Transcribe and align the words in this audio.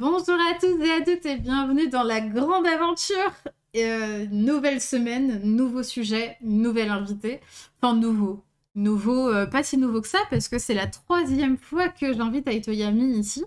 Bonjour 0.00 0.36
à 0.36 0.54
tous 0.60 0.80
et 0.80 0.92
à 0.92 1.00
toutes 1.00 1.26
et 1.26 1.38
bienvenue 1.38 1.88
dans 1.88 2.04
la 2.04 2.20
grande 2.20 2.68
aventure. 2.68 3.32
Euh, 3.76 4.26
nouvelle 4.30 4.80
semaine, 4.80 5.40
nouveau 5.42 5.82
sujet, 5.82 6.36
nouvelle 6.40 6.90
invitée. 6.90 7.40
Enfin, 7.82 7.96
nouveau. 7.96 8.44
Nouveau, 8.76 9.28
euh, 9.28 9.46
pas 9.46 9.64
si 9.64 9.76
nouveau 9.76 10.00
que 10.00 10.06
ça, 10.06 10.20
parce 10.30 10.46
que 10.46 10.60
c'est 10.60 10.74
la 10.74 10.86
troisième 10.86 11.56
fois 11.56 11.88
que 11.88 12.12
j'invite 12.12 12.46
Aitoyami 12.46 13.18
ici. 13.18 13.44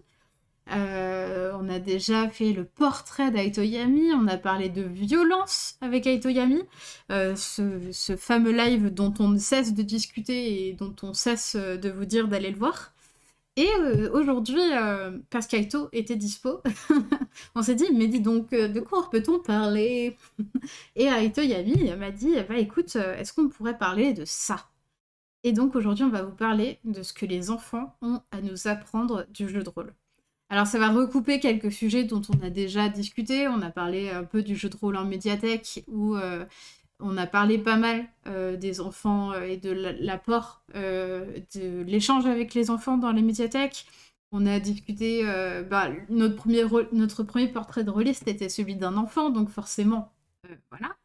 Euh, 0.74 1.54
on 1.58 1.70
a 1.70 1.80
déjà 1.80 2.28
fait 2.28 2.52
le 2.52 2.66
portrait 2.66 3.32
d'Aitoyami, 3.32 4.12
on 4.14 4.28
a 4.28 4.36
parlé 4.36 4.68
de 4.68 4.82
violence 4.82 5.78
avec 5.80 6.06
Aitoyami, 6.06 6.64
ce, 7.10 7.80
ce 7.94 8.18
fameux 8.18 8.52
live 8.52 8.94
dont 8.94 9.14
on 9.20 9.30
ne 9.30 9.40
cesse 9.40 9.74
de 9.74 9.84
discuter 9.84 10.68
et 10.68 10.74
dont 10.74 10.96
on 11.02 11.14
cesse 11.14 11.56
de 11.56 11.90
vous 11.90 12.06
dire 12.06 12.28
d'aller 12.28 12.52
le 12.52 12.58
voir. 12.58 12.91
Et 13.58 13.70
euh, 13.80 14.10
aujourd'hui, 14.14 14.62
euh, 14.74 15.20
parce 15.30 15.46
qu'Aito 15.46 15.90
était 15.92 16.16
dispo, 16.16 16.62
on 17.56 17.62
s'est 17.62 17.76
dit, 17.76 17.88
mais 17.94 18.08
dis 18.08 18.22
donc, 18.22 18.54
euh, 18.54 18.70
de 18.70 18.80
quoi 18.80 19.10
peut-on 19.10 19.40
parler? 19.40 20.16
Et 20.96 21.06
Aito 21.06 21.42
Yami 21.42 21.94
m'a 21.98 22.12
dit, 22.12 22.36
bah 22.48 22.58
écoute, 22.58 22.96
est-ce 22.96 23.34
qu'on 23.34 23.50
pourrait 23.50 23.78
parler 23.78 24.14
de 24.14 24.24
ça? 24.26 24.70
Et 25.44 25.52
donc 25.52 25.76
aujourd'hui, 25.76 26.06
on 26.06 26.10
va 26.10 26.22
vous 26.22 26.36
parler 26.36 26.80
de 26.86 27.04
ce 27.04 27.14
que 27.14 27.26
les 27.26 27.50
enfants 27.50 27.98
ont 28.02 28.22
à 28.32 28.42
nous 28.42 28.68
apprendre 28.68 29.26
du 29.32 29.50
jeu 29.50 29.64
de 29.64 29.70
rôle. 29.70 29.94
Alors 30.50 30.68
ça 30.68 30.80
va 30.80 30.90
recouper 30.90 31.40
quelques 31.40 31.72
sujets 31.72 32.04
dont 32.04 32.22
on 32.30 32.46
a 32.46 32.50
déjà 32.50 32.90
discuté. 32.90 33.48
On 33.48 33.62
a 33.62 33.72
parlé 33.72 34.10
un 34.12 34.24
peu 34.24 34.44
du 34.44 34.56
jeu 34.56 34.70
de 34.70 34.78
rôle 34.78 34.98
en 34.98 35.06
médiathèque, 35.06 35.84
où 35.88 36.16
on 37.02 37.18
a 37.18 37.28
parlé 37.28 37.58
pas 37.58 37.78
mal 37.78 38.08
euh, 38.28 38.56
des 38.58 38.80
enfants 38.82 39.32
euh, 39.32 39.44
et 39.44 39.58
de 39.58 39.72
l'apport 39.72 40.64
euh, 40.76 41.40
de 41.56 41.82
l'échange 41.84 42.26
avec 42.26 42.54
les 42.54 42.70
enfants 42.70 42.98
dans 42.98 43.12
les 43.12 43.22
médiathèques. 43.22 43.86
On 44.32 44.46
a 44.46 44.62
discuté, 44.62 45.26
bah, 45.70 45.90
notre, 46.08 47.24
premier 47.24 47.50
portrait 47.50 47.84
de 47.84 47.90
rôliste 47.90 48.30
était 48.30 48.48
celui 48.48 48.78
d'un 48.78 48.96
enfant, 48.96 49.30
donc 49.30 49.50
forcément, 49.50 50.14
voilà. 50.70 50.96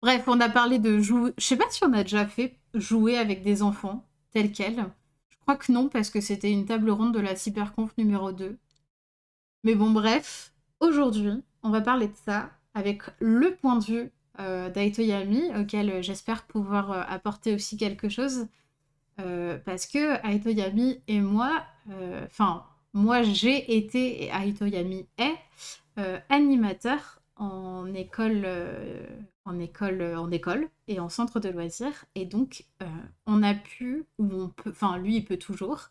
Bref, 0.00 0.24
on 0.26 0.40
a 0.40 0.48
parlé 0.48 0.78
de 0.78 0.98
jouer. 0.98 1.34
Je 1.36 1.44
sais 1.44 1.58
pas 1.58 1.68
si 1.68 1.84
on 1.84 1.92
a 1.92 2.02
déjà 2.02 2.26
fait 2.26 2.56
jouer 2.72 3.18
avec 3.18 3.42
des 3.42 3.60
enfants, 3.62 4.08
tel 4.30 4.50
quel. 4.50 4.76
Je 5.28 5.36
crois 5.40 5.56
que 5.56 5.70
non, 5.70 5.90
parce 5.90 6.08
que 6.08 6.22
c'était 6.22 6.50
une 6.50 6.64
table 6.64 6.90
ronde 6.90 7.12
de 7.12 7.20
la 7.20 7.36
Cyberconf 7.36 7.94
numéro 7.98 8.32
2. 8.32 8.56
Mais 9.64 9.74
bon, 9.74 9.90
bref, 9.90 10.54
aujourd'hui, 10.80 11.42
on 11.62 11.68
va 11.68 11.82
parler 11.82 12.08
de 12.08 12.16
ça 12.24 12.50
avec 12.72 13.02
le 13.18 13.54
point 13.56 13.76
de 13.76 13.84
vue 13.84 14.10
euh, 14.38 14.70
d'Aito 14.70 15.02
Yami, 15.02 15.42
auquel 15.58 15.90
euh, 15.90 16.02
j'espère 16.02 16.46
pouvoir 16.46 16.92
euh, 16.92 17.02
apporter 17.08 17.54
aussi 17.54 17.76
quelque 17.76 18.08
chose. 18.08 18.46
parce 19.66 19.86
que 19.86 20.16
Aito 20.26 20.48
Yami 20.48 21.02
et 21.06 21.20
moi, 21.20 21.62
enfin, 22.24 22.64
moi 22.94 23.22
j'ai 23.22 23.76
été 23.76 24.24
et 24.24 24.30
Aito 24.30 24.64
Yami 24.64 25.06
est 25.18 25.36
animateur 26.30 27.20
en 27.36 27.92
école, 27.92 28.46
en 29.44 29.58
école, 29.58 30.16
en 30.16 30.30
école 30.30 30.70
et 30.88 31.00
en 31.00 31.10
centre 31.10 31.38
de 31.38 31.50
loisirs. 31.50 32.06
Et 32.14 32.24
donc, 32.24 32.64
on 33.26 33.42
a 33.42 33.52
pu, 33.52 34.06
ou 34.18 34.24
on 34.32 34.48
peut, 34.48 34.70
enfin, 34.70 34.96
lui, 34.96 35.16
il 35.16 35.24
peut 35.26 35.36
toujours 35.36 35.90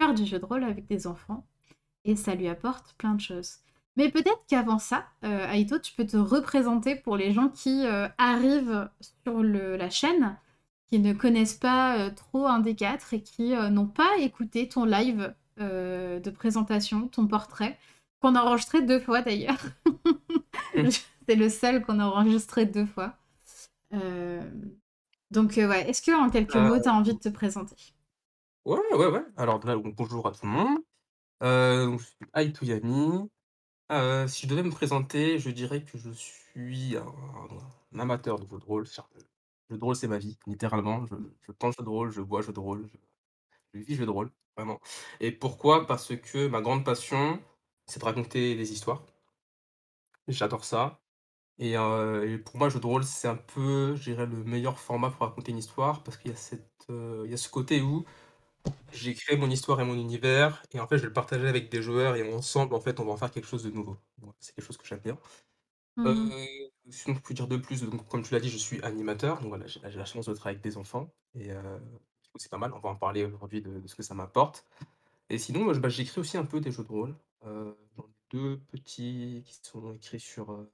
faire 0.00 0.12
du 0.12 0.26
jeu 0.26 0.40
de 0.40 0.44
rôle 0.44 0.64
avec 0.64 0.86
des 0.86 1.06
enfants. 1.06 1.46
Et 2.04 2.16
ça 2.16 2.34
lui 2.34 2.48
apporte 2.48 2.94
plein 2.98 3.14
de 3.14 3.20
choses. 3.20 3.58
Mais 3.96 4.10
peut-être 4.10 4.44
qu'avant 4.48 4.78
ça, 4.78 5.06
euh, 5.24 5.50
Aito, 5.52 5.78
tu 5.78 5.92
peux 5.94 6.06
te 6.06 6.16
représenter 6.16 6.96
pour 6.96 7.16
les 7.16 7.32
gens 7.32 7.48
qui 7.48 7.86
euh, 7.86 8.08
arrivent 8.18 8.88
sur 9.22 9.42
la 9.42 9.88
chaîne, 9.88 10.36
qui 10.88 10.98
ne 10.98 11.12
connaissent 11.12 11.54
pas 11.54 11.98
euh, 11.98 12.10
trop 12.10 12.46
un 12.46 12.58
des 12.58 12.74
quatre 12.74 13.14
et 13.14 13.22
qui 13.22 13.54
n'ont 13.70 13.86
pas 13.86 14.18
écouté 14.18 14.68
ton 14.68 14.84
live 14.84 15.34
de 15.58 16.30
présentation, 16.30 17.06
ton 17.06 17.28
portrait, 17.28 17.78
qu'on 18.20 18.34
a 18.34 18.42
enregistré 18.42 18.82
deux 18.82 18.98
fois 18.98 19.22
d'ailleurs. 19.22 19.62
C'est 21.28 21.36
le 21.36 21.48
seul 21.48 21.84
qu'on 21.84 22.00
a 22.00 22.06
enregistré 22.06 22.66
deux 22.66 22.86
fois. 22.86 23.14
Donc, 25.30 25.52
ouais, 25.56 25.88
est-ce 25.88 26.02
que 26.02 26.10
en 26.10 26.28
quelques 26.28 26.56
mots, 26.56 26.80
tu 26.80 26.88
as 26.88 26.92
envie 26.92 27.14
de 27.14 27.20
te 27.20 27.28
présenter? 27.28 27.76
Ouais, 28.64 28.80
ouais, 28.94 29.06
ouais. 29.06 29.24
Alors, 29.36 29.60
bonjour 29.60 30.26
à 30.26 30.32
tout 30.32 30.44
le 30.44 30.50
monde. 30.50 30.78
je 31.40 32.04
suis 32.04 32.26
Aito 32.34 32.64
Yami. 32.64 33.30
Heu, 33.90 34.26
si 34.28 34.42
je 34.42 34.46
devais 34.48 34.62
me 34.62 34.70
présenter, 34.70 35.38
je 35.38 35.50
dirais 35.50 35.82
que 35.84 35.98
je 35.98 36.10
suis 36.10 36.96
un 36.96 37.98
amateur 37.98 38.38
de 38.38 38.46
jeux 38.48 38.58
de 38.58 38.64
rôle. 38.64 38.86
Jeu 38.86 39.78
de 39.78 39.84
rôle, 39.84 39.96
c'est 39.96 40.08
ma 40.08 40.18
vie, 40.18 40.38
littéralement. 40.46 41.06
Je 41.06 41.14
je 41.42 41.52
pense 41.52 41.76
jeu 41.78 41.84
de 41.84 41.88
rôle, 41.88 42.10
je 42.10 42.20
bois 42.22 42.42
jeu 42.42 42.52
de 42.52 42.60
rôle, 42.60 42.88
je 43.74 43.80
vis 43.80 43.96
jeu 43.96 44.06
de 44.06 44.10
rôle, 44.10 44.32
vraiment. 44.56 44.80
Et 45.20 45.32
pourquoi? 45.32 45.86
Parce 45.86 46.16
que 46.16 46.48
ma 46.48 46.62
grande 46.62 46.84
passion, 46.84 47.42
c'est 47.86 48.00
de 48.00 48.06
raconter 48.06 48.56
des 48.56 48.72
histoires. 48.72 49.04
J'adore 50.28 50.64
ça 50.64 51.00
et 51.58 51.76
heu 51.78 52.28
et 52.30 52.38
pour 52.38 52.56
moi, 52.58 52.68
jeu 52.70 52.80
de 52.80 52.86
rôle, 52.86 53.04
c'est 53.04 53.28
un 53.28 53.36
peu, 53.36 53.96
je 53.96 54.04
dirais, 54.04 54.26
le 54.26 54.44
meilleur 54.44 54.78
format 54.80 55.10
pour 55.10 55.20
raconter 55.28 55.52
une 55.52 55.58
histoire 55.58 56.02
parce 56.04 56.16
qu'il 56.18 56.30
y 56.32 56.34
a 56.34 56.36
cette, 56.36 56.86
il 56.90 57.30
y 57.30 57.34
a 57.34 57.38
ce 57.38 57.48
côté 57.50 57.82
où 57.82 58.04
j'ai 58.92 59.14
créé 59.14 59.36
mon 59.36 59.50
histoire 59.50 59.80
et 59.80 59.84
mon 59.84 59.94
univers 59.94 60.62
et 60.72 60.80
en 60.80 60.86
fait, 60.88 60.96
je 60.98 61.02
vais 61.02 61.08
le 61.08 61.12
partager 61.12 61.46
avec 61.48 61.70
des 61.70 61.82
joueurs 61.82 62.16
et 62.16 62.32
ensemble, 62.32 62.74
en 62.74 62.80
fait, 62.80 63.00
on 63.00 63.04
va 63.04 63.12
en 63.12 63.16
faire 63.16 63.30
quelque 63.32 63.46
chose 63.48 63.64
de 63.64 63.70
nouveau. 63.70 63.98
c'est 64.40 64.54
quelque 64.54 64.64
chose 64.64 64.76
que 64.78 64.86
j'aime 64.86 65.00
bien. 65.00 65.18
Heu, 66.06 66.14
mmh 66.14 66.34
sinon, 66.90 67.16
je 67.16 67.22
peux 67.22 67.34
dire 67.34 67.48
de 67.48 67.56
plus, 67.58 67.82
donc 67.84 68.08
comme 68.08 68.22
tu 68.24 68.34
l'as 68.34 68.40
dit, 68.40 68.50
je 68.50 68.58
suis 68.58 68.82
animateur, 68.82 69.40
donc 69.40 69.48
voilà, 69.50 69.66
j'ai 69.68 69.80
la 69.82 70.04
chance 70.06 70.26
de 70.26 70.34
travailler 70.34 70.56
avec 70.58 70.64
des 70.64 70.76
enfants 70.78 71.14
et 71.34 71.48
coup, 72.32 72.38
c'est 72.38 72.50
pas 72.50 72.58
mal. 72.58 72.72
On 72.74 72.80
va 72.80 72.90
en 72.90 72.96
parler 72.96 73.24
aujourd'hui 73.24 73.62
de 73.62 73.80
de 73.80 73.88
ce 73.88 73.94
que 73.96 74.02
ça 74.04 74.14
m'apporte 74.14 74.66
et 75.30 75.38
sinon, 75.38 75.66
bah, 75.76 75.88
j'écris 75.90 76.20
aussi 76.20 76.36
un 76.38 76.46
peu 76.46 76.60
des 76.60 76.72
jeux 76.72 76.84
de 76.84 76.88
rôle. 76.88 77.16
J'en 77.44 78.04
ai 78.04 78.14
2 78.30 78.58
petits 78.68 79.44
qui 79.46 79.60
sont 79.62 79.94
écrits 79.94 80.20
sur, 80.20 80.52
heu 80.52 80.72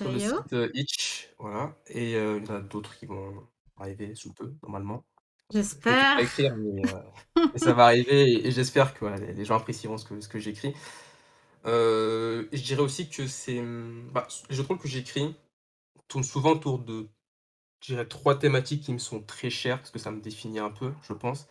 sur 0.00 0.10
le 0.12 0.18
Itch.io 0.18 0.18
site, 0.18 0.54
Itch, 0.74 1.34
voilà 1.38 1.76
et 1.86 2.12
il 2.12 2.16
y 2.18 2.20
en 2.20 2.54
a 2.54 2.60
d'autres 2.60 2.96
qui 2.96 3.06
vont 3.06 3.48
arriver 3.76 4.14
sous 4.14 4.32
peu, 4.32 4.54
normalement. 4.62 5.04
J'espère. 5.52 6.22
écrire, 6.24 6.56
mais, 6.56 6.82
mais 7.54 7.58
ça 7.60 7.72
va 7.74 7.84
arriver 7.86 8.22
et 8.32 8.48
et 8.48 8.50
j'espère 8.52 8.94
que, 8.94 9.00
voilà, 9.00 9.16
les 9.18 9.44
gens 9.44 9.56
apprécieront 9.56 9.98
ce 9.98 10.04
que 10.06 10.20
ce 10.20 10.28
que 10.28 10.38
j'écris. 10.38 10.74
Heu, 11.66 12.48
je 12.52 12.62
dirais 12.62 12.82
aussi 12.82 13.10
que 13.10 13.26
c'est, 13.26 13.60
mmh, 13.62 14.10
bah, 14.12 14.28
les 14.50 14.56
de 14.56 14.76
que 14.78 14.88
j'écris 14.88 15.36
tournent 16.08 16.24
souvent 16.24 16.52
autour 16.52 16.80
de, 16.80 17.08
je 17.82 17.94
dirais 17.94 18.06
3 18.08 18.38
thématiques 18.38 18.82
qui 18.84 18.92
me 18.94 18.98
sont 18.98 19.22
très 19.22 19.50
chères, 19.50 19.78
parce 19.78 19.90
que 19.92 19.98
ça 20.00 20.10
me 20.12 20.20
définit 20.22 20.60
un 20.60 20.70
peu, 20.70 20.92
je 21.02 21.12
pense. 21.14 21.48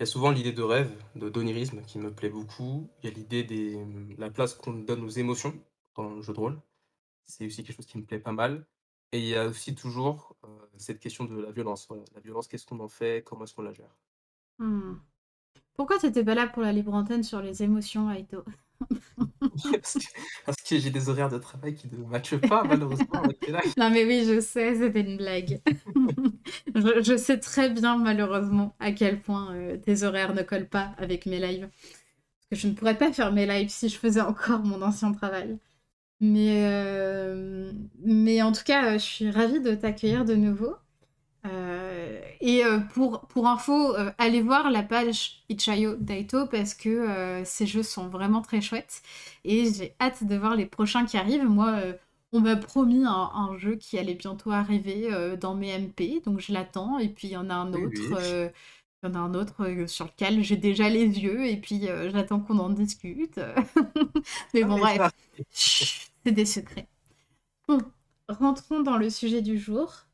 Il 0.00 0.02
y 0.02 0.04
a 0.04 0.06
souvent 0.06 0.30
l'idée 0.32 0.52
de 0.52 0.62
rêve, 0.62 0.92
de 1.16 1.28
d'onirisme 1.30 1.82
qui 1.82 1.98
me 1.98 2.12
plaît 2.14 2.30
beaucoup. 2.30 2.90
Il 3.02 3.10
y 3.10 3.12
a 3.12 3.16
l'idée 3.16 3.44
des, 3.44 3.76
mmh, 3.76 4.16
la 4.18 4.30
place 4.30 4.54
qu'on 4.54 4.74
donne 4.74 5.04
aux 5.04 5.08
émotions 5.10 5.54
dans 5.96 6.10
le 6.14 6.22
jeu 6.22 6.32
de 6.34 6.40
rôle. 6.40 6.60
C'est 7.26 7.46
aussi 7.46 7.64
quelque 7.64 7.76
chose 7.76 7.86
qui 7.86 7.98
me 7.98 8.04
plaît 8.06 8.20
pas 8.20 8.32
mal 8.32 8.66
et 9.14 9.18
il 9.18 9.26
y 9.26 9.36
a 9.36 9.46
aussi 9.46 9.76
toujours, 9.76 10.34
cette 10.76 10.98
question 10.98 11.24
de 11.24 11.40
la 11.40 11.52
violence, 11.52 11.86
voilà. 11.88 12.02
La 12.16 12.20
violence, 12.20 12.48
qu'est-ce 12.48 12.66
qu'on 12.66 12.80
en 12.80 12.88
fait? 12.88 13.22
Comment 13.24 13.44
est-ce 13.44 13.54
qu'on 13.54 13.62
la 13.62 13.72
gère? 13.72 13.96
Mmh. 14.58 14.94
Pourquoi 15.76 16.00
tu 16.00 16.06
étais 16.06 16.24
pas 16.24 16.34
là 16.34 16.48
pour 16.48 16.62
la 16.62 16.72
libre 16.72 16.92
antenne 16.92 17.22
sur 17.22 17.40
les 17.40 17.62
émotions, 17.62 18.10
Aito? 18.10 18.42
Parce 20.44 20.60
que 20.68 20.78
j'ai 20.78 20.90
des 20.90 21.08
horaires 21.08 21.28
de 21.28 21.38
travail 21.38 21.76
qui 21.76 21.88
ne 21.92 22.04
matchent 22.04 22.38
pas 22.38 22.64
malheureusement 22.64 23.22
avec. 23.22 23.48
Non 23.76 23.88
mais 23.88 24.04
oui, 24.04 24.24
je 24.26 24.40
sais, 24.40 24.74
c'était 24.74 25.02
une 25.02 25.16
blague. 25.16 25.60
Je 26.74 27.02
je 27.02 27.16
sais 27.16 27.38
très 27.38 27.70
bien 27.70 27.96
malheureusement 27.96 28.74
à 28.80 28.90
quel 28.90 29.20
point, 29.20 29.54
tes 29.84 30.02
horaires 30.02 30.34
ne 30.34 30.42
collent 30.42 30.68
pas 30.68 30.92
avec 30.98 31.26
mes 31.26 31.38
lives. 31.38 31.68
Parce 31.70 32.48
que 32.50 32.56
je 32.56 32.66
ne 32.66 32.74
pourrais 32.74 32.98
pas 32.98 33.12
faire 33.12 33.32
mes 33.32 33.46
lives 33.46 33.68
si 33.68 33.88
je 33.88 33.96
faisais 33.96 34.20
encore 34.20 34.64
mon 34.64 34.82
ancien 34.82 35.12
travail. 35.12 35.56
Mais, 36.20 36.60
hem, 36.62 37.88
mais 38.04 38.40
en 38.42 38.52
tout 38.52 38.62
cas, 38.64 38.92
heu, 38.94 38.98
je 38.98 39.04
suis 39.04 39.30
ravie 39.30 39.60
de 39.60 39.74
t'accueillir 39.74 40.24
de 40.24 40.34
nouveau. 40.34 40.74
Heu 41.46 42.20
et 42.40 42.62
pour 42.94 43.22
pour 43.28 43.46
info, 43.48 43.94
allez 44.18 44.42
voir 44.42 44.70
la 44.70 44.82
page 44.82 45.44
Itch.io 45.50 45.96
d'Aito 45.96 46.46
parce 46.48 46.74
que, 46.74 47.42
ces 47.44 47.66
jeux 47.66 47.82
sont 47.84 48.08
vraiment 48.08 48.42
très 48.42 48.60
chouettes 48.62 49.02
et 49.44 49.72
j'ai 49.72 49.96
hâte 50.00 50.24
de 50.24 50.36
voir 50.36 50.56
les 50.56 50.66
prochains 50.66 51.06
qui 51.06 51.16
arrivent. 51.18 51.44
Moi, 51.48 51.80
on 52.32 52.40
m'a 52.40 52.56
promis 52.56 53.04
un 53.06 53.12
un 53.34 53.58
jeu 53.58 53.76
qui 53.76 53.98
allait 53.98 54.14
bientôt 54.14 54.52
arriver, 54.52 55.10
dans 55.40 55.54
mes 55.56 55.70
MP, 55.78 56.22
donc 56.24 56.40
je 56.40 56.52
l'attends 56.52 56.98
et 56.98 57.08
puis 57.10 57.28
il 57.28 57.32
y 57.32 57.36
en 57.38 57.50
a 57.50 57.54
un 57.54 57.74
autre, 57.74 58.16
oui. 58.16 58.50
Il 59.04 59.08
y 59.08 59.10
en 59.12 59.14
a 59.14 59.18
un 59.18 59.34
autre, 59.34 59.66
heu, 59.68 59.86
sur 59.86 60.06
lequel 60.06 60.42
j'ai 60.42 60.56
déjà 60.56 60.88
les 60.88 61.06
yeux 61.06 61.46
et 61.46 61.56
puis, 61.56 61.88
heu, 61.88 62.10
j'attends 62.10 62.40
qu'on 62.40 62.58
en 62.58 62.70
discute. 62.70 63.38
Mais 64.54 64.62
Ah 64.62 64.66
bon 64.66 64.78
mais 64.78 64.98
bref, 64.98 65.12
c'est 65.50 66.32
des 66.32 66.46
secrets. 66.46 66.88
Bon, 67.68 67.78
rentrons 68.28 68.80
dans 68.82 68.96
le 68.96 69.10
sujet 69.10 69.42
du 69.42 69.58
jour. 69.58 70.06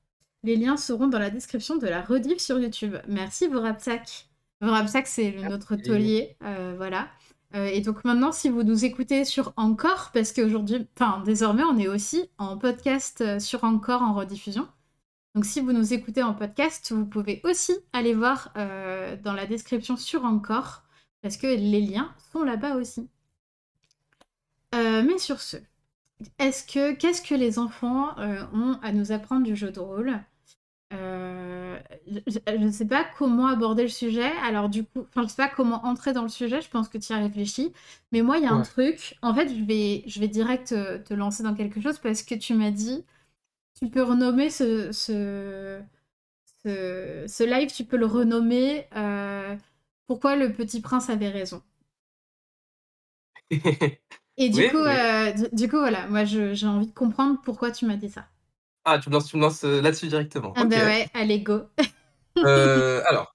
Les 0.42 0.56
liens 0.56 0.76
seront 0.76 1.08
dans 1.08 1.18
la 1.18 1.30
description 1.30 1.76
de 1.76 1.86
la 1.86 2.02
rediff 2.02 2.38
sur 2.38 2.58
YouTube. 2.58 2.96
Merci 3.08 3.46
Vorapsak. 3.48 4.28
Vorapsak, 4.60 5.06
c'est 5.06 5.32
notre 5.32 5.76
taulier, 5.76 6.36
euh, 6.44 6.74
voilà. 6.76 7.08
Euh, 7.54 7.66
et 7.66 7.80
donc 7.80 8.04
maintenant, 8.04 8.32
si 8.32 8.48
vous 8.48 8.62
nous 8.62 8.84
écoutez 8.84 9.24
sur 9.24 9.52
Encore, 9.56 10.10
parce 10.12 10.32
qu'aujourd'hui, 10.32 10.86
enfin 10.96 11.22
désormais, 11.24 11.64
on 11.64 11.78
est 11.78 11.88
aussi 11.88 12.30
en 12.38 12.56
podcast 12.56 13.20
euh, 13.22 13.38
sur 13.38 13.64
Encore 13.64 14.02
en 14.02 14.14
rediffusion. 14.14 14.68
Donc 15.34 15.44
si 15.44 15.60
vous 15.60 15.72
nous 15.72 15.92
écoutez 15.92 16.22
en 16.22 16.34
podcast, 16.34 16.92
vous 16.92 17.06
pouvez 17.06 17.40
aussi 17.44 17.72
aller 17.92 18.14
voir 18.14 18.52
euh, 18.56 19.16
dans 19.16 19.32
la 19.32 19.46
description 19.46 19.96
sur 19.96 20.24
Encore. 20.24 20.82
Parce 21.22 21.36
que 21.36 21.46
les 21.48 21.80
liens 21.80 22.14
sont 22.32 22.42
là-bas 22.44 22.76
aussi. 22.76 23.08
Heu, 24.74 25.02
mais 25.04 25.18
sur 25.18 25.40
ce, 25.40 25.56
est-ce 26.38 26.64
que 26.66 26.92
qu'est-ce 26.94 27.22
que 27.22 27.34
les 27.34 27.58
enfants, 27.58 28.18
heu, 28.20 28.44
ont 28.54 28.78
à 28.82 28.92
nous 28.92 29.12
apprendre 29.12 29.44
du 29.44 29.56
jeu 29.56 29.72
de 29.72 29.80
rôle? 29.80 30.20
Je 32.06 32.38
je 32.60 32.70
sais 32.70 32.86
pas 32.86 33.04
comment 33.18 33.46
aborder 33.46 33.82
le 33.82 33.88
sujet, 33.88 34.30
alors 34.42 34.68
du 34.68 34.84
coup 34.84 35.00
enfin, 35.08 35.22
je 35.22 35.28
sais 35.28 35.36
pas 35.36 35.48
comment 35.48 35.84
entrer 35.86 36.12
dans 36.12 36.22
le 36.22 36.28
sujet, 36.28 36.60
je 36.60 36.68
pense 36.70 36.88
que 36.88 36.98
tu 36.98 37.12
y 37.12 37.16
as 37.16 37.18
réfléchi. 37.18 37.72
Mais 38.12 38.22
moi, 38.22 38.38
il 38.38 38.44
y 38.44 38.46
a 38.46 38.52
un 38.52 38.62
truc, 38.62 39.16
en 39.22 39.34
fait, 39.34 39.48
je 39.48 39.64
vais 39.64 40.02
je 40.06 40.20
vais 40.20 40.28
direct, 40.28 40.68
te 40.70 41.14
lancer 41.14 41.42
dans 41.42 41.54
quelque 41.54 41.80
chose 41.80 41.98
parce 41.98 42.22
que 42.22 42.34
tu 42.34 42.54
m'as 42.54 42.70
dit: 42.70 43.04
«Tu 43.82 43.88
peux 43.88 44.02
renommer 44.02 44.50
ce 44.50 44.92
ce 44.92 45.80
ce 46.64 47.24
ce 47.28 47.44
live, 47.44 47.72
tu 47.72 47.84
peux 47.84 47.96
le 47.96 48.06
renommer, 48.06 48.86
heu, 48.96 49.56
"Pourquoi 50.06 50.36
le 50.36 50.52
petit 50.52 50.80
prince 50.82 51.10
avait 51.10 51.30
raison"». 51.30 51.62
Et 54.36 54.48
du 54.50 54.64
Oui, 54.64 54.70
coup, 54.70 54.76
oui. 54.76 54.92
heu, 54.92 55.32
du 55.34 55.56
du 55.56 55.68
coup, 55.68 55.78
voilà, 55.78 56.06
moi 56.08 56.24
j'ai 56.24 56.66
envie 56.66 56.86
de 56.88 56.92
comprendre 56.94 57.40
pourquoi 57.44 57.70
tu 57.70 57.86
m'as 57.86 57.96
dit 57.96 58.08
ça. 58.10 58.26
Ah, 58.84 58.98
tu 58.98 59.10
me 59.10 59.14
lances 59.40 59.64
heu, 59.64 59.80
là-dessus 59.82 60.08
directement. 60.08 60.52
Ah 60.54 60.64
OK. 60.64 60.70
bah, 60.70 60.84
ouais, 60.84 61.08
allez 61.14 61.40
go. 61.42 61.68
Alors 63.08 63.32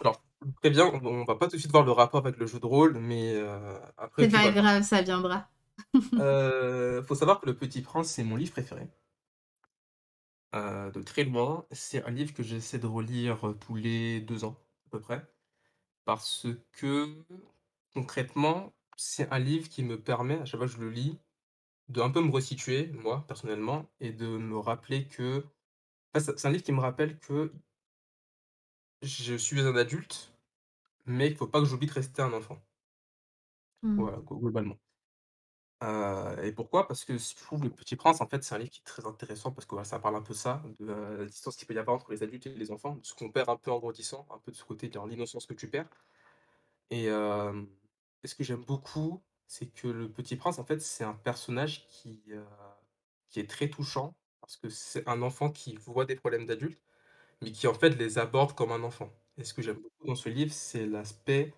alors, 0.00 0.22
très 0.60 0.70
bien, 0.70 0.86
on 0.86 1.04
on 1.04 1.24
va 1.24 1.36
pas 1.36 1.46
tout 1.48 1.56
de 1.56 1.60
suite 1.60 1.70
voir 1.72 1.84
le 1.84 1.92
rapport 1.92 2.20
avec 2.26 2.36
le 2.38 2.46
jeu 2.46 2.58
de 2.60 2.66
rôle, 2.66 2.98
mais 2.98 3.34
après 3.96 4.24
C'est 4.24 4.28
pas 4.30 4.50
grave, 4.50 4.82
ça 4.82 5.02
viendra. 5.02 5.48
Heu, 6.18 7.02
faut 7.06 7.14
savoir 7.14 7.40
que 7.40 7.46
Le 7.46 7.56
Petit 7.56 7.80
Prince, 7.82 8.10
c'est 8.10 8.24
mon 8.24 8.34
livre 8.36 8.50
préféré. 8.52 8.88
Heu, 10.54 10.90
de 10.92 11.02
très 11.02 11.24
loin, 11.24 11.66
c'est 11.70 12.04
un 12.04 12.10
livre 12.10 12.32
que 12.34 12.42
j'essaie 12.42 12.78
de 12.78 12.86
relire, 12.86 13.46
heu, 13.46 13.54
tous 13.58 13.74
les 13.76 14.20
2 14.20 14.44
ans, 14.44 14.56
à 14.86 14.90
peu 14.90 15.00
près. 15.00 15.26
Parce 16.04 16.46
que, 16.72 17.24
concrètement, 17.94 18.74
c'est 18.96 19.30
un 19.32 19.38
livre 19.40 19.68
qui 19.70 19.82
me 19.84 20.00
permet, 20.02 20.38
à 20.40 20.44
chaque 20.46 20.58
fois 20.60 20.68
que 20.68 20.74
je 20.74 20.80
le 20.80 20.90
lis, 20.90 21.18
d'un 21.88 22.10
peu 22.10 22.22
me 22.22 22.30
resituer, 22.32 22.88
moi, 22.94 23.26
personnellement 23.28 23.90
et 24.00 24.12
de 24.12 24.26
me 24.26 24.58
rappeler 24.58 25.08
que 25.08 25.44
c'est 26.16 26.38
c'est 26.38 26.48
un 26.48 26.52
livre 26.52 26.64
qui 26.64 26.72
me 26.72 26.80
rappelle 26.80 27.18
que 27.20 27.52
je 29.02 29.36
suis 29.36 29.60
un 29.60 29.76
adulte, 29.76 30.34
mais 31.06 31.28
il 31.30 31.36
faut 31.36 31.46
pas 31.48 31.60
que 31.60 31.66
j'oublie 31.66 31.88
de 31.88 31.92
rester 31.92 32.22
un 32.22 32.32
enfant. 32.32 32.64
Mmh. 33.82 34.04
Voilà, 34.04 34.18
glo 34.20 34.38
globalement. 34.38 34.78
Et 36.42 36.52
pourquoi? 36.52 36.88
Parce 36.88 37.04
que 37.04 37.18
je 37.18 37.36
trouve 37.36 37.62
Le 37.64 37.70
Petit 37.70 37.96
Prince, 37.96 38.20
en 38.20 38.26
fait, 38.26 38.42
c'est 38.42 38.54
un 38.54 38.58
livre 38.58 38.70
qui 38.70 38.80
est 38.80 38.84
très 38.84 39.06
intéressant 39.06 39.52
parce 39.52 39.66
que, 39.66 39.82
ça 39.84 39.98
parle 39.98 40.16
un 40.16 40.22
peu 40.22 40.34
ça, 40.34 40.62
de 40.80 40.86
la 40.86 41.24
distance 41.26 41.56
qu'il 41.56 41.66
peut 41.66 41.74
y 41.74 41.78
avoir 41.78 41.96
entre 41.96 42.10
les 42.10 42.22
adultes 42.22 42.46
et 42.46 42.54
les 42.54 42.70
enfants, 42.70 42.94
de 42.96 43.04
ce 43.04 43.14
qu'on 43.14 43.30
perd 43.30 43.50
un 43.50 43.56
peu 43.56 43.70
en 43.70 43.78
grandissant, 43.78 44.26
un 44.30 44.38
peu 44.38 44.50
de 44.50 44.56
ce 44.56 44.64
côté 44.64 44.88
dans 44.88 45.04
l'innocence 45.06 45.46
que 45.46 45.54
tu 45.54 45.68
perds 45.68 45.88
et 46.90 47.06
ce 47.08 48.34
que 48.34 48.44
j'aime 48.44 48.64
beaucoup, 48.64 49.22
c'est 49.46 49.66
que 49.66 49.88
Le 49.88 50.10
Petit 50.10 50.36
Prince, 50.36 50.58
en 50.58 50.64
fait, 50.64 50.80
c'est 50.80 51.04
un 51.04 51.14
personnage 51.14 51.86
qui, 51.88 52.22
qui 53.28 53.40
est 53.40 53.50
très 53.50 53.68
touchant 53.68 54.14
parce 54.40 54.56
que 54.56 54.68
c'est 54.68 55.06
un 55.08 55.22
enfant 55.22 55.50
qui 55.50 55.76
voit 55.76 56.04
des 56.04 56.16
problèmes 56.16 56.46
d'adultes, 56.46 56.80
mais 57.42 57.52
qui, 57.52 57.66
en 57.66 57.74
fait, 57.74 57.90
les 57.90 58.18
aborde 58.18 58.54
comme 58.54 58.72
un 58.72 58.82
enfant 58.82 59.10
et 59.36 59.44
ce 59.44 59.54
que 59.54 59.62
j'aime 59.62 59.76
beaucoup 59.76 60.06
dans 60.06 60.14
ce 60.14 60.28
livre, 60.28 60.52
c'est 60.52 60.86
l'aspect 60.86 61.52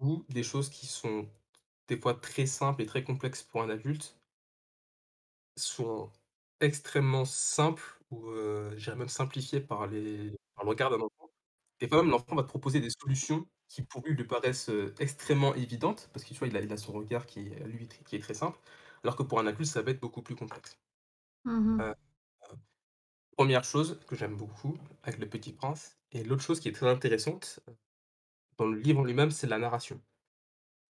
où 0.00 0.24
des 0.28 0.42
choses 0.42 0.68
qui 0.70 0.86
sont 0.86 1.28
des 1.88 1.98
fois 2.00 2.14
très 2.14 2.46
simples 2.46 2.82
et 2.82 2.86
très 2.86 3.04
complexes 3.04 3.42
pour 3.42 3.62
un 3.62 3.70
adulte 3.70 4.18
sont 5.58 6.10
extrêmement 6.60 7.24
simples 7.24 7.98
ou, 8.10 8.28
heu, 8.30 8.70
je 8.76 8.84
dirais 8.84 8.96
même 8.96 9.08
simplifiées 9.08 9.60
par 9.60 9.86
les 9.86 10.36
par 10.54 10.64
le 10.64 10.70
regard 10.70 10.90
d'un 10.90 11.00
enfant. 11.00 11.30
Des 11.80 11.88
fois 11.88 12.02
même 12.02 12.10
l'enfant 12.10 12.34
va 12.36 12.42
te 12.42 12.48
proposer 12.48 12.80
des 12.80 12.90
solutions 12.90 13.46
qui 13.68 13.82
pour 13.82 14.02
lui, 14.06 14.14
lui 14.14 14.24
paraissent, 14.26 14.68
extrêmement 15.00 15.54
évidentes 15.54 16.10
parce 16.12 16.24
vois, 16.40 16.48
il 16.48 16.56
a 16.56 16.60
il 16.62 16.72
a 16.72 16.76
son 16.76 16.92
regard 16.92 17.26
qui 17.26 17.40
est, 17.48 17.64
lui, 17.66 17.88
qui 17.88 18.16
est 18.16 18.20
très 18.20 18.34
simple, 18.34 18.58
alors 19.02 19.16
que 19.16 19.22
pour 19.22 19.40
un 19.40 19.46
adulte, 19.46 19.68
ça 19.70 19.82
va 19.82 19.90
être 19.92 20.00
beaucoup 20.00 20.22
plus 20.22 20.36
complexe. 20.36 20.78
Mmh 21.44 21.78
1re 23.38 23.64
chose 23.64 24.00
que 24.08 24.16
j'aime 24.16 24.36
beaucoup 24.36 24.78
avec 25.02 25.18
Le 25.20 25.28
Petit 25.28 25.52
Prince 25.52 25.98
et 26.12 26.24
l'autre 26.24 26.42
chose 26.42 26.60
qui 26.60 26.68
est 26.68 26.72
très 26.72 26.88
intéressante, 26.88 27.60
dans 28.58 28.66
le 28.66 28.78
livre 28.78 29.04
lui-même, 29.04 29.30
c'est 29.32 29.46
la 29.48 29.58
narration. 29.58 30.00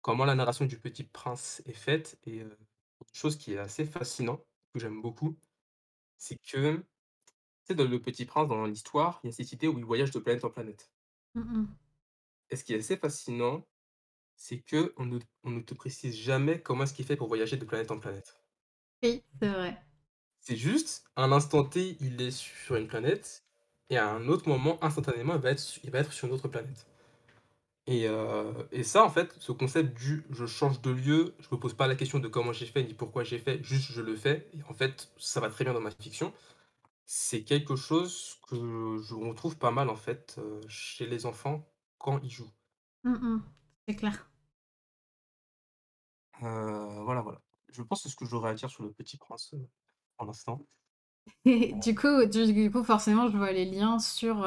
Comment 0.07 0.25
la 0.25 0.37
narration 0.37 0.67
du 0.67 0.79
Petit 0.79 1.03
Prince 1.03 1.63
est 1.67 1.73
faite 1.73 2.17
et 2.29 2.45
chose 3.13 3.37
qui 3.37 3.55
est 3.55 3.59
assez 3.59 3.85
fascinant, 3.85 4.41
que 4.73 4.79
j'aime 4.79 5.03
beaucoup, 5.03 5.37
c'est 6.17 6.37
que, 6.37 6.85
dans 7.71 7.85
Le 7.85 8.01
Petit 8.01 8.25
Prince, 8.25 8.47
dans 8.47 8.67
l'histoire, 8.67 9.19
il 9.25 9.27
y 9.27 9.31
a 9.31 9.33
cette 9.33 9.51
idée 9.51 9.67
où 9.67 9.77
il 9.81 9.85
voyage 9.85 10.13
de 10.13 10.21
planète 10.21 10.45
en 10.45 10.51
planète. 10.51 10.93
Mmh 11.35 11.41
mh. 11.41 11.67
Et 12.51 12.55
ce 12.55 12.63
qui 12.63 12.75
est 12.75 12.79
assez 12.79 12.97
fascinant, 12.97 13.67
c'est 14.37 14.61
qu'on 14.61 15.07
ne 15.07 15.19
on 15.43 15.51
ne 15.51 15.61
te 15.61 15.75
précise 15.75 16.15
jamais 16.15 16.63
comment 16.63 16.85
est-ce 16.85 16.95
qu'il 16.95 17.05
fait 17.05 17.17
pour 17.17 17.27
voyager 17.27 17.57
de 17.57 17.65
planète 17.65 17.91
en 17.91 17.99
planète. 17.99 18.41
Oui, 19.03 19.25
c'est 19.43 19.49
vrai. 19.49 19.83
C'est 20.39 20.57
juste, 20.57 21.05
à 21.17 21.27
l'instant 21.27 21.65
T, 21.65 21.97
il 21.99 22.23
est 22.23 22.31
sur 22.31 22.77
une 22.77 22.87
planète 22.87 23.45
et 23.91 23.97
à 23.97 24.09
un 24.09 24.29
autre 24.29 24.49
moment, 24.49 24.79
instantanément, 24.85 25.35
il 25.35 25.41
va 25.41 25.51
être 25.51 25.81
il 25.83 25.91
va 25.91 25.99
être 25.99 26.13
sur 26.13 26.29
une 26.29 26.35
autre 26.35 26.47
planète. 26.47 26.87
Et 27.89 28.07
heu 28.09 28.67
et 28.73 28.83
ça, 28.83 29.05
en 29.05 29.11
fait, 29.11 29.35
ce 29.39 29.53
concept 29.53 29.97
du 29.97 30.25
«je 30.31 30.45
change 30.47 30.81
de 30.83 30.91
lieu, 30.91 31.35
je 31.39 31.47
me 31.53 31.57
pose 31.61 31.75
pas 31.75 31.87
la 31.87 31.95
question 31.95 32.19
de 32.19 32.27
comment 32.27 32.53
j'ai 32.53 32.67
fait 32.67 32.83
ni 32.83 32.95
pourquoi 32.95 33.23
j'ai 33.23 33.39
fait, 33.39 33.63
juste 33.63 33.93
je 33.93 34.01
le 34.03 34.17
fais 34.17 34.49
et 34.55 34.63
en 34.69 34.75
fait, 34.75 35.13
ça 35.19 35.39
va 35.41 35.49
très 35.51 35.63
bien 35.65 35.73
dans 35.73 35.81
ma 35.81 35.93
fiction», 35.93 36.33
c'est 37.07 37.45
quelque 37.45 37.77
chose 37.77 38.37
que 38.49 38.57
je 39.03 39.15
retrouve 39.15 39.59
pas 39.59 39.71
mal, 39.73 39.91
en 39.91 39.97
fait, 39.97 40.37
heu, 40.39 40.61
chez 40.69 41.07
les 41.07 41.27
enfants 41.27 41.69
quand 41.99 42.21
ils 42.23 42.31
jouent. 42.31 42.53
Mmh 43.05 43.15
mh. 43.37 43.43
C'est 43.89 43.95
clair. 43.97 44.31
Heu, 46.43 47.03
voilà, 47.05 47.21
voilà. 47.23 47.41
Je 47.69 47.83
pense 47.83 48.03
c'est 48.03 48.09
ce 48.09 48.17
que 48.17 48.25
j'aurais 48.25 48.51
à 48.51 48.55
dire 48.55 48.71
sur 48.71 48.83
Le 48.85 48.93
Petit 48.93 49.17
Prince, 49.19 49.55
pour 50.17 50.27
l'instant. 50.27 50.67
Du 51.83 51.95
coup 51.95 52.25
du 52.27 52.53
du 52.53 52.71
coup, 52.71 52.85
forcément, 52.85 53.29
je 53.29 53.37
vois 53.37 53.53
les 53.53 53.65
liens 53.65 53.99
sur, 53.99 54.47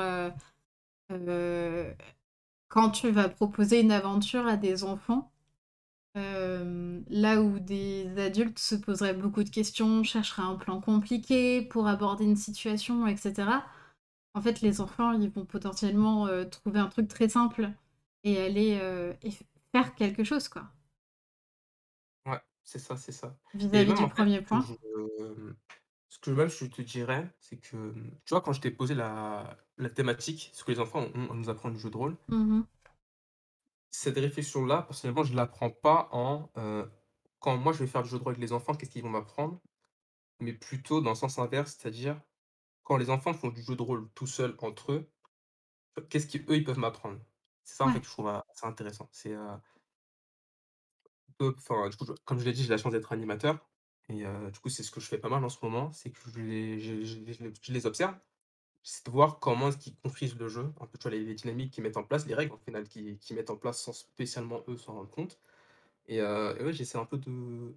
quand 2.69 2.91
tu 2.91 3.11
vas 3.11 3.29
proposer 3.29 3.81
une 3.81 3.91
aventure 3.91 4.47
à 4.47 4.57
des 4.57 4.83
enfants, 4.85 5.31
hem, 6.15 7.05
là 7.09 7.41
où 7.41 7.59
des 7.59 8.09
adultes 8.19 8.59
se 8.59 8.75
poseraient 8.75 9.13
beaucoup 9.15 9.43
de 9.43 9.49
questions, 9.51 10.03
chercheraient 10.03 10.43
un 10.43 10.55
plan 10.57 10.81
compliqué 10.81 11.61
pour 11.63 11.87
aborder 11.87 12.25
une 12.25 12.37
situation 12.37 13.07
et 13.07 13.17
cetera. 13.17 13.65
En 14.35 14.41
fait, 14.41 14.61
les 14.61 14.81
enfants, 14.81 15.13
ils 15.13 15.29
vont 15.31 15.45
potentiellement, 15.45 16.27
heu, 16.29 16.49
trouver 16.49 16.79
un 16.79 16.87
truc 16.89 17.07
très 17.09 17.29
simple 17.29 17.71
et 18.25 18.39
aller, 18.41 18.79
et 19.23 19.31
f 19.31 19.43
faire 19.73 19.95
quelque 19.95 20.23
chose, 20.25 20.49
quoi. 20.49 20.69
Ouais, 22.25 22.39
c'est 22.63 22.79
ça, 22.79 22.97
c'est 22.97 23.11
ça 23.11 23.37
et 23.71 23.79
Vis-à-vis 23.79 23.93
même 23.93 23.95
du 23.95 24.05
en 24.05 24.09
fait, 24.09 24.27
1er 24.27 24.41
que 24.51 24.59
point. 24.59 24.69
je, 25.17 25.53
ce 26.09 26.19
que 26.19 26.31
même 26.31 26.49
je 26.49 26.65
te 26.65 26.81
dirais, 26.81 27.33
c'est 27.39 27.59
que, 27.59 27.77
mmh, 27.77 28.11
tu 28.25 28.31
vois, 28.33 28.41
quand 28.41 28.53
je 28.53 28.61
t'ai 28.61 28.71
posé 28.71 28.95
la 28.95 29.57
la 29.77 29.89
thématique, 29.89 30.51
ce 30.53 30.63
que 30.65 30.71
les 30.71 30.79
enfants 30.79 31.07
ont 31.15 31.31
à 31.31 31.35
nous 31.35 31.49
apprendre 31.49 31.75
du 31.75 31.81
jeu 31.81 31.89
de 31.89 31.97
rôle 31.97 32.17
Mmh 32.27 32.49
mh. 32.59 32.65
cette 33.91 34.17
réflexion-là, 34.17 34.83
personnellement, 34.83 35.23
je 35.23 35.33
la 35.35 35.45
prends 35.47 35.69
pas 35.71 36.09
en, 36.11 36.49
quand 37.39 37.57
moi 37.57 37.73
je 37.73 37.79
vais 37.79 37.87
faire 37.87 38.03
du 38.03 38.09
jeu 38.09 38.17
de 38.19 38.23
rôle 38.23 38.33
avec 38.33 38.41
les 38.41 38.53
enfants, 38.53 38.73
qu'est-ce 38.73 38.91
qu'ils 38.91 39.03
vont 39.03 39.09
m'apprendre? 39.09 39.61
Mais 40.41 40.53
plutôt 40.53 41.01
dans 41.01 41.11
le 41.11 41.15
sens 41.15 41.39
inverse, 41.39 41.77
c'est-à-dire 41.79 42.21
quand 42.83 42.97
les 42.97 43.09
enfants 43.11 43.33
font 43.33 43.49
du 43.49 43.63
jeu 43.63 43.75
de 43.77 43.83
rôle 43.83 44.09
tout 44.15 44.27
seuls, 44.27 44.55
entre 44.59 44.93
eux, 44.93 45.11
qu'est-ce 46.09 46.27
qu'eux, 46.37 46.55
ils 46.55 46.63
peuvent 46.63 46.79
m'apprendre? 46.79 47.19
C'est 47.63 47.75
ça, 47.75 47.85
en 47.85 47.91
fait, 47.91 47.99
Ouais. 47.99 48.01
que 48.01 48.05
je 48.05 48.11
trouve 48.11 48.27
assez 48.29 48.65
intéressant. 48.65 49.09
C'est, 49.11 49.35
enfin, 51.39 51.89
du 51.89 51.97
coup, 51.97 52.05
je 52.05 52.13
comme 52.25 52.39
je 52.39 52.45
l'ai 52.45 52.53
dit, 52.53 52.63
j'ai 52.63 52.69
la 52.69 52.77
chance 52.77 52.91
d'être 52.91 53.11
animateur 53.11 53.68
et 54.09 54.23
du 54.51 54.59
coup, 54.59 54.69
c'est 54.69 54.83
ce 54.83 54.91
que 54.91 54.99
je 54.99 55.07
fais 55.07 55.17
pas 55.19 55.29
mal 55.29 55.43
en 55.45 55.49
ce 55.49 55.57
moment, 55.63 55.91
c'est 55.93 56.11
que 56.11 56.19
je 56.31 56.39
les 56.41 56.79
je 56.79 57.03
je 57.03 57.19
je 57.61 57.73
les 57.73 57.85
observe. 57.85 58.17
C'est 58.83 59.05
de 59.07 59.11
voir 59.11 59.39
comment 59.39 59.69
est-ce 59.69 59.77
qu'ils 59.79 59.97
construisent 59.97 60.37
le 60.37 60.47
jeu, 60.49 60.73
un 60.81 60.87
peu, 60.87 60.97
tu 60.99 61.03
vois, 61.03 61.11
les 61.11 61.23
les 61.25 61.35
dynamiques 61.35 61.73
qu'ils 61.73 61.83
mettent 61.83 61.97
en 61.97 62.03
place, 62.05 62.25
les 62.27 62.35
règles, 62.35 62.53
au 62.53 62.57
final, 62.59 62.87
qu'ils 62.89 63.19
qu'ils 63.19 63.35
mettent 63.37 63.49
en 63.51 63.57
place 63.57 63.81
sans 63.81 63.93
spécialement, 63.93 64.63
eux, 64.69 64.77
s'en 64.77 64.93
rendre 64.95 65.09
compte 65.11 65.39
et 66.07 66.17
et 66.17 66.21
ouais, 66.23 66.73
j'essaie 66.73 66.97
un 66.99 67.05
peu 67.05 67.17
de 67.19 67.75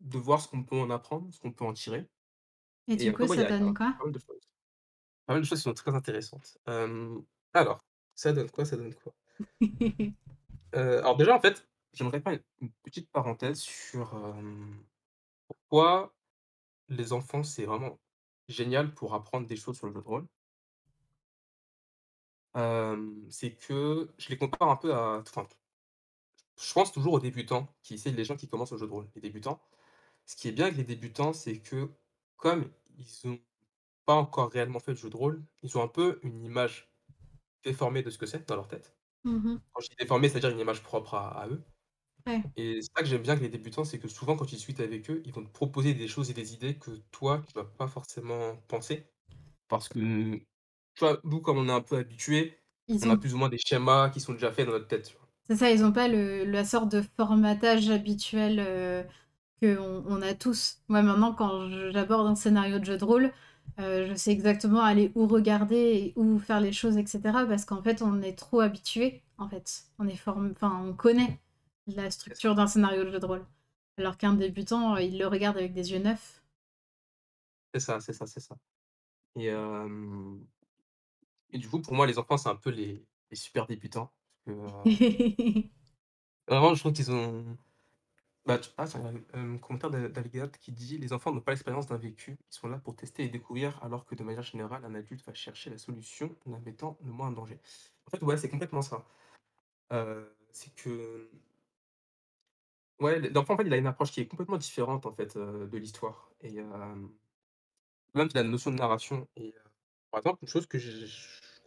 de 0.00 0.18
voir 0.18 0.40
ce 0.40 0.48
qu'on 0.48 0.62
peut 0.64 0.76
en 0.76 0.90
apprendre, 0.90 1.32
ce 1.32 1.40
qu'on 1.40 1.52
peut 1.52 1.64
en 1.64 1.72
tirer 1.72 2.08
Et 2.88 2.96
et 2.96 3.06
du 3.06 3.10
après, 3.10 3.22
coup, 3.22 3.28
ouais, 3.28 3.36
il 3.36 3.40
y 3.40 3.42
ça 3.42 3.44
a 3.44 3.54
il 3.58 3.66
y 3.66 3.70
a 3.70 3.72
donne 3.72 3.72
quoi? 3.74 3.94
pas 3.98 4.04
mal 4.04 4.12
de 4.14 4.18
choses. 4.20 4.40
Pas 5.26 5.34
mal 5.34 5.42
de 5.42 5.46
choses 5.48 5.58
qui 5.60 5.64
sont 5.64 5.74
très 5.74 5.94
intéressantes. 5.94 6.58
Alors, 7.54 7.80
ça 8.14 8.32
donne 8.32 8.50
quoi, 8.50 8.64
ça 8.66 8.76
donne 8.78 8.94
quoi? 8.94 9.14
Alors 10.72 11.16
déjà, 11.16 11.34
en 11.36 11.40
fait, 11.40 11.68
j'aimerais 11.92 12.20
faire 12.20 12.32
une 12.34 12.42
une 12.60 12.72
petite 12.82 13.10
parenthèse 13.10 13.60
sur, 13.60 14.14
pourquoi 15.68 16.16
les 16.88 17.12
enfants, 17.14 17.42
c'est 17.44 17.66
vraiment 17.66 18.00
génial 18.48 18.94
pour 18.94 19.14
apprendre 19.14 19.46
des 19.48 19.56
choses 19.56 19.78
sur 19.78 19.88
le 19.88 19.94
jeu 19.94 20.02
de 20.02 20.06
rôle? 20.08 20.28
Hem, 22.54 23.26
c'est 23.30 23.54
que 23.56 24.10
je 24.18 24.28
les 24.30 24.36
compare 24.38 24.68
un 24.70 24.76
peu 24.76 24.94
à 24.94 25.18
enfin, 25.20 25.46
je 26.60 26.72
pense 26.72 26.92
toujours 26.92 27.14
aux 27.14 27.20
débutants 27.20 27.74
qui 27.82 27.94
essaient 27.94 28.10
les 28.12 28.24
gens 28.24 28.36
qui 28.36 28.48
commencent 28.48 28.72
au 28.72 28.78
jeu 28.78 28.86
de 28.86 28.92
rôle, 28.92 29.08
les 29.14 29.20
débutants. 29.20 29.62
Ce 30.26 30.36
qui 30.36 30.48
est 30.48 30.52
bien 30.52 30.66
avec 30.66 30.78
les 30.78 30.84
débutants, 30.84 31.32
c'est 31.34 31.60
que 31.60 31.90
comme 32.36 32.72
ils 32.98 33.28
ont 33.28 33.40
pas 34.06 34.14
encore 34.14 34.50
réellement 34.52 34.80
fait 34.80 34.92
le 34.92 34.98
jeu 34.98 35.10
de 35.10 35.16
rôle, 35.16 35.44
ils 35.62 35.78
ont 35.78 35.82
un 35.84 35.88
peu 35.88 36.20
une 36.24 36.44
image 36.44 36.92
déformée 37.64 38.02
de 38.02 38.10
ce 38.10 38.18
que 38.18 38.26
c'est 38.26 38.48
dans 38.48 38.56
leur 38.56 38.68
tête. 38.68 38.96
Mmh 39.24 39.44
mh. 39.44 39.60
Quand 39.72 39.82
je 39.82 39.88
dis 39.90 39.96
déformé, 39.98 40.28
c'est-à-dire 40.30 40.50
une 40.50 40.60
image 40.60 40.82
propre 40.84 41.14
à 41.16 41.28
à 41.42 41.48
eux 41.48 41.64
Ouais. 42.26 42.42
et 42.56 42.80
c'est 42.82 42.88
ça 42.96 43.02
que 43.02 43.08
j'aime 43.08 43.22
bien 43.22 43.32
avec 43.32 43.42
les 43.44 43.48
débutants, 43.50 43.84
c'est 43.84 43.98
que 44.00 44.08
souvent 44.08 44.36
quand 44.36 44.46
tu 44.46 44.56
discutes 44.56 44.80
avec 44.80 45.10
eux, 45.10 45.22
ils 45.24 45.32
vont 45.32 45.44
te 45.44 45.50
proposer 45.50 45.94
des 45.94 46.08
choses 46.08 46.30
et 46.30 46.34
des 46.34 46.54
idées 46.54 46.78
que 46.78 46.90
toi, 47.12 47.44
tu 47.48 47.54
vas 47.54 47.64
pas 47.64 47.88
forcément 47.88 48.56
penser. 48.68 49.06
Parce 49.68 49.88
que, 49.88 49.98
tu 50.36 50.44
vois, 51.00 51.20
nous, 51.24 51.40
comme 51.42 51.58
on 51.58 51.68
est 51.68 51.72
un 51.72 51.82
peu 51.82 51.96
habitués, 51.98 52.58
Ils 52.88 53.06
on 53.06 53.10
a 53.10 53.16
ont 53.16 53.18
plus 53.18 53.34
ou 53.34 53.38
moins 53.38 53.48
des 53.50 53.58
schémas 53.58 54.10
qui 54.10 54.20
sont 54.20 54.34
déjà 54.34 54.52
faits 54.52 54.66
dans 54.66 54.72
notre 54.74 54.88
tête, 54.88 55.08
tu 55.10 55.16
vois? 55.18 55.28
c'est 55.48 55.56
ça, 55.56 55.70
ils 55.70 55.84
ont 55.84 55.92
pas 55.92 56.08
le 56.08 56.44
la 56.44 56.64
sorte 56.64 56.90
de 56.92 57.02
formatage 57.16 57.88
habituel, 57.90 58.60
heu, 58.60 59.04
qu'on 59.62 60.04
on 60.06 60.22
a 60.22 60.34
tous. 60.34 60.82
Moi, 60.88 61.02
maintenant, 61.02 61.34
quand 61.34 61.70
je 61.70 61.90
j'aborde 61.92 62.26
un 62.28 62.34
scénario 62.36 62.78
de 62.78 62.84
jeu 62.84 62.98
de 62.98 63.04
rôle, 63.04 63.32
heu, 63.80 64.06
je 64.08 64.14
sais 64.14 64.32
exactement 64.32 64.82
aller 64.82 65.12
où 65.14 65.26
regarder 65.28 65.76
et 65.76 66.14
où 66.16 66.38
faire 66.38 66.60
les 66.60 66.72
choses 66.72 66.96
et 66.98 67.06
cetera 67.06 67.46
parce 67.46 67.64
qu'en 67.66 67.82
fait, 67.82 68.02
on 68.02 68.22
est 68.22 68.36
trop 68.38 68.60
habitués, 68.60 69.24
en 69.38 69.48
fait. 69.50 69.84
On 69.98 70.08
est 70.08 70.16
form 70.16 70.52
enfin, 70.52 70.82
on 70.84 70.94
connaît 70.94 71.40
la 71.88 72.10
structure 72.10 72.54
d'un 72.54 72.66
scénario 72.66 73.04
de 73.04 73.10
jeu 73.10 73.18
de 73.20 73.26
rôle. 73.26 73.46
Alors 73.96 74.16
qu'un 74.16 74.34
débutant, 74.34 74.96
heu, 74.96 75.02
il 75.02 75.18
le 75.18 75.26
regarde 75.26 75.56
avec 75.56 75.72
des 75.72 75.92
yeux 75.92 75.98
neufs. 75.98 76.42
C'est 77.74 77.80
ça, 77.80 78.00
c'est 78.00 78.12
ça, 78.12 78.26
c'est 78.26 78.40
ça 78.40 78.56
et 79.36 79.50
et 81.50 81.58
du 81.58 81.68
coup, 81.68 81.80
pour 81.80 81.94
moi, 81.94 82.06
les 82.06 82.18
enfants, 82.18 82.36
c'est 82.36 82.48
un 82.48 82.56
peu 82.56 82.70
les 82.70 83.04
les 83.30 83.36
super 83.36 83.66
débutants 83.66 84.10
parce 84.46 84.56
que, 84.58 84.62
heu, 84.62 84.84
vraiment, 86.48 86.74
je 86.74 86.80
trouve 86.80 86.92
qu'ils 86.92 87.10
ont 87.10 87.56
bah, 88.46 88.58
tu 88.58 88.70
ah, 88.78 88.86
c'est 88.86 88.98
un, 89.34 89.58
commentaire 89.58 89.90
d'Al 89.90 90.10
d'Algad 90.12 90.56
qui 90.58 90.72
dit: 90.72 90.98
«Les 90.98 91.12
enfants 91.12 91.32
n'ont 91.32 91.40
pas 91.42 91.52
l'expérience 91.52 91.86
d'un 91.86 91.98
vécu, 91.98 92.32
ils 92.50 92.54
sont 92.54 92.68
là 92.68 92.78
pour 92.78 92.96
tester 92.96 93.24
et 93.24 93.28
découvrir, 93.28 93.78
alors 93.82 94.06
que 94.06 94.14
de 94.14 94.24
manière 94.24 94.42
générale, 94.42 94.84
un 94.86 94.94
adulte 94.94 95.24
va 95.26 95.34
chercher 95.34 95.70
la 95.70 95.78
solution 95.78 96.36
en 96.46 96.52
la 96.52 96.60
mettant 96.60 96.98
le 97.04 97.12
moins 97.12 97.28
en 97.28 97.32
danger». 97.32 97.60
En 98.06 98.10
fait, 98.10 98.24
ouais, 98.24 98.36
c'est 98.38 98.48
complètement 98.50 98.82
ça. 98.82 99.06
Heu, 99.92 100.36
c'est 100.52 100.74
que 100.74 101.30
ouais, 103.00 103.20
l'enfant, 103.30 103.54
en 103.54 103.56
fait, 103.58 103.64
il 103.66 103.72
a 103.72 103.76
une 103.76 103.86
approche 103.86 104.12
qui 104.12 104.20
est 104.20 104.26
complètement 104.28 104.58
différente, 104.58 105.06
en 105.06 105.12
fait, 105.12 105.36
heu, 105.36 105.66
de 105.70 105.78
l'histoire 105.78 106.30
et 106.40 106.56
hem, 106.58 107.12
même 108.14 108.28
la 108.34 108.44
notion 108.44 108.70
de 108.72 108.76
narration 108.78 109.28
et 109.36 109.50
heu, 109.56 109.62
par 110.12 110.20
exemple, 110.20 110.40
une 110.44 110.48
chose 110.48 110.66
que 110.66 110.78
j'ai 110.78 111.06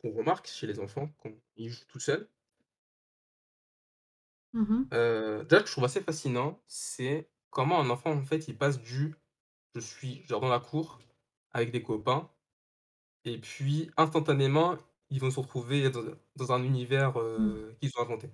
qu'on 0.02 0.12
remarque 0.14 0.48
chez 0.48 0.68
les 0.68 0.80
enfants 0.80 1.10
quand 1.20 1.32
ils 1.58 1.70
jouent 1.70 1.86
tout 1.88 2.00
seuls 2.00 2.30
Mmh 4.54 4.70
mh. 4.70 4.92
Heu, 4.92 5.44
déjà 5.48 5.62
que 5.62 5.68
je 5.68 5.72
trouve 5.72 5.86
assez 5.86 6.02
fascinant, 6.02 6.62
c'est 6.68 7.30
comment 7.50 7.80
un 7.80 7.90
enfant, 7.90 8.12
en 8.12 8.24
fait, 8.26 8.48
il 8.48 8.58
passe 8.58 8.80
du: 8.82 9.16
«Je 9.76 9.80
suis 9.82 10.24
genre 10.28 10.42
dans 10.42 10.50
la 10.50 10.60
cour 10.60 11.00
avec 11.52 11.72
des 11.72 11.84
copains» 11.84 12.32
et 13.26 13.40
puis 13.40 13.92
instantanément, 13.98 14.78
ils 15.12 15.20
vont 15.22 15.32
se 15.32 15.40
retrouver 15.42 15.90
dans 15.92 16.04
dans 16.38 16.54
un 16.54 16.64
univers, 16.64 17.20
Mmh. 17.38 17.62
heu, 17.62 17.76
qu'ils 17.82 17.92
ont 17.98 18.04
inventé. 18.04 18.30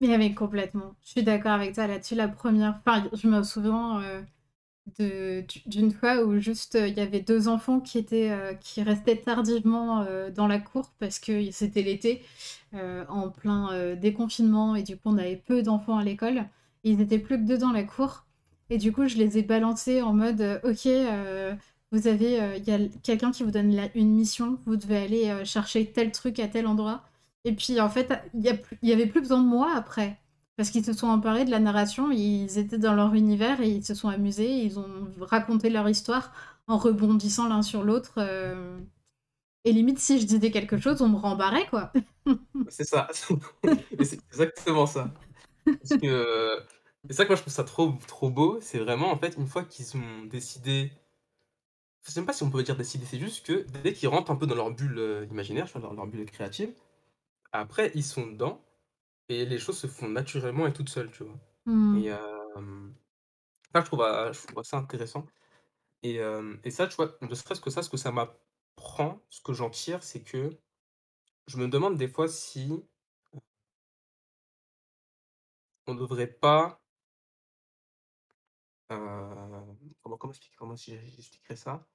Mais 0.00 0.18
mais 0.18 0.34
complètement. 0.34 0.94
Je 1.02 1.10
suis 1.10 1.22
d'accord 1.22 1.52
avec 1.52 1.74
toi 1.74 1.86
là-dessus. 1.86 2.14
La 2.14 2.28
première 2.28 2.80
enfin, 2.84 3.08
je 3.12 3.28
me 3.28 3.42
souviens, 3.42 4.00
d'u 4.98 5.44
d'une 5.66 5.92
fois 5.92 6.24
où 6.24 6.38
juste, 6.40 6.76
heu, 6.76 6.88
il 6.88 6.94
y 6.96 7.00
avait 7.00 7.20
2 7.20 7.48
enfants 7.48 7.80
qui 7.80 7.98
étaient, 7.98 8.30
heu, 8.32 8.56
qui 8.60 8.82
restaient 8.82 9.16
tardivement, 9.18 10.06
dans 10.34 10.48
la 10.48 10.60
cour 10.60 10.92
parce 11.00 11.18
que 11.20 11.50
c'était 11.52 11.82
l'été, 11.82 12.22
en 12.74 13.30
plein, 13.30 13.94
déconfinement 13.96 14.76
et 14.76 14.82
du 14.84 14.96
coup, 14.96 15.02
on 15.10 15.18
avait 15.18 15.36
peu 15.36 15.62
d'enfants 15.62 15.98
à 15.98 16.04
l'école. 16.04 16.46
Ils 16.84 17.00
étaient 17.00 17.18
plus 17.20 17.38
que 17.38 17.44
2 17.46 17.58
dans 17.58 17.72
la 17.72 17.84
cour 17.84 18.26
et 18.70 18.78
du 18.78 18.92
coup, 18.92 19.06
je 19.08 19.16
les 19.18 19.38
ai 19.38 19.42
balancés 19.42 20.02
en 20.02 20.12
mode, 20.14 20.60
«OK, 20.64 20.88
vous 21.92 22.08
avez, 22.08 22.58
il 22.58 22.64
y 22.68 22.72
a 22.72 22.78
quelqu'un 23.02 23.32
qui 23.32 23.44
vous 23.44 23.52
donne 23.52 23.74
la 23.74 23.88
une 23.96 24.14
mission, 24.14 24.58
vous 24.66 24.76
devez 24.76 24.98
aller, 24.98 25.44
chercher 25.46 25.92
tel 25.92 26.12
truc 26.12 26.38
à 26.40 26.48
tel 26.48 26.66
endroit» 26.68 27.04
et 27.44 27.52
puis 27.54 27.80
en 27.80 27.88
fait, 27.90 28.12
il 28.34 28.42
y 28.42 28.48
a 28.48 28.54
plus 28.54 28.78
il 28.82 28.88
y 28.88 28.92
avait 28.92 29.06
plus 29.06 29.20
besoin 29.20 29.40
de 29.42 29.46
moi 29.48 29.72
après. 29.76 30.18
Parce 30.56 30.70
qu'ils 30.70 30.84
se 30.84 30.92
sont 30.92 31.08
emparés 31.08 31.44
de 31.44 31.50
la 31.50 31.58
narration, 31.58 32.12
ils 32.12 32.58
étaient 32.58 32.78
dans 32.78 32.94
leur 32.94 33.14
univers 33.14 33.60
et 33.60 33.68
ils 33.70 33.84
se 33.84 33.94
sont 33.94 34.08
amusés, 34.08 34.64
ils 34.64 34.78
ont 34.78 35.08
raconté 35.20 35.68
leur 35.68 35.88
histoire 35.88 36.32
en 36.68 36.78
rebondissant 36.78 37.48
l'un 37.48 37.62
sur 37.62 37.82
l'autre, 37.82 38.18
hem 38.18 38.86
et 39.64 39.72
limite 39.72 39.98
si 39.98 40.20
je 40.20 40.26
disais 40.26 40.50
quelque 40.50 40.78
chose, 40.78 41.02
on 41.02 41.08
me 41.08 41.16
rembarrait 41.16 41.66
quoi. 41.68 41.92
C'est 42.68 42.84
ça, 42.84 43.08
c'est 44.02 44.20
exactement 44.30 44.86
ça. 44.86 45.10
Parce 45.66 46.00
que, 46.00 46.06
heu, 46.06 46.62
c'est 47.08 47.14
ça 47.14 47.24
que 47.24 47.28
moi 47.30 47.36
je 47.36 47.42
trouve 47.42 47.52
ça 47.52 47.64
trop 47.64 47.94
trop 48.06 48.30
beau, 48.30 48.58
c'est 48.60 48.78
vraiment 48.78 49.10
en 49.10 49.18
fait 49.18 49.36
une 49.36 49.46
fois 49.46 49.64
qu'ils 49.64 49.96
ont 49.96 50.24
décidé 50.24 50.92
je 52.02 52.10
sais 52.10 52.20
même 52.20 52.26
pas 52.26 52.32
si 52.32 52.42
on 52.42 52.50
peut 52.50 52.62
dire 52.62 52.76
décider, 52.76 53.06
c'est 53.06 53.18
juste 53.18 53.46
que 53.46 53.66
dès 53.82 53.92
qu'ils 53.92 54.08
rentrent 54.08 54.30
un 54.30 54.36
peu 54.36 54.46
dans 54.46 54.54
leur 54.54 54.70
bulle, 54.70 54.98
heu, 54.98 55.26
imaginaire, 55.30 55.66
leur 55.78 55.94
leur 55.94 56.06
bulle 56.06 56.26
créative, 56.30 56.74
après 57.54 57.92
ils 57.96 58.04
sont 58.04 58.26
dedans 58.28 58.64
et 59.30 59.46
les 59.46 59.58
choses 59.58 59.78
se 59.78 59.86
font 59.88 60.08
naturellement 60.08 60.66
et 60.68 60.72
toutes 60.74 60.90
seules, 60.90 61.10
tu 61.12 61.24
vois? 61.24 61.38
Mmh. 61.66 62.04
Et 62.04 62.06
hem, 62.08 62.94
ça 63.74 63.80
je 63.82 63.86
trouve, 63.86 64.02
heu, 64.02 64.32
je 64.32 64.46
trouve 64.48 64.64
ça 64.64 64.78
intéressant 64.78 65.26
et 66.04 66.16
hem 66.16 66.60
et 66.64 66.70
ça, 66.72 66.86
tu 66.88 66.96
vois, 66.96 67.16
ne 67.22 67.34
serait-ce 67.34 67.60
que 67.62 67.70
ça, 67.70 67.82
ce 67.82 67.90
que 67.90 67.98
ça 67.98 68.12
m'apprend, 68.12 69.22
ce 69.30 69.42
que 69.42 69.52
j'en 69.54 69.70
tire, 69.70 70.02
c'est 70.04 70.22
que 70.22 70.50
je 71.48 71.58
me 71.58 71.68
demande 71.68 71.96
des 71.98 72.08
fois 72.08 72.28
si 72.28 72.70
on 75.86 75.94
devrait 75.94 76.26
pas, 76.26 76.82
heu, 78.90 79.76
comment 80.02 80.16
comment 80.18 80.32
expliquer 80.32 80.56
comment 80.56 80.76
si 80.76 80.98
j'expliquerais 80.98 81.56
ça? 81.56 81.86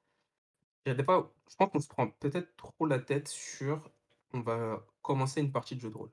Il 0.85 0.89
y 0.89 0.91
a 0.93 0.95
des 0.95 1.03
fois, 1.03 1.33
je 1.49 1.55
pense 1.55 1.69
qu'on 1.71 1.79
se 1.81 1.87
prend 1.87 2.09
peut-être 2.09 2.55
trop 2.57 2.85
la 2.85 2.99
tête 2.99 3.27
sur 3.29 3.91
on 4.33 4.41
va 4.41 4.85
commencer 5.09 5.41
une 5.41 5.51
partie 5.51 5.75
de 5.75 5.81
jeu 5.81 5.89
de 5.89 5.97
rôle. 5.97 6.11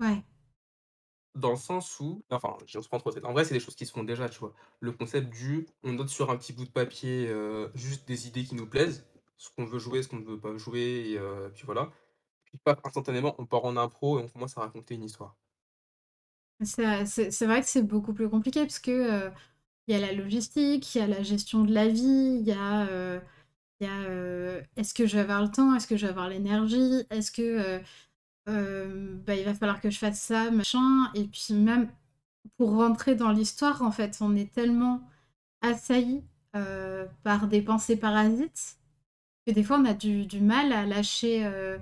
Ouais. 0.00 0.24
Dans 1.34 1.50
le 1.50 1.56
sens 1.56 2.00
où 2.00 2.24
enfin, 2.30 2.56
je 2.66 2.78
on 2.78 2.82
se 2.82 2.88
prend 2.88 2.98
trop 2.98 3.12
tête. 3.12 3.24
En 3.24 3.32
vrai, 3.32 3.44
c'est 3.44 3.54
des 3.54 3.60
choses 3.60 3.76
qui 3.76 3.86
se 3.86 3.92
font 3.92 4.02
déjà, 4.02 4.28
tu 4.28 4.38
vois? 4.40 4.54
Le 4.80 4.92
concept 4.92 5.28
du 5.30 5.66
on 5.84 5.92
note 5.92 6.08
sur 6.08 6.30
un 6.30 6.36
petit 6.36 6.52
bout 6.52 6.64
de 6.64 6.70
papier, 6.70 7.28
heu, 7.28 7.70
juste 7.74 8.08
des 8.08 8.26
idées 8.26 8.44
qui 8.44 8.54
nous 8.56 8.66
plaisent, 8.66 9.06
ce 9.36 9.48
qu'on 9.56 9.64
veut 9.64 9.78
jouer, 9.78 10.02
ce 10.02 10.08
qu'on 10.08 10.16
ne 10.18 10.24
veut 10.24 10.40
pas 10.40 10.56
jouer 10.58 11.10
et 11.10 11.18
heu, 11.18 11.50
puis 11.54 11.64
voilà. 11.64 11.92
Puis 12.44 12.58
paf, 12.64 12.80
instantanément, 12.84 13.36
on 13.38 13.46
part 13.46 13.64
en 13.66 13.76
impro 13.76 14.18
et 14.20 14.24
on 14.24 14.28
commence 14.28 14.58
à 14.58 14.62
raconter 14.62 14.94
une 14.96 15.04
histoire. 15.04 15.36
C'est 16.64 17.46
vrai 17.46 17.60
que 17.60 17.68
c'est 17.68 17.82
beaucoup 17.82 18.12
plus 18.12 18.28
compliqué 18.28 18.62
parce 18.62 18.80
que, 18.80 19.28
heu, 19.28 19.32
il 19.88 19.94
y 19.94 19.98
a 20.02 20.06
la 20.06 20.12
logistique, 20.14 20.94
il 20.94 20.98
y 20.98 21.02
a 21.02 21.08
la 21.08 21.22
gestion 21.22 21.64
de 21.64 21.72
la 21.74 21.88
vie, 21.88 22.38
il 22.40 22.46
y 22.46 22.52
a, 22.52 23.20
y 23.80 23.86
a, 23.86 24.62
est-ce 24.76 24.94
que 24.94 25.06
je 25.06 25.16
vais 25.16 25.22
avoir 25.22 25.42
le 25.42 25.50
temps? 25.50 25.74
Est-ce 25.76 25.86
que 25.88 25.96
je 25.96 26.06
vais 26.06 26.10
avoir 26.12 26.28
l'énergie? 26.28 27.04
Est-ce 27.10 27.32
que, 27.32 27.80
bah, 29.26 29.34
il 29.36 29.44
va 29.44 29.54
falloir 29.54 29.80
que 29.80 29.90
je 29.90 29.98
fasse 29.98 30.20
ça, 30.20 30.50
machin 30.50 31.10
et 31.14 31.24
puis 31.26 31.54
même 31.54 31.90
pour 32.58 32.76
rentrer 32.76 33.14
dans 33.16 33.30
l'histoire, 33.32 33.82
en 33.82 33.92
fait, 33.92 34.18
on 34.22 34.36
est 34.36 34.52
tellement 34.52 35.02
assaillis, 35.62 36.24
heu, 36.56 37.08
par 37.24 37.48
des 37.48 37.62
pensées 37.62 37.96
parasites 37.98 38.78
que 39.46 39.52
des 39.52 39.64
fois 39.64 39.78
on 39.78 39.84
a 39.86 39.94
du 39.94 40.26
du 40.26 40.40
mal 40.40 40.72
à 40.72 40.86
lâcher, 40.86 41.46
heu, 41.46 41.80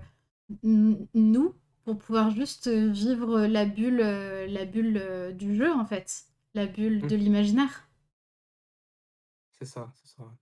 n 0.65 1.07
nous 1.15 1.55
pour 1.85 1.99
pouvoir 1.99 2.31
juste, 2.31 2.69
vivre 2.69 3.43
la 3.47 3.65
bulle, 3.67 3.99
la 3.99 4.65
bulle, 4.67 5.35
du 5.37 5.55
jeu, 5.57 5.73
en 5.73 5.87
fait, 5.87 6.25
la 6.55 6.67
bulle 6.67 7.05
Mmh, 7.05 7.09
de 7.09 7.17
l'imaginaire. 7.17 7.89
c'est 9.59 9.65
ça, 9.67 9.91
c'est 9.95 10.09
ça. 10.09 10.39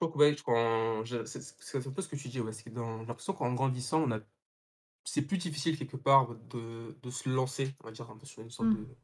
Je 0.00 0.06
crois 0.06 0.12
que 0.12 0.18
ouais, 0.18 0.36
c'est 1.26 1.86
un 1.86 1.90
peu 1.92 2.02
ce 2.02 2.08
que 2.08 2.16
tu 2.16 2.28
dis, 2.28 2.40
ouais, 2.40 2.52
c'est 2.52 2.64
que 2.64 2.70
dans 2.70 3.00
j'ai 3.00 3.06
l'impression 3.06 3.32
qu'en 3.32 3.54
grandissant, 3.54 4.02
on 4.02 4.10
a 4.12 4.20
c'est 5.04 5.22
plus 5.22 5.38
difficile 5.38 5.78
quelque 5.78 5.96
part 5.96 6.34
de 6.36 6.98
de 7.02 7.10
se 7.10 7.28
lancer, 7.28 7.74
on 7.82 7.86
va 7.88 7.92
dire, 7.92 8.10
un 8.10 8.16
peu 8.18 8.26
sur 8.26 8.42
une 8.42 8.50
sorte 8.50 8.70
Mmh. 8.70 8.76
de 8.76 8.96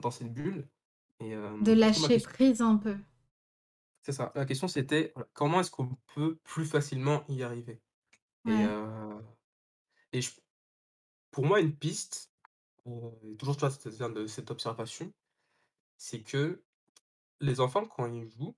dans 0.00 0.10
cette 0.12 0.32
bulle 0.34 0.68
et 1.20 1.34
De 1.60 1.70
lâcher 1.72 2.18
question 2.18 2.20
prise 2.20 2.60
un 2.60 2.76
peu. 2.78 2.96
c'est 4.02 4.12
ça, 4.12 4.32
la 4.34 4.44
question 4.46 4.68
c'était, 4.68 5.12
voilà, 5.14 5.28
comment 5.34 5.60
est-ce 5.60 5.70
qu'on 5.70 5.96
peut 6.14 6.36
plus 6.44 6.64
facilement 6.66 7.24
y 7.28 7.42
arriver? 7.42 7.82
Et 8.46 8.64
et 10.12 10.20
je 10.22 10.30
pour 11.30 11.46
moi, 11.46 11.60
une 11.60 11.76
piste, 11.76 12.32
heu, 12.86 13.36
toujours, 13.38 13.56
tu 13.56 13.60
vois, 13.60 13.70
ça 13.70 14.08
de 14.10 14.26
cette 14.26 14.50
observation, 14.50 15.12
c'est 15.98 16.22
que 16.22 16.64
les 17.40 17.60
enfants, 17.60 17.86
quand 17.86 18.06
ils 18.12 18.28
jouent, 18.30 18.56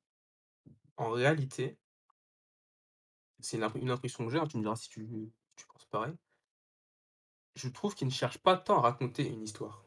en 0.96 1.10
réalité, 1.10 1.78
c'est 3.40 3.56
une 3.56 3.90
impression 3.90 4.24
que 4.26 4.30
j'ai, 4.32 4.38
hein, 4.38 4.46
tu 4.46 4.56
me 4.56 4.62
diras 4.62 4.76
si 4.76 4.88
tu 4.88 5.32
tu 5.56 5.66
penses 5.66 5.86
pareil, 5.86 6.14
je 7.54 7.68
trouve 7.68 7.94
qu'ils 7.94 8.08
ne 8.08 8.12
cherchent 8.12 8.38
pas 8.38 8.56
tant 8.56 8.78
à 8.78 8.82
raconter 8.82 9.26
une 9.28 9.42
histoire. 9.42 9.84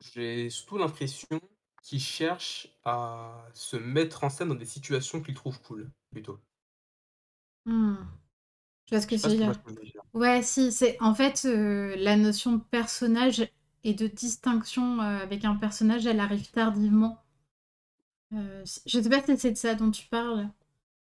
J'ai 0.00 0.50
surtout 0.50 0.76
l'impression 0.76 1.40
qu'ils 1.82 1.98
cherchent 2.00 2.68
à 2.84 3.46
se 3.54 3.76
mettre 3.78 4.22
en 4.24 4.28
scène 4.28 4.48
dans 4.50 4.54
des 4.54 4.66
situations 4.66 5.22
qu'ils 5.22 5.34
trouvent 5.34 5.62
cool, 5.62 5.90
plutôt. 6.10 6.38
mmh. 7.66 7.94
Je 8.86 8.96
vois 8.96 9.02
ce 9.02 9.08
que 9.08 9.16
tu 9.16 9.30
veux 9.30 9.36
dire? 9.36 9.62
je 9.66 9.72
veux 9.74 9.84
dire? 9.84 10.02
Ouais, 10.14 10.42
si, 10.42 10.72
c'est 10.72 10.96
en 11.02 11.14
fait, 11.14 11.44
heu, 11.46 11.94
la 11.96 12.16
notion 12.16 12.54
de 12.54 12.62
personnage 12.64 13.48
et 13.84 13.94
de 13.94 14.06
distinction, 14.08 14.96
heu, 15.02 15.22
avec 15.22 15.44
un 15.46 15.56
personnage, 15.56 16.06
elle 16.06 16.20
arrive 16.20 16.50
tardivement. 16.52 17.24
Heu, 18.32 18.64
c 18.66 18.80
je 18.86 19.00
sais 19.00 19.08
pas 19.08 19.22
si 19.24 19.38
c'est 19.38 19.52
de 19.52 19.56
ça 19.56 19.74
dont 19.74 19.90
tu 19.90 20.06
parles? 20.08 20.50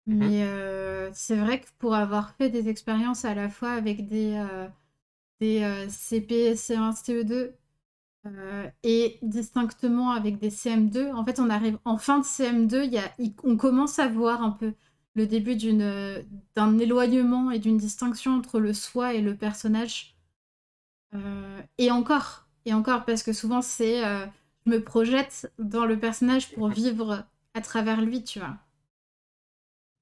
Mmh 0.08 0.16
Mais 0.20 0.44
euh, 0.44 1.10
c'est 1.14 1.36
vrai 1.36 1.62
que 1.62 1.68
pour 1.80 1.96
avoir 1.96 2.36
fait 2.36 2.50
des 2.50 2.70
expériences 2.70 3.26
à 3.26 3.34
la 3.36 3.50
fois 3.50 3.72
avec 3.72 4.08
des, 4.08 4.34
euh, 4.36 4.68
des 5.42 5.88
CP, 5.90 6.56
CE1, 6.58 6.94
CE2 6.94 7.56
euh, 8.28 8.70
et 8.84 9.20
distinctement 9.24 10.12
avec 10.12 10.40
des 10.40 10.50
CM2, 10.52 11.12
en 11.14 11.26
fait, 11.26 11.40
on 11.40 11.50
arrive 11.50 11.78
en 11.86 11.98
fin 11.98 12.20
de 12.20 12.26
CM2, 12.26 12.84
il 12.86 12.94
y 12.94 12.98
a, 13.00 13.12
il- 13.20 13.36
on 13.44 13.58
commence 13.58 14.00
à 14.00 14.08
voir 14.10 14.44
un 14.44 14.52
peu 14.52 14.74
le 15.16 15.28
début 15.28 15.56
d'un 15.58 16.80
éloignement 16.80 17.52
et 17.52 17.60
d'une 17.60 17.78
distinction 17.78 18.34
entre 18.36 18.60
le 18.60 18.74
soi 18.74 19.14
et 19.16 19.22
le 19.22 19.36
personnage. 19.38 20.16
Euh, 21.16 21.62
et 21.78 21.92
encore, 21.92 22.48
et 22.66 22.74
encore, 22.74 23.06
parce 23.06 23.24
que 23.24 23.34
souvent 23.34 23.62
c'est 23.62 24.02
je 24.66 24.72
me 24.72 24.84
projette 24.84 25.52
dans 25.60 25.86
le 25.86 26.00
personnage 26.00 26.52
pour 26.54 26.70
vivre 26.70 27.26
à 27.54 27.62
travers 27.62 28.02
lui, 28.02 28.24
tu 28.24 28.40
vois. 28.40 28.58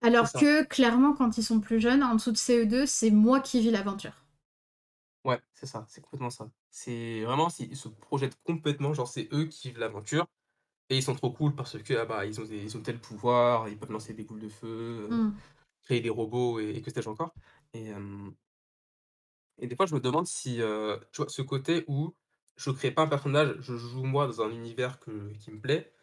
Alors 0.03 0.35
que 0.35 0.61
clairement, 0.65 1.13
quand 1.13 1.39
ils 1.39 1.43
sont 1.43 1.59
plus 1.59 1.79
jeunes, 1.79 2.03
en 2.03 2.13
dessous 2.13 2.31
de 2.31 2.37
CE2, 2.37 2.85
c'est 2.85 3.09
moi 3.09 3.39
qui 3.39 3.59
vis 3.59 3.71
l'aventure. 3.71 4.23
Ouais, 5.25 5.39
c'est 5.53 5.65
ça, 5.67 5.85
c'est 5.87 6.01
complètement 6.01 6.29
ça. 6.29 6.51
C'est 6.69 7.23
vraiment 7.23 7.47
ils 7.59 7.77
se 7.77 7.87
projettent 7.87 8.37
complètement, 8.43 8.93
genre 8.93 9.07
c'est 9.07 9.29
eux 9.31 9.45
qui 9.45 9.69
vivent 9.69 9.79
l'aventure 9.79 10.27
et 10.89 10.97
ils 10.97 11.03
sont 11.03 11.15
trop 11.15 11.31
cool 11.33 11.55
parce 11.55 11.81
que, 11.83 11.93
ah 11.95 12.05
bah, 12.05 12.25
ils 12.25 12.41
ont 12.41 12.45
des 12.45 12.63
ils 12.63 12.77
ont 12.77 12.81
tel 12.83 12.99
pouvoir, 13.01 13.69
ils 13.69 13.77
peuvent 13.79 13.91
lancer 13.91 14.13
des 14.13 14.23
boules 14.25 14.41
de 14.41 14.49
feu, 14.49 14.67
heu, 14.69 15.09
Mm. 15.09 15.43
créer 15.83 16.01
des 16.01 16.09
robots 16.11 16.59
et 16.59 16.71
et 16.71 16.81
que 16.83 16.91
sais-je 16.91 17.09
encore 17.09 17.33
et 19.57 19.67
des 19.67 19.75
fois 19.75 19.85
je 19.85 19.95
me 19.95 19.99
demande 19.99 20.27
si, 20.27 20.61
heu, 20.61 20.99
tu 21.11 21.17
vois, 21.21 21.29
ce 21.29 21.41
côté 21.41 21.83
où 21.87 22.15
je 22.55 22.69
crée 22.71 22.91
pas 22.91 23.01
un 23.03 23.07
personnage, 23.07 23.55
je 23.61 23.75
joue 23.75 24.03
moi 24.03 24.27
dans 24.27 24.41
un 24.41 24.51
univers 24.51 24.99
que 24.99 25.31
qui 25.33 25.51
me 25.51 25.59
plaît, 25.59 25.93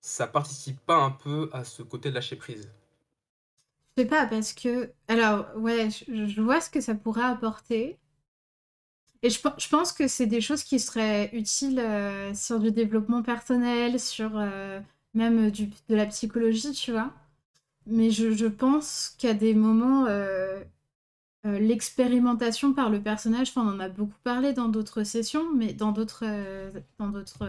ça 0.00 0.26
participe 0.28 0.80
pas 0.86 0.96
un 0.98 1.10
peu 1.12 1.50
à 1.52 1.64
ce 1.64 1.82
côté 1.82 2.10
de 2.10 2.14
lâcher 2.16 2.36
prise? 2.36 2.72
Je 3.96 4.02
sais 4.02 4.08
pas, 4.08 4.26
parce 4.26 4.52
que. 4.52 4.92
Alors, 5.08 5.46
ouais, 5.56 5.88
je, 5.90 6.26
je 6.28 6.40
vois 6.40 6.60
ce 6.60 6.70
que 6.70 6.80
ça 6.80 6.94
pourrait 6.94 7.24
apporter. 7.24 7.98
Et 9.22 9.30
je, 9.30 9.40
pen- 9.40 9.54
je 9.58 9.68
pense 9.68 9.92
que 9.92 10.08
c'est 10.08 10.26
des 10.26 10.40
choses 10.40 10.62
qui 10.62 10.78
seraient 10.78 11.30
utiles 11.32 11.78
euh, 11.80 12.34
sur 12.34 12.60
du 12.60 12.70
développement 12.70 13.22
personnel, 13.22 13.98
sur 13.98 14.32
euh, 14.36 14.80
même 15.14 15.50
du, 15.50 15.66
de 15.88 15.94
la 15.96 16.06
psychologie, 16.06 16.72
tu 16.72 16.92
vois. 16.92 17.12
Mais 17.86 18.10
je, 18.10 18.32
je 18.32 18.46
pense 18.46 19.16
qu'à 19.18 19.34
des 19.34 19.54
moments, 19.54 20.06
euh, 20.08 20.62
l'expérimentation 21.44 22.74
par 22.74 22.90
le 22.90 23.00
personnage, 23.02 23.50
enfin, 23.50 23.62
on 23.66 23.76
en 23.76 23.80
a 23.80 23.88
beaucoup 23.88 24.18
parlé 24.24 24.52
dans 24.52 24.68
d'autres 24.68 25.04
sessions, 25.04 25.52
mais 25.54 25.72
dans 25.72 25.92
d'autres 25.92 26.24
dans 26.98 27.08
d'autres 27.08 27.46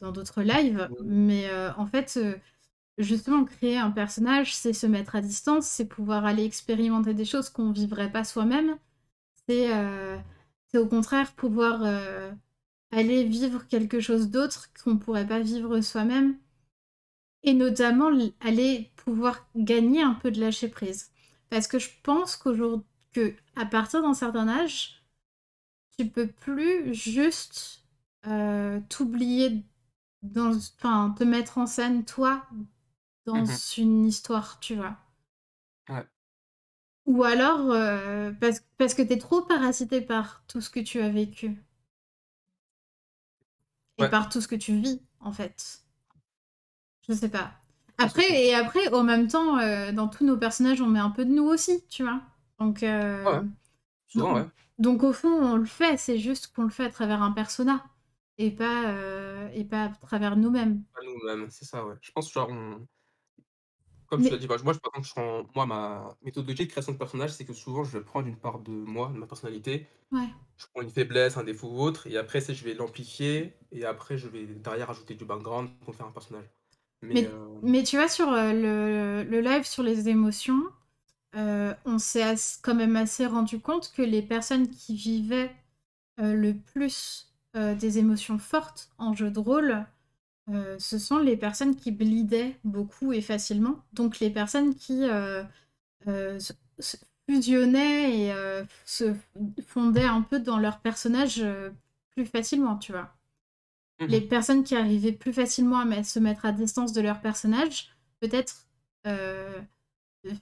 dans 0.00 0.12
d'autres 0.12 0.42
lives. 0.42 0.88
Mais 1.04 1.48
en 1.76 1.86
fait, 1.86 2.18
justement, 2.98 3.44
créer 3.44 3.78
un 3.78 3.90
personnage, 3.90 4.54
c'est 4.54 4.72
se 4.72 4.86
mettre 4.86 5.16
à 5.16 5.20
distance, 5.20 5.66
c'est 5.66 5.86
pouvoir 5.86 6.24
aller 6.24 6.44
expérimenter 6.44 7.14
des 7.14 7.24
choses 7.24 7.48
qu'on 7.48 7.70
vivrait 7.70 8.10
pas 8.10 8.24
soi-même. 8.24 8.76
C'est 9.48 9.72
euh, 9.74 10.18
au 10.74 10.86
contraire 10.86 11.32
pouvoir 11.32 11.82
euh, 11.84 12.30
aller 12.92 13.24
vivre 13.24 13.66
quelque 13.66 14.00
chose 14.00 14.30
d'autre 14.30 14.68
qu'on 14.82 14.98
pourrait 14.98 15.26
pas 15.26 15.40
vivre 15.40 15.80
soi-même. 15.80 16.36
Et 17.44 17.54
notamment 17.54 18.10
aller 18.40 18.90
pouvoir 18.96 19.46
gagner 19.54 20.02
un 20.02 20.14
peu 20.14 20.30
de 20.30 20.40
lâcher 20.40 20.68
prise. 20.68 21.10
Parce 21.50 21.68
que 21.68 21.78
je 21.78 21.90
pense 22.02 22.36
qu'aujourd'hui, 22.36 22.84
que 23.12 23.32
à 23.56 23.64
partir 23.64 24.02
d'un 24.02 24.14
certain 24.14 24.48
âge, 24.48 25.02
tu 25.96 26.06
peux 26.06 26.26
plus 26.26 26.94
juste 26.94 27.84
euh, 28.26 28.80
t'oublier 28.88 29.62
dans, 30.22 30.54
enfin, 30.56 31.14
te 31.16 31.24
mettre 31.24 31.58
en 31.58 31.66
scène 31.66 32.04
toi 32.04 32.44
dans 33.28 33.44
Mmh 33.44 33.58
une 33.78 34.06
histoire, 34.06 34.58
tu 34.60 34.74
vois. 34.76 34.96
Ouais, 35.88 36.08
Ou 37.06 37.24
alors 37.24 37.72
euh, 37.72 38.30
parce, 38.40 38.60
parce 38.76 38.94
que 38.94 39.02
t'es 39.02 39.18
trop 39.18 39.42
parasité 39.42 40.00
par 40.00 40.44
tout 40.46 40.60
ce 40.60 40.70
que 40.70 40.78
tu 40.78 41.00
as 41.00 41.08
vécu 41.08 41.60
et 43.98 44.04
ouais, 44.04 44.08
par 44.08 44.30
tout 44.30 44.40
ce 44.40 44.48
que 44.48 44.54
tu 44.56 44.80
vis, 44.80 45.02
en 45.20 45.30
fait. 45.32 45.82
Je 47.08 47.14
sais 47.14 47.28
pas. 47.30 47.52
Après, 47.98 48.46
et 48.46 48.54
après, 48.54 48.92
en 48.92 49.02
même 49.02 49.26
temps, 49.28 49.58
euh, 49.58 49.92
dans 49.92 50.08
tous 50.08 50.24
nos 50.24 50.36
personnages, 50.36 50.80
on 50.80 50.86
met 50.86 51.00
un 51.00 51.10
peu 51.10 51.24
de 51.24 51.30
nous 51.32 51.44
aussi, 51.44 51.84
tu 51.88 52.04
vois. 52.04 52.22
Donc, 52.60 52.82
euh, 52.82 53.24
ouais, 53.24 53.40
souvent, 54.08 54.34
donc, 54.34 54.36
ouais, 54.36 54.46
donc, 54.78 55.02
au 55.04 55.12
fond, 55.12 55.28
on 55.30 55.56
le 55.56 55.66
fait, 55.66 55.96
c'est 55.98 56.18
juste 56.18 56.48
qu'on 56.54 56.64
le 56.64 56.70
fait 56.70 56.86
à 56.86 56.90
travers 56.90 57.22
un 57.22 57.32
persona 57.32 57.84
et 58.38 58.50
pas, 58.52 58.90
euh, 58.90 59.48
et 59.54 59.64
pas 59.64 59.84
à 59.86 59.88
travers 59.90 60.36
nous-mêmes. 60.36 60.84
pas 60.94 61.00
nous-mêmes, 61.04 61.50
c'est 61.50 61.64
ça, 61.64 61.84
ouais. 61.86 61.94
Je 62.00 62.12
pense 62.12 62.32
genre 62.32 62.48
on 62.50 62.86
Comme 64.08 64.22
tu 64.22 64.32
l'as 64.32 64.38
Mais, 64.38 64.40
dit, 64.40 64.46
bah, 64.48 64.56
moi, 64.64 64.72
je 64.74 64.78
par 64.80 64.92
contre, 64.92 65.06
je 65.08 65.14
rends 65.14 65.44
moi, 65.54 65.66
ma 65.66 66.16
méthodologie 66.22 66.66
de 66.66 66.70
création 66.72 66.92
de 66.92 66.98
personnage, 66.98 67.30
c'est 67.32 67.44
que 67.46 67.52
souvent, 67.54 67.84
je 67.84 67.98
vais 67.98 68.04
prendre 68.04 68.26
une 68.28 68.38
part 68.38 68.60
de 68.60 68.70
moi, 68.72 69.08
de 69.12 69.18
ma 69.18 69.26
personnalité, 69.26 69.86
ouais. 70.12 70.28
je 70.58 70.66
prends 70.72 70.82
une 70.82 70.90
faiblesse, 70.90 71.36
un 71.38 71.44
défaut 71.44 71.68
ou 71.68 71.80
autre, 71.82 72.06
et 72.08 72.16
après, 72.18 72.40
c'est 72.40 72.54
je 72.54 72.64
vais 72.64 72.74
l'amplifier, 72.74 73.54
et 73.72 73.84
après, 73.86 74.18
je 74.18 74.28
vais 74.28 74.46
derrière 74.46 74.90
ajouter 74.90 75.14
du 75.16 75.24
background 75.26 75.70
pour 75.84 75.94
faire 75.96 76.06
un 76.06 76.12
personnage. 76.12 76.46
Mais, 77.02 77.14
Mais, 77.14 77.38
mais 77.62 77.82
tu 77.84 77.96
vois, 77.96 78.08
sur 78.08 78.28
euh, 78.32 78.52
le, 78.52 79.24
le 79.28 79.40
live 79.40 79.64
sur 79.64 79.82
les 79.82 80.08
émotions, 80.08 80.62
euh, 81.36 81.74
on 81.84 81.98
s'est 81.98 82.22
as- 82.22 82.60
quand 82.62 82.74
même 82.74 82.96
assez 82.96 83.26
rendu 83.26 83.60
compte 83.60 83.92
que 83.92 84.02
les 84.02 84.22
personnes 84.22 84.68
qui 84.70 84.96
vivaient 84.96 85.52
euh, 86.20 86.34
le 86.34 86.54
plus 86.54 87.34
euh, 87.56 87.74
des 87.74 87.98
émotions 87.98 88.38
fortes 88.38 88.90
en 88.98 89.14
jeu 89.14 89.30
de 89.30 89.38
rôle, 89.40 89.86
euh, 90.50 90.78
ce 90.78 90.98
sont 90.98 91.18
les 91.18 91.36
personnes 91.36 91.76
qui 91.76 91.92
blidaient 91.92 92.56
beaucoup 92.64 93.12
et 93.12 93.20
facilement. 93.20 93.84
Donc 93.92 94.18
les 94.20 94.30
personnes 94.30 94.74
qui 94.74 95.04
euh, 95.04 95.42
euh, 96.06 96.38
se, 96.38 96.52
se 96.78 96.96
fusionnaient 97.28 98.28
et 98.28 98.64
se 98.86 99.14
fondaient 99.66 100.04
un 100.04 100.22
peu 100.22 100.40
dans 100.40 100.58
leur 100.58 100.80
personnage 100.80 101.44
plus 102.12 102.24
facilement, 102.24 102.78
tu 102.78 102.92
vois. 102.92 103.14
mmh 104.00 104.06
Les 104.06 104.20
personnes 104.22 104.64
qui 104.64 104.76
arrivaient 104.76 105.12
plus 105.12 105.34
facilement 105.34 105.80
à 105.80 106.04
se 106.04 106.18
mettre 106.20 106.46
à 106.46 106.52
distance 106.52 106.92
de 106.94 107.02
leur 107.02 107.20
personnage, 107.20 107.90
peut-être 108.20 108.66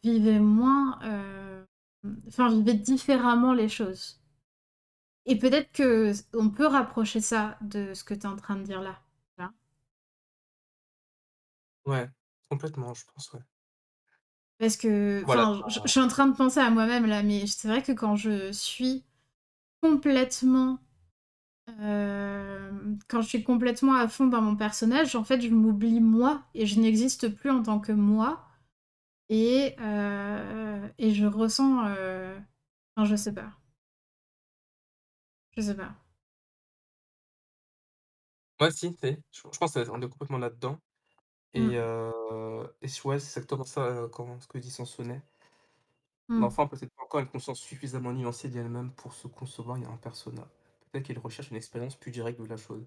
vivaient 0.05 0.39
moins, 0.39 1.01
enfin 2.29 2.51
vivaient 2.51 2.75
différemment 2.75 3.53
les 3.53 3.69
choses. 3.69 4.21
Et 5.27 5.39
peut-être 5.39 5.73
que 5.73 6.13
on 6.35 6.49
peut 6.51 6.67
rapprocher 6.67 7.21
ça 7.21 7.59
de 7.61 7.93
ce 7.95 8.05
que 8.05 8.15
tu 8.15 8.21
es 8.21 8.27
en 8.27 8.37
train 8.37 8.57
de 8.57 8.63
dire 8.63 8.81
là. 8.81 9.01
Ouais, 11.87 12.07
complètement, 12.51 12.93
je 12.93 13.05
pense, 13.07 13.33
ouais. 13.33 13.41
Parce 14.59 14.77
que, 14.77 15.25
Voilà, 15.25 15.53
enfin, 15.59 15.63
je 15.69 15.81
je 15.85 15.89
suis 15.91 16.01
en 16.01 16.09
train 16.09 16.27
de 16.27 16.35
penser 16.37 16.61
à 16.61 16.71
moi-même 16.71 17.07
là, 17.07 17.23
mais 17.23 17.47
c'est 17.47 17.69
vrai 17.69 17.83
que 17.83 17.93
quand 17.93 18.17
je 18.17 18.51
suis 18.53 19.05
complètement, 19.83 20.81
euh, 21.81 22.71
quand 23.09 23.23
je 23.23 23.29
suis 23.29 23.45
complètement 23.45 23.95
à 23.97 24.09
fond 24.09 24.27
dans 24.29 24.43
mon 24.43 24.57
personnage, 24.57 25.17
en 25.17 25.25
fait, 25.25 25.41
je 25.43 25.49
m'oublie 25.51 26.01
moi 26.01 26.45
et 26.55 26.67
je 26.67 26.81
n'existe 26.81 27.29
plus 27.31 27.51
en 27.51 27.63
tant 27.63 27.81
que 27.81 27.93
moi. 27.93 28.45
Et, 29.31 29.77
euh, 29.81 30.89
et 30.99 31.15
je 31.15 31.27
ressens, 31.27 31.87
euh, 31.89 32.39
enfin, 32.97 33.07
je 33.09 33.17
sais 33.17 33.35
pas, 33.35 33.53
je 35.57 35.63
sais 35.63 35.75
pas. 35.77 35.95
ouais, 38.61 38.71
si, 38.71 38.93
sais, 39.01 39.19
je 39.33 39.41
je 39.53 39.59
pense 39.59 39.73
qu'on 39.73 40.03
est 40.03 40.09
complètement 40.11 40.37
là-dedans 40.39 40.79
et 41.57 41.73
Mm, 41.73 41.79
heu 41.79 42.13
et 42.83 42.89
ouais, 43.05 43.19
c'est 43.21 43.41
exactement 43.41 43.65
ça, 43.65 44.09
quand 44.13 44.41
ce 44.41 44.49
que 44.49 44.59
dit 44.59 44.71
Sansonnet. 44.71 45.23
mm. 46.29 46.51
L'enfant 46.51 46.65
a 46.65 46.69
peut-être 46.69 46.95
pas 46.95 47.03
encore 47.03 47.19
une 47.21 47.27
conscience 47.29 47.59
suffisamment 47.61 48.13
nuancée 48.13 48.49
d'elle-même 48.49 48.93
pour 48.95 49.13
se 49.13 49.27
concevoir 49.27 49.77
un 49.79 49.97
persona. 49.97 50.49
Peut-être 50.93 51.05
qu'elle 51.07 51.19
recherche 51.19 51.51
une 51.51 51.57
expérience 51.57 51.97
plus 51.97 52.13
directe 52.13 52.39
de 52.41 52.47
la 52.47 52.57
chose. 52.57 52.87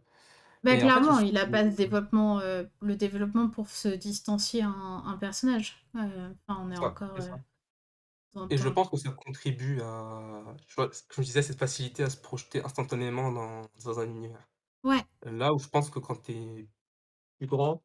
Bah, 0.64 0.78
Et 0.78 0.84
en 0.84 0.92
fait, 0.92 1.04
je 1.04 1.10
clairement, 1.10 1.20
il 1.20 1.38
a 1.38 1.46
que 1.46 1.48
pas 1.48 1.64
le 1.64 1.72
développement, 1.72 2.40
euh, 2.42 2.66
le 2.82 2.96
développement 2.98 3.50
pour 3.50 3.70
se 3.70 3.88
distancier 3.88 4.62
un, 4.62 5.04
un 5.06 5.18
personnage. 5.18 5.86
Euh, 5.96 6.34
Enfin, 6.48 6.62
on 6.66 6.72
est 6.72 6.78
ça, 6.80 6.92
encore 6.92 7.16
c'est 7.16 7.22
euh, 7.22 7.30
ça. 7.30 7.40
dans, 8.34 8.48
Et 8.50 8.58
je 8.58 8.68
dans- 8.68 8.76
pense 8.76 8.90
que 8.90 8.98
ça 8.98 9.12
contribue 9.12 9.82
à 9.82 10.44
tu 10.68 10.74
vois, 10.76 10.92
c 10.92 11.04
comme 11.10 11.24
je 11.24 11.28
disais, 11.30 11.42
cette 11.44 11.60
facilité 11.60 12.04
à 12.04 12.10
se 12.10 12.18
projeter 12.18 12.64
instantanément 12.64 13.32
dans 13.32 13.62
dans 13.84 14.00
un 14.00 14.06
univers. 14.08 14.48
Ouais. 14.84 15.06
Là 15.24 15.54
où 15.54 15.60
je 15.60 15.70
pense 15.70 15.90
que 15.92 16.00
quand 16.00 16.18
tu 16.24 16.34
es 16.34 16.70
plus 17.40 17.48
grand, 17.48 17.84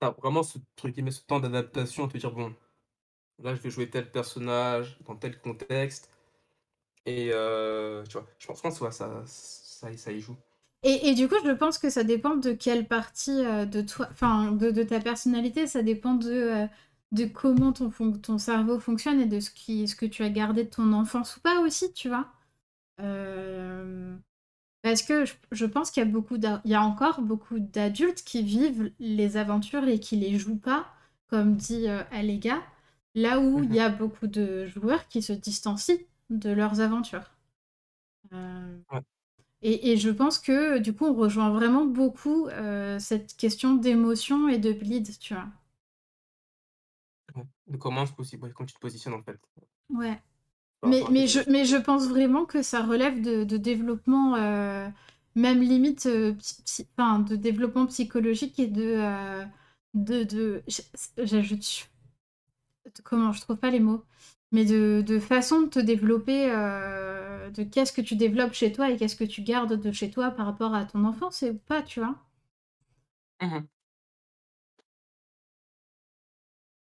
tu 0.00 0.06
as 0.06 0.10
vraiment 0.10 0.42
ce 0.42 0.58
guillemets, 0.90 1.10
«ce 1.10 1.22
temps 1.22 1.40
d'adaptation» 1.40 2.08
te 2.08 2.18
dire: 2.18 2.32
«Bon, 2.32 2.54
là, 3.42 3.54
je 3.56 3.62
vais 3.62 3.70
jouer 3.70 3.90
tel 3.90 4.10
personnage 4.12 4.98
dans 5.06 5.16
tel 5.16 5.40
contexte» 5.40 6.10
et 7.06 7.30
heu, 7.32 8.04
tu 8.08 8.14
vois? 8.18 8.26
Je 8.38 8.46
pense 8.46 8.60
pense, 8.62 8.80
ouais, 8.82 8.92
ça 8.92 9.22
ça 9.26 9.96
ça 9.96 10.12
y 10.12 10.20
joue. 10.20 10.36
Et, 10.82 11.08
et 11.08 11.14
du 11.14 11.28
coup, 11.28 11.34
je 11.44 11.50
pense 11.52 11.78
que 11.78 11.90
ça 11.90 12.04
dépend 12.04 12.36
de 12.36 12.52
quelle 12.52 12.86
partie 12.86 13.44
euh, 13.44 13.64
de 13.66 13.80
toi, 13.82 14.08
enfin, 14.10 14.52
de, 14.52 14.70
de 14.70 14.82
ta 14.82 15.00
personnalité, 15.00 15.66
ça 15.66 15.82
dépend 15.82 16.14
de, 16.14 16.30
euh, 16.30 16.66
de 17.12 17.24
comment 17.26 17.72
ton, 17.72 17.90
ton 18.22 18.38
cerveau 18.38 18.78
fonctionne 18.78 19.20
et 19.20 19.26
de 19.26 19.40
ce, 19.40 19.50
qui, 19.50 19.88
ce 19.88 19.96
que 19.96 20.06
tu 20.06 20.22
as 20.22 20.30
gardé 20.30 20.64
de 20.64 20.70
ton 20.70 20.92
enfance 20.92 21.36
ou 21.36 21.40
pas 21.40 21.60
aussi, 21.60 21.92
tu 21.92 22.08
vois. 22.08 22.28
Euh, 23.00 24.16
Parce 24.86 25.02
que 25.02 25.24
je, 25.26 25.34
je 25.52 25.66
pense 25.66 25.90
qu'il 25.90 26.02
y 26.04 26.06
a 26.06 26.10
beaucoup 26.10 26.38
d'a- 26.38 26.62
il 26.64 26.70
y 26.70 26.74
a 26.74 26.82
encore 26.82 27.20
beaucoup 27.22 27.58
d'adultes 27.60 28.22
qui 28.24 28.42
vivent 28.42 28.92
les 29.00 29.36
aventures 29.36 29.86
et 29.88 30.00
qui 30.00 30.16
les 30.16 30.38
jouent 30.38 30.58
pas 30.58 30.86
comme 31.28 31.56
dit 31.56 31.88
euh, 31.88 32.02
Alega, 32.12 32.62
là 33.16 33.40
où 33.40 33.62
il 33.64 33.72
y 33.74 33.80
a 33.80 33.88
beaucoup 33.90 34.28
de 34.28 34.66
joueurs 34.66 35.08
qui 35.08 35.22
se 35.22 35.32
distancient 35.34 35.98
de 36.30 36.50
leurs 36.50 36.80
aventures. 36.80 37.32
Euh, 38.32 38.78
Ouais. 38.90 39.02
et, 39.62 39.92
et 39.92 39.98
je 39.98 40.10
pense 40.10 40.38
que 40.40 40.78
du 40.78 40.94
coup, 40.94 41.06
on 41.06 41.14
rejoint 41.14 41.50
vraiment 41.50 41.86
beaucoup 41.86 42.48
euh, 42.48 42.98
cette 43.00 43.36
question 43.36 43.74
d'émotion 43.76 44.48
et 44.48 44.58
de 44.58 44.72
bleed, 44.72 45.08
tu 45.20 45.34
vois. 45.34 45.46
De 47.68 47.76
comment 47.76 48.04
comment 48.06 48.66
tu 48.66 48.74
te 48.74 48.80
positionnes, 48.80 49.14
en 49.14 49.22
fait, 49.22 49.38
Ouais. 49.90 50.22
Mais, 50.84 51.26
je, 51.26 51.40
émotions. 51.40 51.50
mais 51.50 51.64
je 51.64 51.76
pense 51.76 52.06
vraiment 52.08 52.44
que 52.46 52.62
ça 52.62 52.82
relève 52.84 53.20
de, 53.20 53.44
de 53.44 53.56
développement, 53.56 54.36
euh, 54.36 54.88
même 55.34 55.60
limite, 55.60 56.06
euh, 56.06 56.32
psy- 56.34 56.62
psy- 56.64 56.86
enfin, 56.96 57.18
de 57.20 57.34
développement 57.36 57.86
psychologique 57.86 58.58
et 58.60 58.68
de... 58.68 58.82
euh, 58.98 59.44
de, 59.94 60.22
de 60.24 60.62
je- 60.68 60.82
j'ajoute... 61.24 61.88
Comment, 63.04 63.32
je 63.32 63.40
trouve 63.40 63.56
pas 63.56 63.70
les 63.70 63.80
mots. 63.80 64.04
Mais 64.52 64.64
de, 64.64 65.02
de 65.06 65.18
façon 65.18 65.62
de 65.62 65.66
te 65.68 65.78
développer, 65.78 66.50
euh, 66.50 67.50
de 67.50 67.62
qu'est-ce 67.64 67.92
que 67.92 68.00
tu 68.00 68.16
développes 68.16 68.52
chez 68.54 68.72
toi 68.72 68.90
et 68.90 68.96
qu'est-ce 68.96 69.16
que 69.16 69.24
tu 69.24 69.42
gardes 69.42 69.74
de 69.80 69.92
chez 69.92 70.10
toi 70.10 70.30
par 70.30 70.46
rapport 70.46 70.74
à 70.74 70.84
ton 70.84 71.04
enfance 71.04 71.42
ou 71.42 71.54
pas, 71.66 71.82
tu 71.82 72.00
vois. 72.00 72.14
Mmh 73.40 73.66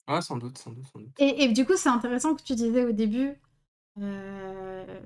Ouais, 0.08 0.20
sans 0.20 0.36
doute, 0.36 0.58
sans 0.58 0.72
doute, 0.72 0.84
sans 0.92 1.00
doute. 1.00 1.16
Et, 1.18 1.44
et 1.44 1.48
du 1.52 1.64
coup, 1.66 1.76
c'est 1.76 1.88
intéressant 1.88 2.34
que 2.34 2.42
tu 2.42 2.54
disais 2.54 2.84
au 2.84 2.92
début, 2.92 3.34
euh, 3.98 5.00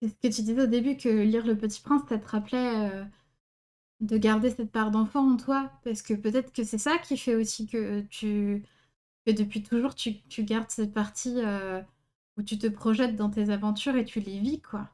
que 0.00 0.28
tu 0.28 0.42
disais 0.42 0.62
au 0.62 0.66
début 0.66 0.96
que 0.96 1.08
lire 1.08 1.46
Le 1.46 1.56
Petit 1.56 1.80
Prince, 1.80 2.02
ça 2.08 2.18
te 2.18 2.28
rappelait 2.28 2.90
euh, 2.90 3.04
de 4.00 4.18
garder 4.18 4.50
cette 4.50 4.72
part 4.72 4.90
d'enfant 4.90 5.32
en 5.32 5.36
toi, 5.36 5.72
parce 5.84 6.02
que 6.02 6.14
peut-être 6.14 6.52
que 6.52 6.64
c'est 6.64 6.78
ça 6.78 6.98
qui 6.98 7.16
fait 7.16 7.34
aussi 7.34 7.66
que 7.66 8.00
tu 8.02 8.64
que 9.26 9.32
depuis 9.32 9.62
toujours 9.62 9.94
tu, 9.94 10.22
tu 10.24 10.44
gardes 10.44 10.70
cette 10.70 10.94
partie 10.94 11.36
euh, 11.44 11.82
où 12.38 12.42
tu 12.42 12.58
te 12.58 12.66
projettes 12.68 13.16
dans 13.16 13.30
tes 13.30 13.50
aventures 13.50 13.96
et 13.96 14.04
tu 14.04 14.20
les 14.20 14.40
vis, 14.40 14.60
quoi. 14.62 14.90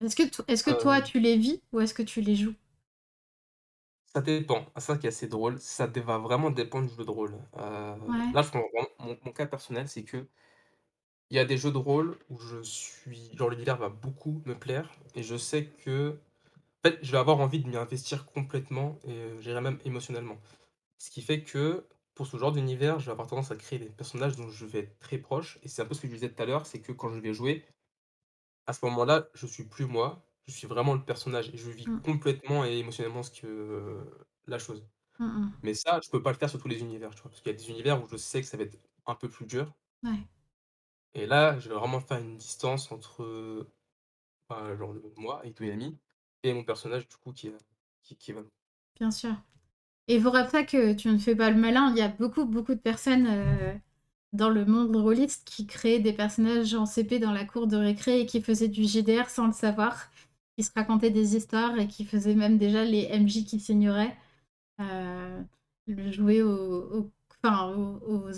Est-ce 0.00 0.16
que, 0.16 0.22
est-ce 0.48 0.64
que 0.64 0.72
toi, 0.72 1.00
tu 1.00 1.20
les 1.20 1.36
vis 1.36 1.62
ou 1.72 1.80
est-ce 1.80 1.94
que 1.94 2.02
tu 2.02 2.20
les 2.20 2.34
joues? 2.36 2.54
ça 4.06 4.20
dépend. 4.22 4.66
Ah, 4.74 4.80
ça 4.80 4.96
qui 4.98 5.06
est 5.06 5.10
assez 5.10 5.28
drôle, 5.28 5.58
ça 5.60 5.86
dé 5.86 6.00
va 6.00 6.18
vraiment 6.18 6.50
dépendre 6.50 6.88
du 6.88 6.94
jeu 6.94 7.04
de 7.04 7.10
rôle. 7.10 7.34
Ouais. 8.08 8.32
là, 8.32 8.42
je 8.42 8.48
prends 8.50 8.60
vraiment 8.72 8.88
mon 8.98 9.18
mon 9.24 9.32
cas 9.32 9.46
personnel, 9.46 9.88
c'est 9.88 10.04
qu'il 11.28 11.36
y 11.36 11.40
a 11.40 11.44
des 11.44 11.58
jeux 11.58 11.72
de 11.72 11.78
rôle 11.78 12.18
où 12.30 12.38
je 12.38 12.62
suis 12.62 13.36
genre 13.36 13.50
l'univers 13.50 13.76
va 13.78 13.88
beaucoup 13.90 14.42
me 14.46 14.58
plaire 14.58 14.90
et 15.14 15.22
je 15.22 15.36
sais 15.36 15.66
que 15.66 16.18
en 16.84 16.90
fait, 16.90 16.98
je 17.02 17.12
vais 17.12 17.18
avoir 17.18 17.40
envie 17.40 17.60
de 17.60 17.68
m'y 17.68 17.76
investir 17.76 18.26
complètement 18.26 19.00
et 19.04 19.12
heu, 19.14 19.40
j'irais 19.40 19.60
même 19.62 19.80
émotionnellement. 19.84 20.38
Ce 20.98 21.10
qui 21.10 21.22
fait 21.22 21.42
que, 21.44 21.86
pour 22.14 22.26
ce 22.28 22.36
genre 22.38 22.52
d'univers, 22.52 23.00
je 23.00 23.06
vais 23.06 23.12
avoir 23.12 23.28
tendance 23.28 23.50
à 23.52 23.56
créer 23.56 23.78
des 23.80 23.90
personnages 23.90 24.36
dont 24.36 24.50
je 24.50 24.66
vais 24.66 24.80
être 24.80 24.98
très 25.00 25.18
proche 25.18 25.58
et 25.62 25.68
c'est 25.68 25.82
un 25.82 25.86
peu 25.86 25.94
ce 25.94 26.02
que 26.02 26.08
je 26.08 26.14
disais 26.14 26.30
tout 26.32 26.42
à 26.42 26.46
l'heure, 26.46 26.66
c'est 26.66 26.80
que 26.82 26.92
quand 26.92 27.10
je 27.10 27.20
vais 27.20 27.34
jouer, 27.34 27.64
à 28.66 28.72
ce 28.72 28.84
moment-là, 28.86 29.28
je 29.34 29.46
suis 29.46 29.64
plus 29.64 29.86
moi, 29.86 30.24
je 30.46 30.52
suis 30.52 30.66
vraiment 30.66 30.94
le 30.94 31.04
personnage 31.04 31.48
et 31.50 31.56
je 31.56 31.70
vis 31.70 31.86
Mm, 31.86 32.02
complètement 32.02 32.64
et 32.64 32.78
émotionnellement 32.78 33.22
ce 33.22 33.30
que 33.40 34.04
la 34.46 34.58
chose. 34.58 34.86
mm, 35.18 35.24
mm. 35.26 35.52
Mais 35.62 35.74
ça, 35.74 36.00
je 36.04 36.10
peux 36.10 36.22
pas 36.22 36.32
le 36.32 36.38
faire 36.38 36.50
sur 36.50 36.60
tous 36.60 36.68
les 36.68 36.80
univers, 36.80 37.14
tu 37.14 37.22
vois? 37.22 37.30
Parce 37.32 37.42
qu'il 37.42 37.52
y 37.52 37.56
a 37.56 37.58
des 37.58 37.70
univers 37.70 38.02
où 38.02 38.08
je 38.08 38.16
sais 38.18 38.40
que 38.42 38.48
ça 38.48 38.56
va 38.58 38.64
être 38.64 38.78
un 39.06 39.14
peu 39.16 39.28
plus 39.30 39.46
dur 39.46 39.74
Ouais, 40.02 40.26
et 41.14 41.26
là, 41.26 41.58
je 41.58 41.68
vais 41.68 41.74
vraiment 41.74 42.00
faire 42.00 42.18
une 42.18 42.36
distance 42.38 42.90
entre, 42.92 43.66
bah, 44.48 44.76
genre 44.76 44.92
le 44.92 45.02
moi, 45.16 45.40
Itoyami 45.44 45.96
et 46.42 46.52
mon 46.52 46.64
personnage 46.64 47.08
du 47.08 47.16
coup 47.16 47.32
qui 47.32 47.48
est 47.48 47.56
qui 48.18 48.32
Valou. 48.32 48.50
bien 48.98 49.10
sûr. 49.10 49.34
Et 50.08 50.20
faudra 50.20 50.44
pas 50.44 50.64
que 50.64 50.94
tu 50.94 51.08
ne 51.08 51.18
fais 51.18 51.36
pas 51.36 51.50
le 51.50 51.56
malin. 51.58 51.90
Il 51.92 51.98
y 51.98 52.02
a 52.02 52.08
beaucoup, 52.08 52.44
beaucoup 52.46 52.74
de 52.74 52.80
personnes 52.80 53.26
dans 54.32 54.50
le 54.50 54.64
monde 54.64 54.96
rôliste 54.96 55.48
qui 55.48 55.66
créaient 55.66 56.00
des 56.00 56.12
personnages 56.12 56.74
en 56.74 56.86
CP 56.86 57.18
dans 57.18 57.32
la 57.32 57.44
cour 57.44 57.66
de 57.66 57.76
récré 57.76 58.20
et 58.20 58.26
qui 58.26 58.40
faisaient 58.42 58.68
du 58.68 58.84
JDR 58.84 59.28
sans 59.30 59.46
le 59.46 59.52
savoir, 59.52 60.10
qui 60.56 60.64
se 60.64 60.72
racontaient 60.74 61.10
des 61.10 61.36
histoires 61.36 61.78
et 61.78 61.88
qui 61.88 62.04
faisaient 62.04 62.34
même 62.34 62.58
déjà 62.58 62.84
les 62.84 63.08
MJ 63.12 63.44
qui 63.44 63.60
s'ignoraient. 63.60 64.16
Le 65.88 66.12
jouer 66.12 66.42
aux, 66.42 66.50
aux, 66.92 67.10
aux 67.42 68.30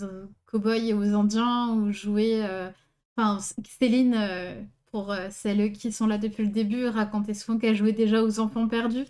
cow-boys 0.50 0.76
et 0.78 0.94
aux 0.94 1.14
indiens 1.14 1.70
ou 1.74 1.92
jouer... 1.92 2.44
euh, 2.44 2.70
Enfin, 3.16 3.38
Céline, 3.78 4.14
euh, 4.16 4.62
pour 4.92 5.12
euh, 5.12 5.28
celles 5.30 5.72
qui 5.72 5.92
sont 5.92 6.06
là 6.06 6.16
depuis 6.18 6.44
le 6.44 6.50
début, 6.50 6.86
racontait 6.86 7.34
souvent 7.34 7.58
qu'elle 7.58 7.76
jouait 7.76 7.92
déjà 7.92 8.22
aux 8.22 8.40
enfants 8.40 8.68
perdus 8.68 9.04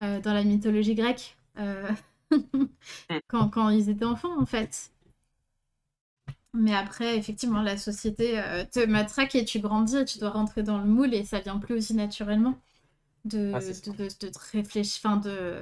dans 0.00 0.32
la 0.34 0.44
mythologie 0.44 0.94
grecque. 0.94 1.36
quand, 3.28 3.48
quand 3.50 3.68
ils 3.70 3.88
étaient 3.90 4.04
enfants, 4.04 4.38
en 4.40 4.46
fait. 4.46 4.90
Mais 6.52 6.74
après, 6.74 7.16
effectivement, 7.16 7.62
la 7.62 7.76
société 7.78 8.38
euh, 8.40 8.64
te 8.64 8.84
matraque 8.84 9.34
et 9.36 9.44
tu 9.44 9.60
grandis 9.60 9.96
et 9.98 10.04
tu 10.04 10.18
dois 10.18 10.30
rentrer 10.30 10.62
dans 10.62 10.78
le 10.78 10.84
moule 10.86 11.14
et 11.14 11.24
ça 11.24 11.40
vient 11.40 11.58
plus 11.58 11.76
aussi 11.76 11.94
naturellement 11.94 12.58
de, 13.24 13.52
Ah 13.52 13.60
de, 13.60 13.92
de, 13.92 14.04
de 14.04 14.28
te 14.30 14.38
réfléchir. 14.52 15.00
Enfin, 15.04 15.18
de... 15.18 15.58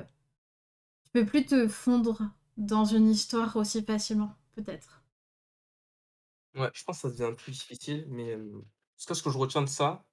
Tu 1.04 1.10
peux 1.12 1.26
plus 1.26 1.44
te 1.44 1.68
fondre 1.68 2.22
dans 2.56 2.86
une 2.86 3.10
histoire 3.10 3.56
aussi 3.56 3.82
facilement, 3.82 4.34
peut-être. 4.54 4.97
Ouais, 6.54 6.70
je 6.74 6.84
pense 6.84 7.02
que 7.02 7.08
ça 7.10 7.14
devient 7.24 7.34
plus 7.36 7.52
difficile, 7.52 8.06
mais 8.08 8.28
hem, 8.30 8.64
ce 8.96 9.06
que 9.06 9.14
ce 9.14 9.22
que 9.22 9.30
je 9.30 9.38
retiens 9.38 9.62
de 9.62 9.66
ça 9.68 10.06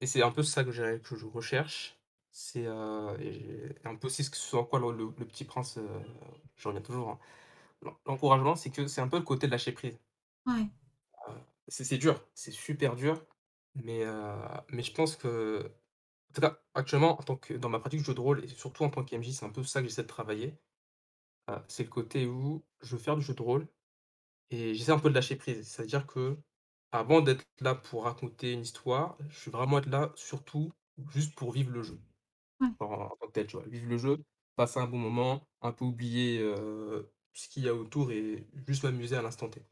et 0.00 0.06
c'est 0.06 0.22
un 0.22 0.30
peu 0.32 0.42
ça 0.42 0.64
que 0.64 0.72
j'ai 0.72 1.00
que 1.02 1.16
je 1.16 1.26
recherche, 1.26 2.00
c'est, 2.32 2.66
heu 2.66 3.16
et 3.20 3.66
et 3.82 3.86
un 3.86 3.96
peu 3.96 4.08
aussi 4.08 4.24
ce 4.24 4.30
que 4.30 4.36
ce 4.36 4.56
en 4.56 4.64
quoi 4.64 4.80
le 4.80 4.92
le 4.92 5.06
le 5.18 5.26
Petit 5.26 5.44
Prince, 5.44 5.78
heu, 5.78 5.88
je 6.56 6.68
reviens 6.68 6.82
toujours, 6.82 7.10
hein, 7.10 7.18
l'en 7.82 7.98
l'encouragement, 8.06 8.56
c'est 8.56 8.70
que 8.70 8.88
c'est 8.88 9.00
un 9.02 9.08
peu 9.08 9.18
le 9.18 9.24
côté 9.24 9.46
de 9.48 9.52
lâcher 9.52 9.72
prise. 9.72 10.00
Ouais, 10.46 10.70
Heu, 11.28 11.34
c'est 11.68 11.84
c'est 11.84 11.98
dur, 11.98 12.26
c'est 12.34 12.52
super 12.52 12.96
dur, 12.96 13.24
mais 13.74 14.04
heu, 14.04 14.34
mais 14.70 14.82
je 14.82 14.92
pense 14.92 15.16
que 15.16 15.72
en 16.30 16.34
tout 16.34 16.40
cas, 16.42 16.60
actuellement, 16.74 17.18
en 17.20 17.22
tant 17.22 17.36
que 17.36 17.54
dans 17.54 17.68
ma 17.70 17.80
pratique 17.80 18.00
du 18.00 18.04
jeu 18.06 18.14
de 18.14 18.20
rôle 18.20 18.44
et 18.44 18.48
surtout 18.48 18.84
en 18.84 18.90
tant 18.90 19.04
qu'MJ, 19.04 19.32
c'est 19.32 19.46
un 19.46 19.50
peu 19.50 19.62
ça 19.64 19.82
que 19.82 19.88
j'essaie 19.88 20.02
de 20.02 20.08
travailler, 20.08 20.58
heu, 21.50 21.56
c'est 21.68 21.84
le 21.84 21.90
côté 21.90 22.26
où 22.26 22.64
je 22.82 22.96
veux 22.96 23.02
faire 23.02 23.16
du 23.16 23.22
jeu 23.22 23.34
de 23.34 23.42
rôle 23.42 23.68
Et 24.50 24.74
j'essaie 24.74 24.92
un 24.92 24.98
peu 24.98 25.08
de 25.08 25.14
lâcher 25.14 25.36
prise. 25.36 25.66
C'est-à-dire 25.66 26.06
que 26.06 26.36
avant 26.92 27.20
d'être 27.20 27.44
là 27.60 27.74
pour 27.74 28.04
raconter 28.04 28.52
une 28.52 28.62
histoire, 28.62 29.16
je 29.28 29.38
suis 29.38 29.50
vraiment 29.50 29.78
être 29.78 29.88
là 29.88 30.12
surtout 30.14 30.72
juste 31.10 31.34
pour 31.34 31.52
vivre 31.52 31.70
le 31.70 31.82
jeu, 31.82 31.98
ouais. 32.60 32.68
en 32.80 32.86
en 32.86 33.08
tant 33.16 33.26
que 33.26 33.32
tel, 33.32 33.46
tu 33.46 33.56
vois? 33.56 33.66
Vivre 33.66 33.88
le 33.88 33.98
jeu, 33.98 34.18
passer 34.56 34.80
un 34.80 34.86
bon 34.86 34.98
moment, 34.98 35.46
un 35.62 35.72
peu 35.72 35.84
oublier, 35.84 36.40
ce 37.36 37.48
qu'il 37.48 37.64
y 37.64 37.68
a 37.68 37.74
autour 37.74 38.10
et 38.10 38.46
juste 38.66 38.84
m'amuser 38.84 39.16
à 39.16 39.22
l'instant 39.22 39.48
T. 39.48 39.62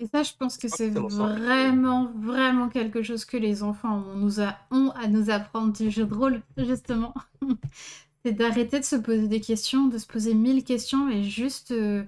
Et 0.00 0.06
ça, 0.06 0.22
je 0.22 0.32
pense 0.38 0.56
que 0.56 0.68
c'est 0.68 0.90
vraiment, 0.90 2.12
vraiment 2.12 2.68
quelque 2.68 3.02
chose 3.02 3.24
que 3.24 3.36
les 3.36 3.62
enfants 3.62 3.98
ont, 3.98 4.14
nous 4.14 4.40
a, 4.40 4.56
ont 4.70 4.90
à 4.90 5.08
nous 5.08 5.28
apprendre 5.28 5.72
du 5.72 5.90
jeu 5.90 6.06
de 6.06 6.14
rôle, 6.14 6.42
justement. 6.56 7.14
c'est 8.24 8.32
d'arrêter 8.32 8.78
de 8.78 8.84
se 8.84 8.96
poser 8.96 9.26
des 9.28 9.40
questions, 9.40 9.86
de 9.86 9.98
se 9.98 10.06
poser 10.06 10.34
mille 10.34 10.64
questions 10.64 11.10
et 11.10 11.24
juste 11.24 11.72
euh, 11.72 12.04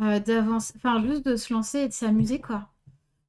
euh, 0.00 0.18
d'avancer, 0.20 0.72
enfin, 0.76 1.04
juste 1.06 1.24
de 1.26 1.36
se 1.36 1.52
lancer 1.52 1.80
et 1.80 1.88
de 1.88 1.92
s'amuser, 1.92 2.40
quoi. 2.40 2.68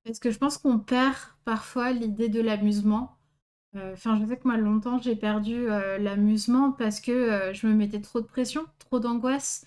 Parce 0.03 0.19
que 0.19 0.31
je 0.31 0.38
pense 0.38 0.57
qu'on 0.57 0.79
perd 0.79 1.15
parfois 1.45 1.91
l'idée 1.91 2.29
de 2.29 2.41
l'amusement. 2.41 3.17
Euh, 3.75 3.93
Enfin, 3.93 4.19
je 4.19 4.25
sais 4.27 4.38
que 4.38 4.47
moi, 4.47 4.57
longtemps, 4.57 4.99
j'ai 4.99 5.15
perdu 5.15 5.69
euh, 5.69 5.97
l'amusement 5.97 6.71
parce 6.71 6.99
que 6.99 7.12
euh, 7.12 7.53
je 7.53 7.67
me 7.67 7.73
mettais 7.73 8.01
trop 8.01 8.21
de 8.21 8.25
pression, 8.25 8.65
trop 8.79 8.99
d'angoisse 8.99 9.65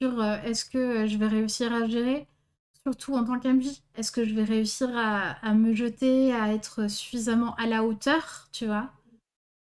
sur 0.00 0.22
est-ce 0.24 0.64
que 0.64 1.06
je 1.06 1.16
vais 1.18 1.26
réussir 1.26 1.72
à 1.72 1.86
gérer, 1.88 2.26
surtout 2.82 3.14
en 3.14 3.24
tant 3.24 3.38
qu'MJ. 3.40 3.82
Est-ce 3.96 4.12
que 4.12 4.24
je 4.24 4.34
vais 4.34 4.44
réussir 4.44 4.90
à, 4.96 5.54
me 5.54 5.74
jeter, 5.74 6.32
à 6.32 6.52
être 6.52 6.88
suffisamment 6.88 7.54
à 7.56 7.66
la 7.66 7.84
hauteur, 7.84 8.48
tu 8.52 8.66
vois? 8.66 8.92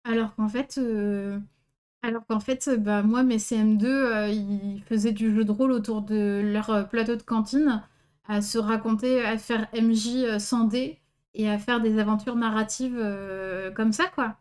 Alors 0.04 0.34
qu'en 0.34 0.48
fait, 0.48 0.78
alors 2.02 2.24
qu'en 2.26 2.40
fait, 2.40 2.68
euh, 2.68 2.76
bah, 2.76 3.02
moi, 3.02 3.22
mes 3.22 3.38
CM2, 3.38 3.86
euh, 3.88 4.28
ils 4.28 4.82
faisaient 4.84 5.12
du 5.12 5.34
jeu 5.34 5.44
de 5.44 5.50
rôle 5.52 5.72
autour 5.72 6.02
de 6.02 6.40
leur 6.44 6.70
euh, 6.70 6.82
plateau 6.84 7.16
de 7.16 7.22
cantine, 7.22 7.82
à 8.26 8.42
se 8.42 8.58
raconter, 8.58 9.24
à 9.24 9.38
faire 9.38 9.68
MJ 9.74 10.24
euh, 10.24 10.38
sans 10.38 10.64
dé 10.64 11.00
et 11.34 11.48
à 11.48 11.58
faire 11.58 11.80
des 11.80 11.98
aventures 11.98 12.36
narratives 12.36 12.98
comme 13.76 13.92
ça, 13.92 14.06
quoi. 14.08 14.36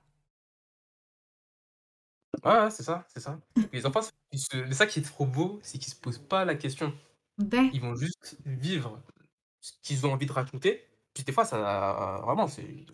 ouais, 2.44 2.52
ouais, 2.52 2.72
c'est 2.72 2.84
ça, 2.84 3.06
c'est 3.14 3.20
ça. 3.20 3.40
Les 3.72 3.86
enfants, 3.86 4.02
ils 4.32 4.40
se 4.40 4.48
c'est 4.52 4.74
ça 4.74 4.88
qui 4.88 5.00
est 5.00 5.04
trop 5.04 5.26
beau, 5.26 5.60
c'est 5.64 5.78
qu'ils 5.80 5.92
se 5.94 6.00
posent 6.00 6.20
pas 6.20 6.46
la 6.46 6.56
question. 6.56 6.94
Ben, 7.38 7.72
Ils 7.72 7.82
vont 7.82 7.96
juste 7.96 8.38
vivre 8.46 9.02
ce 9.62 9.74
qu'ils 9.84 10.06
ont 10.08 10.14
envie 10.14 10.28
de 10.28 10.34
raconter. 10.34 10.86
Puis 11.14 11.24
des 11.26 11.34
fois, 11.34 11.46
ça 11.46 12.22
vraiment, 12.26 12.48
c'est 12.48 12.86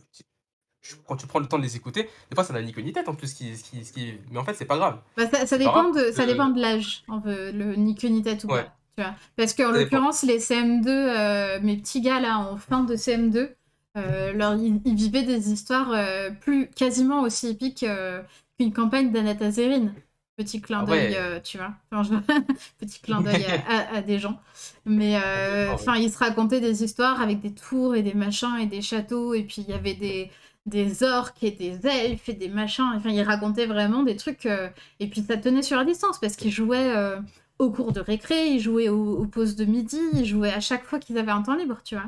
quand 1.08 1.16
tu 1.18 1.28
prends 1.28 1.40
le 1.40 1.48
temps 1.48 1.58
de 1.58 1.64
les 1.64 1.76
écouter, 1.76 2.10
des 2.30 2.36
fois, 2.36 2.44
ça 2.44 2.54
n'a 2.54 2.62
ni 2.62 2.74
queue 2.74 2.82
ni 2.82 2.94
tête 2.94 3.10
en 3.10 3.16
plus 3.16 3.34
qui 3.34 3.54
qui 3.62 3.82
qui 3.82 4.14
mais 4.32 4.40
en 4.40 4.44
fait, 4.46 4.54
c'est 4.54 4.66
pas 4.66 4.78
grave. 4.78 5.02
bah, 5.18 5.28
ça, 5.30 5.58
grave 5.60 5.60
dépend 5.60 5.90
de, 5.92 6.12
ça 6.12 6.26
dépend 6.26 6.50
que 6.50 6.56
de 6.56 6.62
l'âge, 6.62 7.04
le 7.26 7.76
ni 7.76 7.96
queue 7.96 8.08
ni 8.10 8.24
tête 8.24 8.44
ou 8.44 8.50
ouais, 8.50 8.64
pas, 8.64 8.76
tu 8.98 9.04
vois. 9.04 9.16
Parce 9.36 9.54
qu'en 9.54 9.72
dépend. 9.72 9.98
l'occurrence, 9.98 10.24
les 10.24 10.40
CM2, 10.40 10.88
euh, 10.88 11.60
mes 11.62 11.78
petits 11.78 12.02
gars 12.02 12.20
là, 12.20 12.40
en 12.40 12.58
fin 12.58 12.84
de 12.84 12.96
CM2, 12.96 13.56
euh, 13.98 14.34
leur, 14.34 14.56
ils, 14.56 14.82
ils 14.86 14.96
vivaient 14.96 15.24
des 15.24 15.52
histoires 15.52 15.92
euh, 15.94 16.32
plus 16.32 16.70
quasiment 16.72 17.22
aussi 17.22 17.48
épiques 17.50 17.84
euh, 17.84 18.22
qu'une 18.58 18.74
campagne 18.74 19.12
d'Anatazérine. 19.12 19.94
Petit 20.36 20.62
clin 20.62 20.80
Ah 20.82 20.86
d'œil, 20.88 21.14
ouais! 21.14 21.42
tu 21.44 21.58
vois? 21.60 21.74
Enfin, 21.92 22.02
je 22.02 22.16
petit 22.80 23.00
clin 23.02 23.22
d'œil 23.22 23.46
à 23.46 23.78
à 23.94 23.98
à 23.98 24.02
des 24.02 24.18
gens. 24.18 24.40
Mais, 24.86 25.16
Ah 25.16 25.74
enfin, 25.74 25.96
ils 25.96 26.12
se 26.12 26.18
racontaient 26.18 26.60
des 26.60 26.84
histoires 26.84 27.22
avec 27.22 27.40
des 27.42 27.54
tours 27.54 27.96
et 27.96 28.02
des 28.02 28.16
machins 28.16 28.58
et 28.60 28.66
des 28.66 28.82
châteaux 28.82 29.36
et 29.36 29.44
puis 29.44 29.62
il 29.62 29.70
y 29.70 29.74
avait 29.74 29.94
des 29.94 30.32
des 30.66 31.04
orques 31.04 31.44
et 31.44 31.52
des 31.52 31.86
elfes 31.88 32.30
et 32.30 32.34
des 32.34 32.50
machins. 32.50 32.86
Enfin, 32.96 33.10
ils 33.10 33.22
racontaient 33.24 33.66
vraiment 33.66 34.04
des 34.04 34.16
trucs, 34.16 34.46
heu 34.46 34.70
et 35.00 35.08
puis 35.10 35.22
ça 35.22 35.38
tenait 35.38 35.62
sur 35.62 35.78
la 35.78 35.86
distance 35.86 36.20
parce 36.20 36.36
qu'ils 36.36 36.52
jouaient, 36.52 36.96
heu, 36.96 37.18
aux 37.60 37.72
cours 37.72 37.92
de 37.94 38.00
récré, 38.02 38.48
ils 38.48 38.60
jouaient 38.60 38.90
aux 38.90 39.18
aux 39.20 39.28
pauses 39.28 39.56
de 39.56 39.66
midi, 39.66 40.00
ils 40.14 40.26
jouaient 40.26 40.54
à 40.54 40.60
chaque 40.62 40.84
fois 40.86 41.00
qu'ils 41.00 41.18
avaient 41.18 41.32
un 41.32 41.44
temps 41.44 41.56
libre, 41.56 41.82
tu 41.84 41.96
vois? 41.96 42.06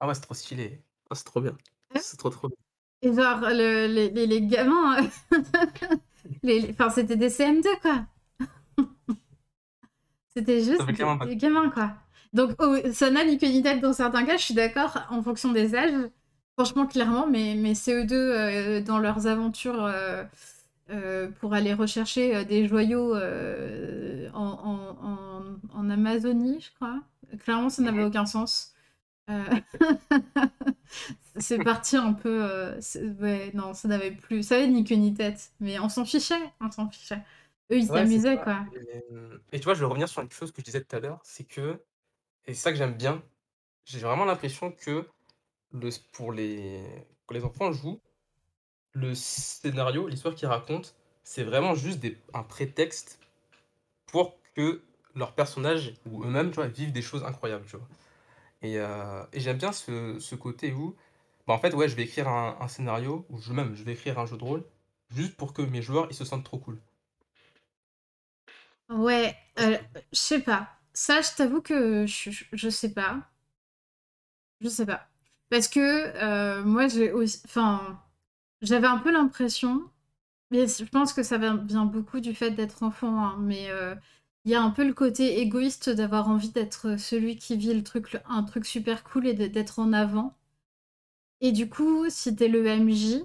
Ah 0.00 0.06
ouais, 0.08 0.14
c'est 0.14 0.20
trop 0.20 0.34
stylé. 0.34 0.82
Ah, 1.10 1.14
c'est 1.14 1.24
trop 1.24 1.40
bien. 1.40 1.56
Ouais. 1.94 2.02
C'est 2.02 2.16
trop, 2.16 2.30
trop 2.30 2.48
bien. 2.48 2.56
Et 3.02 3.12
genre 3.14 3.40
le 3.40 3.86
les 3.86 4.10
les 4.10 4.26
les 4.26 4.42
gamins, 4.42 4.96
les 6.42 6.60
les 6.60 6.70
enfin, 6.70 6.90
c'était 6.90 7.16
des 7.16 7.30
CM2, 7.30 7.76
quoi. 7.82 8.06
C'était 10.36 10.62
juste 10.62 10.86
pas 10.98 11.16
des 11.26 11.36
gamins, 11.36 11.70
quoi. 11.70 11.92
Donc 12.32 12.50
oh, 12.58 12.76
ça 12.92 13.10
n'a 13.10 13.24
ni 13.24 13.38
queue 13.38 13.46
ni 13.48 13.62
tête 13.62 13.80
dans 13.80 13.92
certains 13.92 14.24
cas, 14.24 14.36
je 14.36 14.42
suis 14.44 14.54
d'accord, 14.54 14.98
en 15.10 15.22
fonction 15.22 15.52
des 15.52 15.74
âges. 15.74 16.10
Franchement, 16.56 16.86
clairement, 16.86 17.26
mes 17.26 17.54
mes 17.56 17.74
CE2, 17.74 18.14
heu, 18.16 18.80
dans 18.82 18.98
leurs 18.98 19.26
aventures, 19.26 19.84
heu 19.86 20.24
heu, 20.90 21.32
pour 21.40 21.54
aller 21.54 21.74
rechercher, 21.74 22.36
heu, 22.36 22.44
des 22.44 22.68
joyaux, 22.68 23.14
en 23.16 23.20
en 24.34 24.96
en 25.02 25.42
en 25.74 25.90
Amazonie, 25.90 26.60
je 26.60 26.72
crois. 26.76 27.00
Clairement, 27.40 27.70
ça 27.70 27.82
n'avait 27.82 28.04
aucun 28.04 28.26
sens. 28.26 28.74
C'est 31.38 31.60
parti 31.60 31.96
un 31.96 32.12
peu, 32.12 32.46
ouais, 33.20 33.50
non, 33.54 33.74
ça 33.74 33.88
n'avait 33.88 34.12
plus 34.12 34.42
ça 34.42 34.56
avait 34.56 34.68
ni 34.68 34.84
queue 34.84 34.94
ni 34.94 35.14
tête, 35.14 35.52
mais 35.60 35.78
on 35.80 35.88
s'en 35.88 36.04
fichait, 36.04 36.34
on 36.60 36.70
s'en 36.70 36.88
fichait. 36.90 37.22
Eux, 37.72 37.78
ils 37.78 37.86
s'amusaient, 37.88 38.40
quoi. 38.40 38.60
et 38.76 39.02
et 39.52 39.58
tu 39.58 39.64
vois, 39.64 39.74
je 39.74 39.80
veux 39.80 39.86
revenir 39.86 40.08
sur 40.08 40.22
quelque 40.22 40.34
chose 40.34 40.52
que 40.52 40.60
je 40.60 40.64
disais 40.64 40.82
tout 40.82 40.96
à 40.96 41.00
l'heure, 41.00 41.20
c'est 41.24 41.44
que 41.44 41.80
et 42.46 42.54
c'est 42.54 42.62
ça 42.62 42.72
que 42.72 42.78
j'aime 42.78 42.96
bien, 42.96 43.22
j'ai 43.84 44.00
vraiment 44.00 44.24
l'impression 44.24 44.72
que 44.72 45.06
le 45.74 45.90
pour 46.12 46.32
les 46.32 46.84
quand 47.26 47.34
les 47.36 47.44
enfants 47.44 47.72
jouent, 47.72 48.00
le 48.92 49.14
scénario, 49.14 50.08
l'histoire 50.08 50.34
qu'ils 50.34 50.48
racontent, 50.48 50.90
c'est 51.24 51.44
vraiment 51.44 51.74
juste 51.74 52.00
des 52.00 52.18
un 52.34 52.42
prétexte 52.44 53.20
pour 54.06 54.36
que 54.54 54.82
leurs 55.14 55.34
personnages 55.34 55.94
ou 56.06 56.24
eux-mêmes, 56.24 56.50
tu 56.50 56.56
vois, 56.56 56.68
vivent 56.68 56.92
des 56.92 57.02
choses 57.02 57.24
incroyables, 57.24 57.66
tu 57.66 57.76
vois? 57.76 57.88
Et 58.62 58.78
heu 58.78 58.88
et 59.32 59.40
j'aime 59.40 59.58
bien 59.58 59.72
ce 59.72 60.18
ce 60.20 60.36
côté 60.36 60.72
où, 60.74 60.96
bah, 61.46 61.54
en 61.54 61.58
fait, 61.60 61.74
ouais, 61.74 61.88
je 61.88 61.96
vais 61.96 62.04
écrire 62.04 62.28
un 62.28 62.58
un 62.60 62.68
scénario 62.68 63.26
ou 63.30 63.38
je 63.40 63.52
même, 63.54 63.74
je 63.76 63.84
vais 63.84 63.92
écrire 63.94 64.18
un 64.20 64.26
jeu 64.26 64.36
de 64.38 64.44
rôle 64.44 64.64
juste 65.10 65.36
pour 65.36 65.54
que 65.54 65.62
mes 65.62 65.82
joueurs, 65.82 66.08
ils 66.10 66.14
se 66.16 66.24
sentent 66.26 66.44
trop 66.44 66.58
cool. 66.58 66.80
Ouais, 68.88 69.36
que 69.56 69.78
je 70.12 70.18
sais 70.18 70.40
pas. 70.40 70.68
Ça, 70.92 71.20
je 71.22 71.34
t'avoue 71.36 71.60
que 71.62 72.06
je 72.06 72.30
je 72.30 72.44
je 72.52 72.68
sais 72.68 72.92
pas. 72.92 73.30
Je 74.60 74.68
sais 74.68 74.86
pas. 74.86 75.08
Parce 75.54 75.68
que, 75.68 75.80
heu, 76.60 76.64
moi, 76.64 76.88
j'ai 76.88 77.12
auss 77.12 77.40
enfin, 77.46 78.00
j'avais 78.62 78.88
un 78.88 78.98
peu 78.98 79.12
l'impression, 79.12 79.82
mais 80.50 80.66
je 80.68 80.84
pense 80.86 81.12
que 81.14 81.22
ça 81.24 81.38
vient 81.38 81.86
beaucoup 81.86 82.20
du 82.20 82.34
fait 82.34 82.52
d'être 82.52 82.82
enfant, 82.84 83.18
hein, 83.26 83.36
mais, 83.40 83.70
heu, 83.70 83.96
il 84.46 84.52
y 84.52 84.56
a 84.56 84.62
un 84.62 84.70
peu 84.70 84.86
le 84.86 84.94
côté 84.94 85.40
égoïste 85.40 85.90
d'avoir 85.90 86.28
envie 86.30 86.50
d'être 86.52 86.98
celui 86.98 87.36
qui 87.36 87.56
vit 87.58 87.72
un 88.28 88.44
truc 88.44 88.66
super 88.66 89.04
cool 89.04 89.26
et 89.28 89.34
d'être 89.34 89.78
en 89.80 89.92
avant. 89.94 90.36
Et 91.40 91.52
du 91.52 91.68
coup, 91.68 92.06
si 92.08 92.34
tu 92.34 92.42
es 92.42 92.48
le 92.48 92.66
MJ 92.66 93.22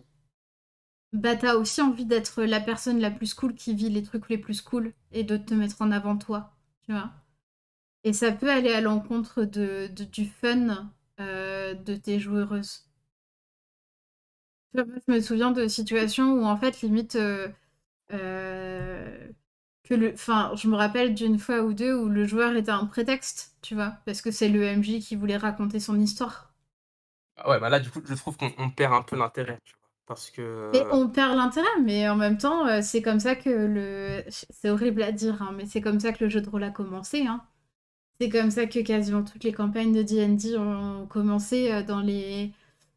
bah, 1.13 1.35
tu 1.35 1.47
as 1.47 1.57
aussi 1.57 1.81
envie 1.81 2.05
d'être 2.05 2.43
la 2.43 2.59
personne 2.59 2.99
la 2.99 3.11
plus 3.11 3.33
cool 3.33 3.55
qui 3.55 3.73
vit 3.75 3.89
les 3.89 4.03
trucs 4.03 4.29
les 4.29 4.37
plus 4.37 4.61
cool 4.61 4.93
et 5.11 5.23
de 5.23 5.37
te 5.37 5.53
mettre 5.53 5.81
en 5.81 5.91
avant 5.91 6.17
toi, 6.17 6.55
tu 6.83 6.91
vois? 6.93 7.11
Et 8.03 8.13
ça 8.13 8.31
peut 8.33 8.49
aller 8.51 8.73
à 8.73 8.81
l'encontre 8.81 9.43
de 9.45 9.87
du 10.11 10.25
fun, 10.25 10.91
heu, 11.19 11.75
de 11.75 11.95
tes 11.95 12.19
joueuses. 12.19 12.85
Je 14.73 14.81
me 15.07 15.19
souviens 15.21 15.51
de 15.51 15.67
situations 15.67 16.33
où 16.33 16.45
en 16.45 16.57
fait 16.57 16.81
limite, 16.81 17.15
heu 17.15 17.51
heu, 18.13 19.35
que 19.83 19.93
le 19.95 20.13
enfin, 20.13 20.53
je 20.55 20.67
me 20.69 20.75
rappelle 20.77 21.15
d'une 21.15 21.39
fois 21.39 21.61
ou 21.63 21.73
2 21.73 21.93
où 21.95 22.09
le 22.09 22.25
joueur 22.25 22.55
était 22.55 22.71
un 22.71 22.85
prétexte, 22.87 23.57
tu 23.61 23.75
vois? 23.75 23.97
Parce 24.05 24.21
que 24.21 24.31
c'est 24.31 24.49
le 24.49 24.63
MJ 24.63 24.99
qui 24.99 25.15
voulait 25.15 25.37
raconter 25.37 25.79
son 25.79 25.99
histoire. 25.99 26.53
Ah 27.37 27.49
ouais, 27.49 27.59
bah, 27.59 27.69
là, 27.69 27.79
du 27.79 27.89
coup, 27.89 28.01
je 28.05 28.13
trouve 28.15 28.37
qu'on 28.37 28.51
on 28.57 28.69
perd 28.71 28.93
un 28.93 29.01
peu 29.01 29.15
l'intérêt, 29.15 29.59
tu 29.63 29.73
vois? 29.79 29.89
Parce 30.05 30.29
que, 30.31 30.43
Mais 30.73 30.85
on 30.91 31.09
perd 31.09 31.35
l'intérêt, 31.35 31.67
mais 31.83 32.07
en 32.09 32.15
même 32.15 32.37
temps, 32.37 32.81
c'est 32.81 33.01
comme 33.01 33.19
ça 33.19 33.35
que 33.35 33.49
le 33.49 34.23
c'est 34.29 34.69
horrible 34.69 35.01
à 35.03 35.11
dire, 35.11 35.41
hein, 35.41 35.51
mais 35.55 35.65
c'est 35.65 35.81
comme 35.81 35.99
ça 35.99 36.11
que 36.13 36.23
le 36.23 36.29
jeu 36.29 36.41
de 36.41 36.49
rôle 36.49 36.63
a 36.63 36.69
commencé, 36.71 37.25
hein. 37.25 37.41
C'est 38.21 38.29
comme 38.29 38.51
ça 38.51 38.65
que 38.67 38.79
quasiment 38.79 39.23
toutes 39.23 39.43
les 39.45 39.53
campagnes 39.53 39.93
de 39.93 40.01
D&D 40.03 40.57
ont 40.57 41.07
commencé, 41.07 41.71
heu, 41.71 41.83
dans 41.83 42.01
les 42.01 42.51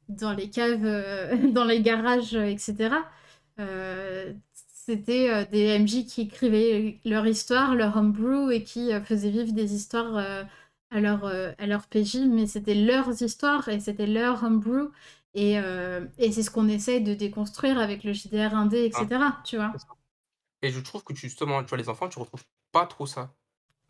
dans 0.09 0.33
les 0.35 0.51
caves, 0.51 0.85
heu, 0.85 1.51
dans 1.53 1.65
les 1.65 1.81
garages, 1.83 2.35
heu, 2.35 2.47
et 2.47 2.59
cetera. 2.59 3.05
Heu, 3.61 4.37
c'était, 4.55 5.47
des 5.47 5.67
MJ 5.79 6.07
qui 6.07 6.23
écrivaient 6.23 7.01
leur 7.05 7.27
histoire, 7.27 7.75
leur 7.77 7.97
homebrew 7.97 8.51
et 8.53 8.65
qui, 8.65 8.91
faisaient 9.05 9.31
vivre 9.31 9.53
des 9.53 9.75
histoires, 9.75 10.17
à 10.91 11.01
leurs, 11.01 11.25
heu, 11.27 11.55
à 11.59 11.67
leurs 11.67 11.87
PJ, 11.89 12.17
mais 12.29 12.47
c'était 12.47 12.75
leurs 12.75 13.23
histoires 13.23 13.69
et 13.69 13.81
c'était 13.81 14.07
leur 14.09 14.43
homebrew 14.45 14.91
et 15.35 15.55
et 16.19 16.33
c'est 16.33 16.43
ce 16.43 16.51
qu'on 16.51 16.69
essaye 16.69 17.03
de 17.03 17.15
déconstruire 17.15 17.79
avec 17.79 18.05
le 18.05 18.13
JDR 18.13 18.55
indé 18.55 18.79
et 18.87 18.93
Hein, 18.93 19.07
cetera, 19.07 19.41
tu 19.45 19.57
vois? 19.57 19.77
Et 20.63 20.71
je 20.71 20.81
trouve 20.81 21.05
que 21.05 21.15
justement, 21.15 21.63
tu 21.63 21.69
vois, 21.69 21.79
les 21.79 21.89
enfants, 21.91 22.09
tu 22.09 22.19
retrouves 22.19 22.45
pas 22.73 22.87
trop 22.87 23.07
ça. 23.07 23.35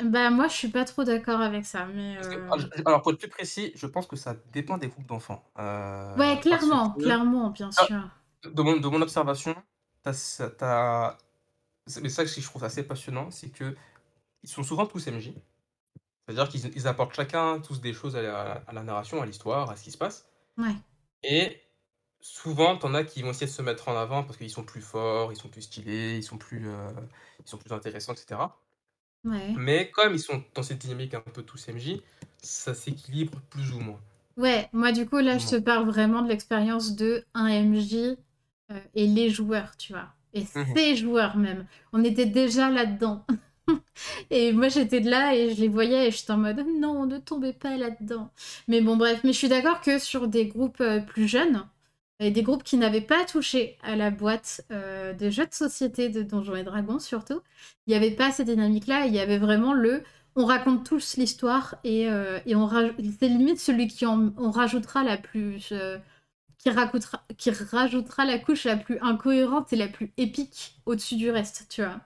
Bah, 0.00 0.31
moi, 0.31 0.48
je 0.48 0.55
suis 0.55 0.68
pas 0.70 0.85
trop 0.85 1.05
d'accord 1.05 1.40
avec 1.40 1.64
ça, 1.64 1.87
mais 1.87 2.16
Parce 2.18 2.28
que 2.28 2.37
heu 2.38 2.57
je 2.59 2.66
je 2.76 2.83
alors 2.85 3.02
pour 3.02 3.12
être 3.12 3.18
plus 3.18 3.28
précis, 3.28 3.72
je 3.74 3.87
pense 3.87 4.07
que 4.07 4.16
ça 4.16 4.35
dépend 4.52 4.78
des 4.78 4.88
groupes 4.88 5.07
d'enfants, 5.07 5.44
Ouais, 6.14 6.38
heu, 6.38 6.44
parce 6.48 6.70
clairement, 6.70 6.94
que 6.94 6.98
clairement, 6.98 7.48
bien 7.50 7.70
ah, 7.76 7.87
sûr. 7.87 8.11
de 8.44 8.62
mon 8.62 8.78
de 8.81 8.88
mon 8.88 9.02
observation, 9.02 9.55
tu 10.05 10.11
as 10.11 10.14
ça 10.14 10.50
tu 10.50 10.64
as 10.64 11.18
c'est 11.87 12.02
mais 12.02 12.11
ça 12.11 12.24
que 12.24 12.31
je 12.31 12.42
trouve 12.42 12.64
assez 12.64 12.85
passionnant, 12.85 13.31
c'est 13.31 13.50
qu'ils 13.52 13.76
sont 14.46 14.64
souvent 14.64 14.87
tous 14.87 15.07
MJ. 15.09 15.35
C'est-à-dire 16.28 16.48
qu'ils 16.50 16.66
ils 16.76 16.88
apportent 16.88 17.14
chacun 17.16 17.61
tous 17.61 17.81
des 17.83 17.92
choses 17.94 18.16
à 18.16 18.22
la 18.22 18.52
à 18.68 18.72
la 18.74 18.83
narration, 18.85 19.22
à 19.22 19.26
l'histoire, 19.26 19.70
à 19.70 19.76
ce 19.76 19.85
qui 19.85 19.92
se 19.92 19.98
passe 19.98 20.31
Ouais. 20.57 20.83
et 21.24 21.62
souvent, 22.20 22.78
tu 22.78 22.87
en 22.87 22.94
as 22.94 23.05
qui 23.05 23.22
vont 23.22 23.31
essayer 23.31 23.46
de 23.48 23.52
se 23.52 23.62
mettre 23.62 23.88
en 23.88 23.96
avant 23.98 24.24
parce 24.24 24.38
qu'ils 24.38 24.50
sont 24.50 24.64
plus 24.64 24.83
forts, 24.83 25.33
ils 25.33 25.37
sont 25.38 25.48
plus 25.50 25.62
stylés, 25.64 26.16
ils 26.18 26.24
sont 26.24 26.38
plus, 26.38 26.68
heu, 26.68 26.88
ils 27.46 27.48
sont 27.50 27.59
plus 27.59 27.72
intéressants 27.74 28.14
et 28.14 28.18
cetera. 28.18 28.62
Ouais. 29.24 29.56
Mais 29.56 29.90
comme 29.90 30.14
ils 30.14 30.20
sont 30.20 30.42
dans 30.54 30.62
cette 30.62 30.78
dynamique 30.78 31.14
un 31.14 31.20
peu 31.20 31.42
tous 31.42 31.68
MJ, 31.68 32.00
ça 32.42 32.74
s'équilibre 32.74 33.40
plus 33.50 33.72
ou 33.72 33.80
moins. 33.80 34.00
Ouais, 34.37 34.68
moi, 34.72 34.92
du 34.92 35.06
coup, 35.06 35.18
là, 35.18 35.38
je 35.38 35.46
te 35.46 35.56
parle 35.61 35.87
vraiment 35.87 36.22
de 36.22 36.28
l'expérience 36.28 36.96
de 36.96 37.24
un 37.35 37.48
MJ, 37.48 38.16
heu, 38.70 38.76
et 38.94 39.06
les 39.06 39.28
joueurs, 39.30 39.76
tu 39.76 39.92
vois? 39.92 40.08
Et 40.35 40.44
Mmh 40.54 40.61
mh. 40.62 40.74
ces 40.76 40.96
joueurs 40.96 41.37
même. 41.37 41.66
On 41.92 42.02
était 42.02 42.24
déjà 42.26 42.70
là-dedans 42.70 43.26
et 44.30 44.52
moi, 44.52 44.68
j'étais 44.68 45.00
de 45.00 45.11
là 45.11 45.35
et 45.35 45.54
je 45.54 45.61
les 45.61 45.68
voyais 45.68 46.08
et 46.08 46.11
j'étais 46.11 46.32
en 46.32 46.38
mode: 46.38 46.64
«Non, 46.80 47.06
ne 47.06 47.18
tombez 47.18 47.52
pas 47.52 47.76
là-dedans». 47.76 48.30
Mais 48.68 48.80
bon, 48.80 48.96
bref, 48.96 49.20
mais 49.24 49.32
je 49.32 49.38
suis 49.38 49.48
d'accord 49.48 49.80
que 49.82 49.98
sur 49.98 50.28
des 50.28 50.47
groupes, 50.49 50.80
heu, 50.80 51.05
plus 51.07 51.28
jeunes 51.28 51.64
et 52.23 52.31
des 52.31 52.43
groupes 52.43 52.62
qui 52.64 52.77
n'avaient 52.79 53.01
pas 53.03 53.25
touché 53.27 53.79
à 53.83 53.97
la 53.97 54.11
boîte, 54.11 54.62
heu, 54.73 55.14
de 55.14 55.31
jeux 55.31 55.47
de 55.47 55.55
société 55.55 56.09
de 56.09 56.23
Donjons& 56.23 56.57
et 56.57 56.64
Dragons 56.64 56.99
surtout, 57.01 57.41
il 57.87 57.93
y 57.93 57.97
avait 57.97 58.11
pas 58.12 58.33
cette 58.33 58.49
dynamique-là. 58.49 59.07
Il 59.07 59.14
y 59.14 59.20
avait 59.20 59.39
vraiment 59.39 59.75
le: 59.75 60.03
«On 60.37 60.45
raconte 60.47 60.85
tous 60.87 61.16
l'histoire 61.18 61.77
et 61.85 62.09
heu, 62.09 62.41
et 62.47 62.57
on 62.57 62.66
raj» 62.66 62.93
c'est 63.20 63.29
limite 63.29 63.61
celui 63.61 63.89
qui 63.89 64.07
en 64.07 64.33
on 64.39 64.51
rajoutera 64.51 65.05
la 65.05 65.18
plus, 65.18 65.73
heu, 65.73 66.01
qui 66.59 66.70
racoutera 66.70 67.25
qui 67.39 67.51
rajoutera 67.51 68.25
la 68.27 68.39
couche 68.39 68.64
la 68.64 68.77
plus 68.79 68.99
incohérente 69.03 69.73
et 69.73 69.77
la 69.77 69.89
plus 69.89 70.12
épique 70.18 70.77
au-dessus 70.87 71.16
du 71.16 71.31
reste, 71.31 71.66
tu 71.70 71.83
vois? 71.83 72.01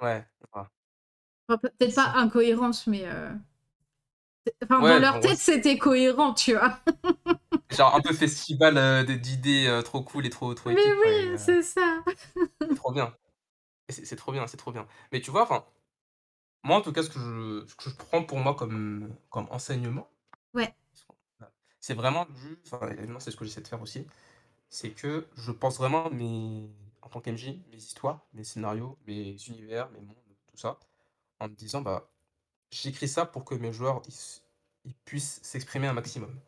Ouais. 0.00 0.24
Enfin, 1.50 1.58
peut-être 1.78 1.94
pas 1.94 2.12
Ça 2.12 2.12
incohérence, 2.14 2.86
mais 2.86 3.06
enfin, 4.64 4.84
dans 4.84 4.98
leur 4.98 5.20
tête, 5.20 5.38
c'était 5.38 5.78
cohérent, 5.78 6.34
tu 6.34 6.54
vois? 6.54 6.78
genre 7.70 7.94
un 7.94 8.00
peu 8.00 8.12
festival, 8.14 8.74
de 9.06 9.14
d'idées, 9.14 9.66
heu, 9.68 9.82
trop 9.82 10.02
cool 10.02 10.26
et 10.26 10.30
trop 10.30 10.54
trop 10.54 10.70
Mais 10.70 10.76
oui, 10.76 11.36
heu, 11.36 11.38
c'est 11.38 11.62
ça! 11.62 12.02
c'est 12.68 12.74
trop 12.74 12.92
bien. 12.92 13.14
C'est 13.90 14.16
trop 14.16 14.32
bien, 14.32 14.46
c'est 14.48 14.56
trop 14.58 14.72
bien. 14.72 14.86
Mais 15.12 15.20
tu 15.20 15.30
vois, 15.32 15.44
enfin, 15.44 15.66
moi, 16.64 16.76
en 16.78 16.82
tout 16.82 16.92
cas, 16.92 17.02
ce 17.02 17.10
que 17.10 17.18
je 17.20 17.66
ce 17.68 17.76
que 17.76 17.90
je 17.90 17.96
prends 17.96 18.24
pour 18.24 18.38
moi 18.38 18.54
comme 18.56 19.16
comme 19.30 19.48
enseignement, 19.50 20.10
Ouais. 20.54 20.74
c'est 21.80 21.94
vraiment 21.94 22.26
enfin 22.66 22.90
c'est 23.20 23.30
ce 23.30 23.36
que 23.36 23.44
j'essaie 23.44 23.60
de 23.60 23.68
faire 23.68 23.82
aussi, 23.82 24.06
c'est 24.70 24.92
que 24.92 25.28
je 25.36 25.52
pense 25.52 25.78
vraiment 25.78 26.10
mes 26.10 26.70
en 27.02 27.10
tant 27.10 27.20
qu'MJ, 27.22 27.62
mes 27.70 27.76
histoires, 27.78 28.26
mes 28.34 28.44
scénarios, 28.44 28.98
mes 29.06 29.36
univers, 29.48 29.90
mes 29.92 30.00
mondes, 30.00 30.16
tout 30.46 30.56
ça, 30.58 30.80
en 31.40 31.48
me 31.48 31.54
disant: 31.54 31.82
«Bah, 31.82 32.10
j'écris 32.72 33.08
ça 33.08 33.26
pour 33.26 33.44
que 33.44 33.54
mes 33.54 33.72
joueurs, 33.72 34.02
ils 34.08 34.14
ils 34.84 34.94
puissent 34.94 35.40
s'exprimer 35.42 35.86
un 35.88 35.92
maximum». 35.94 36.40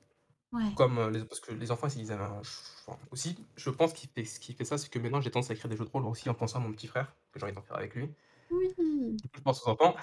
Ouais. 0.52 0.76
Comme, 0.76 1.10
les 1.10 1.24
parce 1.24 1.40
que 1.40 1.52
les 1.52 1.70
enfants, 1.72 1.88
s'ils 1.90 2.12
avaient 2.12 2.24
un 2.24 2.42
ch 2.44 2.60
enfin, 2.86 2.98
aussi, 3.12 3.38
je 3.56 3.70
pense 3.70 3.92
qu'il 3.94 4.10
fait 4.10 4.24
ce 4.26 4.40
qui 4.40 4.54
fait 4.54 4.64
ça, 4.66 4.78
c'est 4.78 4.90
que 4.90 4.98
maintenant 5.00 5.20
j'ai 5.22 5.30
tendance 5.30 5.50
à 5.50 5.54
écrire 5.54 5.70
des 5.70 5.76
jeux 5.76 5.84
de 5.86 5.90
rôle 5.90 6.06
aussi 6.06 6.28
en 6.30 6.34
pensant 6.34 6.58
à 6.60 6.62
mon 6.62 6.72
petit 6.72 6.88
frère, 6.88 7.14
que 7.32 7.40
j'ai 7.40 7.44
envie 7.46 7.54
d'en 7.54 7.62
faire 7.62 7.76
avec 7.78 7.94
lui. 7.96 8.10
Oui! 8.50 9.22
Du 9.22 9.28
coup, 9.28 9.38
je 9.38 9.42
pense 9.42 9.62
aux 9.66 9.70
enfants 9.70 9.94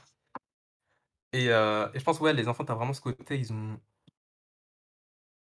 et 1.33 1.49
heu 1.49 1.89
et 1.93 1.99
je 1.99 2.03
pense, 2.03 2.19
ouais, 2.19 2.33
les 2.33 2.47
enfants, 2.47 2.65
tu 2.65 2.71
as 2.71 2.75
vraiment 2.75 2.93
ce 2.93 3.01
côté, 3.01 3.37
ils 3.39 3.51
ont 3.53 3.79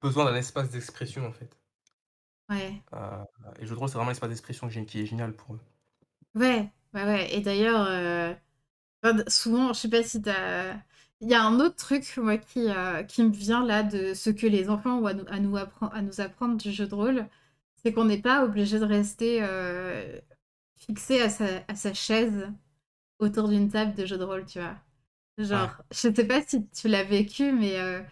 besoin 0.02 0.26
d'un 0.26 0.36
espace 0.36 0.70
d'expression, 0.72 1.26
en 1.26 1.32
fait. 1.32 1.56
Ouais. 2.50 2.84
Heu 2.92 2.98
et 3.58 3.62
le 3.62 3.68
jeu 3.68 3.76
de 3.76 3.80
rôle, 3.80 3.90
c'est 3.90 3.96
vraiment 3.96 4.10
l'espace 4.10 4.30
d'expression 4.30 4.68
qui 4.68 5.02
est 5.02 5.06
génial 5.06 5.34
pour 5.36 5.56
eux. 5.56 5.60
Ouais, 6.36 6.72
ouais, 6.96 7.04
ouais 7.06 7.34
et 7.36 7.42
d'ailleurs, 7.42 7.86
souvent, 9.28 9.74
je 9.74 9.80
sais 9.82 9.90
pas 9.90 10.04
si 10.04 10.22
tu 10.22 10.30
as 10.30 10.82
il 11.22 11.30
y 11.30 11.34
a 11.36 11.44
un 11.46 11.60
autre 11.62 11.76
truc, 11.78 12.18
moi, 12.18 12.38
qui, 12.38 12.68
heu, 12.70 13.04
qui 13.08 13.24
me 13.24 13.32
vient 13.32 13.66
là, 13.66 13.84
de 13.84 14.14
ce 14.14 14.30
que 14.30 14.46
les 14.48 14.70
enfants 14.70 15.00
ont 15.00 15.06
à 15.06 15.14
nous 15.14 15.26
à 15.30 15.40
nous 15.40 15.56
appren 15.58 15.90
à 15.94 16.02
nous 16.02 16.20
apprendre 16.22 16.58
du 16.58 16.72
jeu 16.72 16.86
de 16.88 16.96
rôle, 16.96 17.28
c'est 17.84 17.94
qu'on 17.94 18.06
n'est 18.06 18.22
pas 18.22 18.44
obligé 18.46 18.80
de 18.80 18.86
rester, 18.86 19.42
heu, 19.44 20.22
fixé 20.78 21.22
à 21.22 21.30
sa 21.30 21.46
à 21.68 21.76
sa 21.76 21.94
chaise 21.94 22.48
autour 23.20 23.50
d'une 23.50 23.70
table 23.72 23.96
de 23.96 24.06
jeu 24.06 24.18
de 24.18 24.24
rôle, 24.26 24.46
tu 24.46 24.60
vois? 24.60 24.78
Genre, 25.40 25.72
je 25.92 25.98
sais 26.16 26.28
pas 26.28 26.42
si 26.44 26.68
tu 26.70 26.88
l'as 26.90 27.04
vécu, 27.06 27.52
mais 27.54 27.80
heu, 27.80 28.04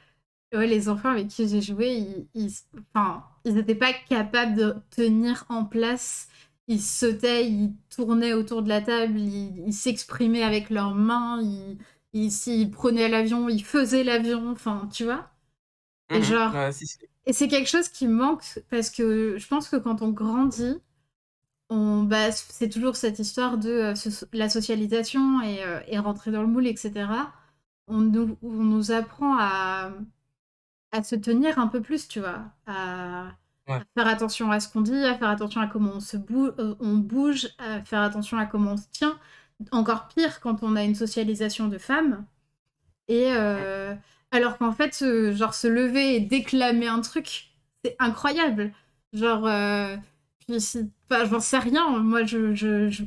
ouais, 0.53 0.67
les 0.67 0.89
enfants 0.89 1.09
avec 1.11 1.27
qui 1.29 1.47
j'ai 1.47 1.61
joué, 1.61 1.89
ils 1.95 2.27
ils 2.35 2.51
enfin, 2.95 3.23
ils 3.45 3.57
étaient 3.57 3.75
pas 3.75 3.93
capables 3.93 4.55
de 4.55 4.75
tenir 4.91 5.45
en 5.49 5.65
place. 5.65 6.29
Ils 6.71 6.81
sautaient, 6.81 7.49
ils 7.49 7.75
tournaient 7.91 8.33
autour 8.33 8.63
de 8.63 8.69
la 8.69 8.81
table, 8.81 9.19
ils 9.19 9.63
ils 9.67 9.73
s'exprimaient 9.73 10.43
avec 10.43 10.71
leurs 10.71 10.95
mains, 10.95 11.41
ils 11.43 11.77
ils 12.13 12.31
s'ils 12.31 12.71
prenaient 12.71 13.09
l'avion, 13.09 13.49
ils 13.49 13.63
faisaient 13.65 14.03
l'avion, 14.05 14.51
enfin, 14.51 14.89
tu 14.93 15.05
vois? 15.05 15.31
Et 16.13 16.21
Mmh 16.21 16.33
mh. 16.33 16.37
genre 16.37 16.53
Ouais, 16.53 16.71
si, 16.71 16.85
si. 16.87 16.99
et 17.27 17.33
c'est 17.33 17.47
quelque 17.49 17.69
chose 17.69 17.89
qui 17.89 18.07
manque 18.07 18.43
parce 18.71 18.89
que 18.91 19.37
je 19.39 19.47
pense 19.47 19.69
que 19.69 19.77
quand 19.77 20.01
on 20.03 20.11
grandit, 20.11 20.77
on 21.69 22.03
bah, 22.03 22.31
c'est 22.31 22.69
toujours 22.69 22.95
cette 22.97 23.19
histoire 23.19 23.57
de, 23.57 23.69
heu, 23.93 23.95
soc 23.95 24.29
la 24.33 24.49
socialisation 24.49 25.41
et 25.41 25.63
heu 25.65 25.81
et 25.87 25.99
rentrer 25.99 26.31
dans 26.31 26.41
le 26.41 26.47
moule 26.47 26.67
et 26.67 26.75
cetera. 26.75 27.33
On 27.87 27.99
nous 28.01 28.37
on 28.43 28.49
nous 28.51 28.91
apprend 28.91 29.37
à, 29.39 29.93
à 30.91 31.03
se 31.03 31.15
tenir 31.15 31.59
un 31.59 31.67
peu 31.67 31.81
plus, 31.81 32.07
tu 32.07 32.19
vois? 32.19 32.45
À 32.67 33.37
Faire 33.97 34.07
attention 34.07 34.51
à 34.51 34.59
ce 34.59 34.69
qu'on 34.69 34.81
dit, 34.81 35.03
à 35.05 35.15
faire 35.17 35.29
attention 35.29 35.61
à 35.61 35.67
comment 35.67 35.93
on 35.95 35.99
se 35.99 36.17
bou 36.17 36.47
heu, 36.59 36.75
on 36.79 36.95
bouge, 36.95 37.49
à 37.57 37.81
faire 37.83 38.01
attention 38.01 38.37
à 38.37 38.45
comment 38.45 38.73
on 38.73 38.77
se 38.77 38.87
tient. 38.91 39.17
Encore 39.71 40.07
pire 40.07 40.39
quand 40.39 40.63
on 40.63 40.75
a 40.75 40.83
une 40.83 40.95
socialisation 40.95 41.67
de 41.67 41.77
femmes 41.77 42.25
et 43.07 43.31
heu, 43.33 43.95
alors 44.31 44.57
qu'en 44.57 44.71
fait, 44.71 45.03
genre 45.33 45.53
se 45.53 45.67
lever 45.67 46.15
et 46.15 46.19
déclamer 46.19 46.87
un 46.87 47.01
truc, 47.01 47.51
c'est 47.83 47.95
incroyable. 47.99 48.71
Genre, 49.13 49.43
enfin, 49.43 51.25
j'en 51.25 51.39
sais 51.39 51.59
rien, 51.59 51.99
moi 51.99 52.23
je 52.23 52.53
je 52.55 53.03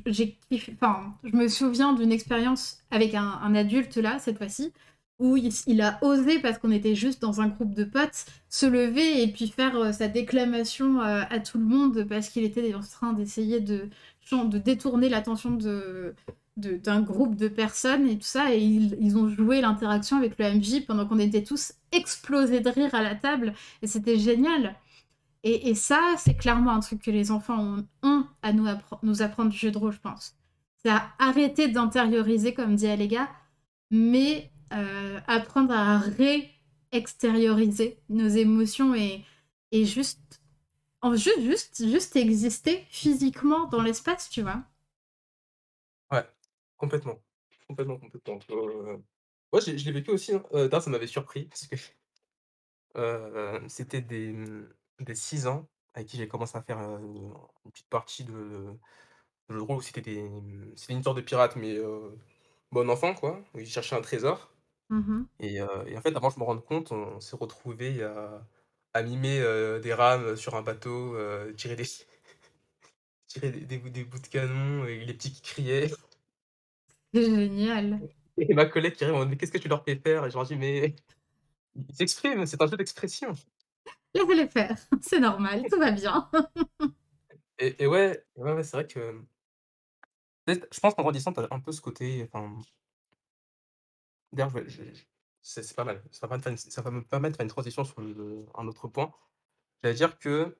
me 1.33 1.49
souviens 1.49 1.93
d'une 1.95 2.13
expérience 2.13 2.79
avec 2.91 3.15
un 3.15 3.41
un 3.43 3.55
adulte 3.55 3.97
là, 3.97 4.19
cette 4.19 4.39
fois-ci, 4.39 4.73
où 5.21 5.37
il 5.37 5.81
a 5.81 5.99
osé 6.03 6.41
parce 6.41 6.59
qu'on 6.59 6.73
était 6.73 6.95
juste 6.97 7.23
dans 7.23 7.41
un 7.41 7.49
groupe 7.49 7.75
de 7.75 7.85
potes, 7.85 8.27
se 8.49 8.67
lever 8.67 9.23
et 9.23 9.29
puis 9.29 9.49
faire, 9.49 9.77
heu, 9.77 9.93
sa 9.93 10.09
déclamation, 10.09 11.01
heu, 11.01 11.23
à 11.31 11.39
tout 11.41 11.59
le 11.59 11.65
monde 11.65 12.05
parce 12.09 12.29
qu'il 12.29 12.45
était 12.45 12.75
en 12.75 12.81
train 12.81 13.13
d'essayer 13.13 13.61
de 13.61 13.89
de 14.33 14.59
détourner 14.59 15.09
l'attention 15.11 15.51
de 15.53 16.15
d'un 16.57 17.01
groupe 17.03 17.37
de 17.37 17.49
personnes 17.49 18.09
et 18.09 18.17
tout 18.17 18.25
ça. 18.27 18.55
Et 18.55 18.59
ils 18.61 18.97
ils 19.01 19.17
ont 19.19 19.29
joué 19.29 19.61
l'interaction 19.61 20.17
avec 20.19 20.39
le 20.39 20.47
MJ 20.47 20.85
pendant 20.87 21.07
qu'on 21.07 21.19
était 21.19 21.43
tous 21.45 21.73
explosés 21.93 22.61
de 22.61 22.71
rire 22.71 22.95
à 22.95 23.03
la 23.03 23.15
table. 23.15 23.55
Et 23.83 23.87
c'était 23.87 24.19
génial. 24.19 24.75
Et 25.45 25.71
et 25.71 25.75
ça, 25.75 26.01
c'est 26.19 26.37
clairement 26.37 26.73
un 26.73 26.81
truc 26.81 27.03
que 27.03 27.11
les 27.11 27.31
enfants 27.31 27.61
ont 27.61 27.87
ont 28.03 28.27
à 28.43 28.53
nous 28.53 29.23
apprendre 29.23 29.51
du 29.51 29.57
jeu 29.59 29.71
de 29.71 29.79
rôle, 29.79 29.93
je 29.93 30.01
pense. 30.01 30.37
C'est 30.85 30.91
à 30.91 31.11
arrêter 31.19 31.69
d'intérioriser 31.69 32.55
comme 32.55 32.77
dit 32.77 32.87
Aléga, 32.89 33.29
mais 33.91 34.53
heu, 34.73 35.21
apprendre 35.27 35.73
à 35.73 35.99
réextérioriser 36.93 38.03
nos 38.09 38.29
émotions 38.29 38.95
et 38.95 39.25
et 39.73 39.85
juste 39.87 40.41
en 41.03 41.17
ju 41.17 41.31
juste 41.41 42.17
exister 42.17 42.87
physiquement 42.91 43.67
dans 43.69 43.83
l'espace, 43.83 44.31
tu 44.31 44.43
vois? 44.43 44.65
Ouais, 46.11 46.25
complètement. 46.77 47.23
Complètement, 47.69 47.99
complètement. 47.99 48.39
Heu, 48.51 49.03
ouais, 49.53 49.61
je 49.61 49.71
l'ai 49.73 49.93
vécu 49.93 50.11
aussi, 50.11 50.35
hein. 50.35 50.43
D'ailleurs, 50.53 50.83
ça 50.83 50.91
m'avait 50.91 51.07
surpris 51.07 51.47
parce 51.47 51.67
que 51.67 51.77
heu, 52.97 53.61
c'était 53.69 54.03
des, 54.03 54.35
des 55.01 55.15
6 55.15 55.47
ans 55.47 55.69
avec 55.95 56.09
qui 56.09 56.17
j'ai 56.17 56.29
commencé 56.29 56.57
à 56.59 56.63
faire, 56.63 56.79
une 56.81 57.33
petite 57.73 57.89
partie 57.89 58.25
de 58.25 58.79
de 59.51 59.59
rôle 59.59 59.79
où 59.79 59.83
c'était 59.83 60.03
des, 60.03 60.17
une 60.91 61.03
sorte 61.05 61.17
de 61.19 61.23
pirate 61.23 61.57
mais 61.57 61.79
bon 62.73 62.91
enfant, 62.91 63.15
quoi. 63.15 63.43
Ils 63.57 63.67
cherchaient 63.67 63.97
un 63.97 64.03
trésor 64.03 64.54
Mmh 64.89 65.09
mh. 65.11 65.29
et 65.41 65.61
heu 65.61 65.69
et 65.89 65.97
en 65.97 66.01
fait, 66.03 66.17
avant 66.17 66.29
que 66.29 66.35
je 66.35 66.41
me 66.41 66.45
rende 66.45 66.65
compte, 66.65 66.93
on 66.93 67.21
s'est 67.21 67.37
retrouvés 67.37 68.03
à 68.03 68.47
à 68.95 69.03
mimer, 69.03 69.41
heu, 69.41 69.81
des 69.81 69.93
rames 69.95 70.37
sur 70.37 70.55
un 70.55 70.63
bateau, 70.63 71.15
heu, 71.17 71.55
tirer 71.57 71.77
des 71.77 71.85
tirer 73.27 73.51
des 73.51 73.61
des 73.67 73.79
bouts 73.79 73.91
des 73.91 74.05
bouts 74.05 74.19
de 74.19 74.27
canon 74.29 74.85
et 74.87 75.05
les 75.05 75.15
petits 75.15 75.33
qui 75.33 75.43
criaient. 75.43 75.91
Génial. 77.15 78.11
Et 78.37 78.53
ma 78.55 78.67
collègue 78.67 78.95
qui 78.95 79.05
arrive 79.05 79.17
en 79.17 79.19
mode: 79.21 79.29
«Mais 79.31 79.37
qu'est-ce 79.37 79.53
que 79.53 79.59
tu 79.59 79.69
leur 79.69 79.85
fais 79.85 79.97
faire?» 79.97 80.25
et 80.27 80.31
je 80.31 80.35
leur 80.37 80.45
dis: 80.47 80.57
«Mais 80.57 80.97
ils 81.77 81.97
s'expriment, 81.97 82.47
c'est 82.47 82.63
un 82.63 82.67
jeu 82.69 82.77
d'expression». 82.79 83.35
Laissez-les 84.15 84.49
faire, 84.49 84.77
c'est 85.03 85.21
normal, 85.21 85.65
tout 85.71 85.79
va 85.79 85.91
bien. 85.91 86.29
Et 87.59 87.83
et 87.85 87.87
ouais, 87.87 88.25
ouais, 88.37 88.53
ouais, 88.53 88.65
c'est 88.65 88.77
vrai 88.77 88.87
que, 88.87 89.25
peut-être, 90.45 90.67
je 90.73 90.81
pense 90.81 90.95
qu'en 90.95 91.03
grandissant, 91.03 91.33
tu 91.33 91.41
as 91.41 91.49
un 91.51 91.61
peu 91.61 91.73
ce 91.73 91.81
côté, 91.81 92.23
enfin 92.33 92.61
d'ailleurs, 94.35 94.53
c'est 95.43 95.77
pas 95.77 95.85
mal. 95.85 96.03
Ça 96.11 96.27
va 96.27 96.37
me 96.37 96.43
faire 96.43 96.53
une 96.53 96.59
ça 96.59 96.83
va 96.83 96.91
me 96.91 97.03
permettre 97.03 97.33
de 97.33 97.37
faire 97.39 97.45
une 97.45 97.51
transition 97.51 97.85
sur 97.85 98.01
le 98.01 98.47
un 98.55 98.67
autre 98.69 98.89
point. 98.89 99.13
J'allais 99.83 99.97
dire 99.97 100.19
que, 100.19 100.59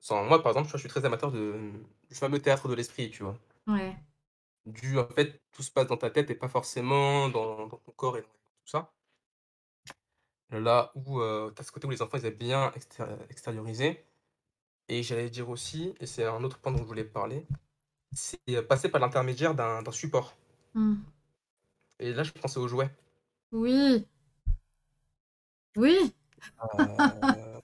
sans 0.00 0.24
moi, 0.24 0.42
par 0.42 0.52
exemple, 0.52 0.70
je 0.70 0.78
suis 0.78 0.88
très 0.90 1.04
amateur 1.06 1.32
de, 1.32 1.72
du 2.10 2.16
fameux 2.16 2.40
théâtre 2.40 2.68
de 2.68 2.74
l'esprit, 2.74 3.10
tu 3.10 3.24
vois? 3.24 3.38
Ouais. 3.66 3.96
Du 4.66 4.98
en 4.98 5.06
fait, 5.08 5.40
tout 5.52 5.62
se 5.62 5.70
passe 5.70 5.86
dans 5.86 5.96
ta 5.96 6.10
tête 6.10 6.28
et 6.30 6.34
pas 6.34 6.48
forcément 6.48 7.28
dans 7.28 7.66
dans 7.68 7.78
ton 7.78 7.92
corps 7.92 8.16
et 8.18 8.22
tout 8.22 8.28
ça. 8.64 8.92
Là 10.50 10.92
où, 10.94 11.20
heu, 11.20 11.52
tu 11.56 11.60
as 11.60 11.64
ce 11.64 11.72
côté 11.72 11.86
où 11.86 11.90
les 11.90 12.02
enfants, 12.02 12.18
ils 12.18 12.26
aiment 12.26 12.34
bien 12.34 12.70
exté 12.74 13.02
extérioriser 13.30 14.04
et 14.88 15.02
j'allais 15.02 15.30
dire 15.30 15.48
aussi, 15.50 15.94
et 16.00 16.06
c'est 16.06 16.24
un 16.26 16.44
autre 16.44 16.58
point 16.60 16.72
dont 16.72 16.78
je 16.78 16.84
voulais 16.84 17.04
parler, 17.04 17.46
c'est, 18.12 18.40
heu, 18.50 18.66
passer 18.66 18.88
par 18.90 19.00
l'intermédiaire 19.00 19.54
d'un 19.54 19.82
d'un 19.82 19.92
support. 19.92 20.36
Mmh. 20.74 21.02
Et 22.00 22.12
là, 22.12 22.22
je 22.22 22.32
pensais 22.32 22.58
aux 22.58 22.68
jouets. 22.68 22.90
Oui. 23.52 24.06
Oui! 25.76 26.14
Heu, 26.74 27.60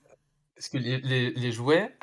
parce 0.55 0.69
que 0.69 0.77
les 0.77 0.99
les 1.01 1.31
les 1.31 1.51
jouets, 1.51 1.97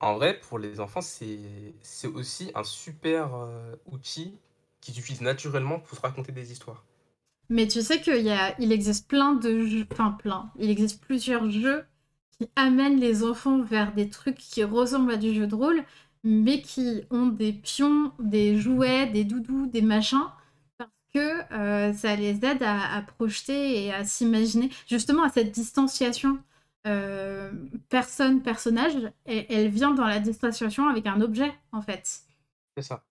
en 0.00 0.14
vrai, 0.16 0.38
pour 0.40 0.58
les 0.58 0.80
enfants, 0.80 1.00
c'est 1.02 1.74
c'est 1.82 2.08
aussi 2.08 2.52
un 2.54 2.64
super, 2.64 3.34
heu, 3.36 3.80
outil 3.86 4.38
qu'ils 4.80 4.98
utilisent 5.00 5.22
naturellement 5.22 5.80
pour 5.80 5.96
se 5.98 6.02
raconter 6.02 6.32
des 6.32 6.52
histoires. 6.52 6.84
Mais 7.48 7.68
tu 7.68 7.82
sais 7.82 8.00
qu'il 8.00 8.22
y 8.22 8.30
a 8.30 8.54
il 8.60 8.72
existe 8.72 9.08
plein 9.08 9.34
de 9.34 9.64
jeux 9.64 9.86
enfin 9.92 10.12
plein, 10.12 10.50
il 10.58 10.70
existe 10.70 11.02
plusieurs 11.04 11.50
jeux 11.50 11.84
qui 12.38 12.48
amènent 12.56 12.98
les 13.00 13.24
enfants 13.24 13.62
vers 13.62 13.94
des 13.94 14.08
trucs 14.08 14.38
qui 14.38 14.64
ressemblent 14.64 15.12
à 15.12 15.16
du 15.16 15.34
jeu 15.34 15.46
de 15.46 15.54
rôle, 15.54 15.84
mais 16.24 16.62
qui 16.62 17.02
ont 17.10 17.26
des 17.26 17.52
pions, 17.52 18.12
des 18.20 18.58
jouets, 18.58 19.06
des 19.08 19.24
doudous, 19.24 19.66
des 19.66 19.82
machins, 19.82 20.26
que, 21.14 21.90
heu, 21.90 21.92
ça 21.94 22.16
les 22.16 22.44
aide 22.44 22.62
à 22.62 22.96
à 22.96 23.02
projeter 23.02 23.84
et 23.86 23.92
à 23.92 24.04
s'imaginer 24.04 24.70
justement 24.88 25.22
à 25.24 25.28
cette 25.30 25.52
distanciation, 25.52 26.38
hem, 26.84 27.70
personne-personnage, 27.88 28.94
elle 29.24 29.46
elle 29.50 29.68
vient 29.68 29.92
dans 29.92 30.06
la 30.06 30.20
distanciation 30.20 30.88
avec 30.88 31.06
un 31.06 31.20
objet, 31.20 31.52
en 31.72 31.82
fait. 31.82 32.22
C'est 32.76 32.82
ça. 32.82 33.04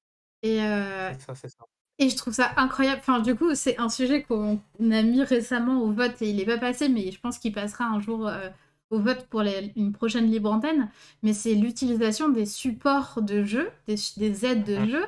Et 0.44 0.58
C'est 0.58 1.22
ça, 1.22 1.36
c'est 1.36 1.50
ça. 1.50 1.66
et 2.00 2.10
je 2.10 2.16
trouve 2.16 2.34
ça 2.34 2.52
incroyable. 2.58 3.00
Enfin, 3.02 3.20
du 3.20 3.36
coup, 3.36 3.54
c'est 3.56 3.78
un 3.78 3.90
sujet 3.90 4.24
qu'on 4.24 4.60
a 4.80 5.02
mis 5.04 5.22
récemment 5.24 5.82
au 5.82 5.92
vote 5.92 6.22
et 6.22 6.30
il 6.32 6.40
est 6.40 6.46
pas 6.46 6.58
passé, 6.58 6.90
mais 6.90 7.12
je 7.12 7.20
pense 7.20 7.38
qu'il 7.38 7.54
passera 7.54 7.86
un 7.86 8.00
jour, 8.00 8.28
heu, 8.28 8.50
au 8.90 9.00
vote 9.00 9.28
pour 9.30 9.44
les 9.44 9.72
une 9.76 9.92
prochaine 9.94 10.30
libre 10.32 10.52
antenne. 10.52 10.90
Mais 11.24 11.34
c'est 11.34 11.54
l'utilisation 11.56 12.30
des 12.30 12.46
supports 12.48 13.22
de 13.22 13.44
jeu, 13.44 13.70
des 14.18 14.46
aides 14.46 14.64
de 14.64 14.86
jeu. 14.88 15.06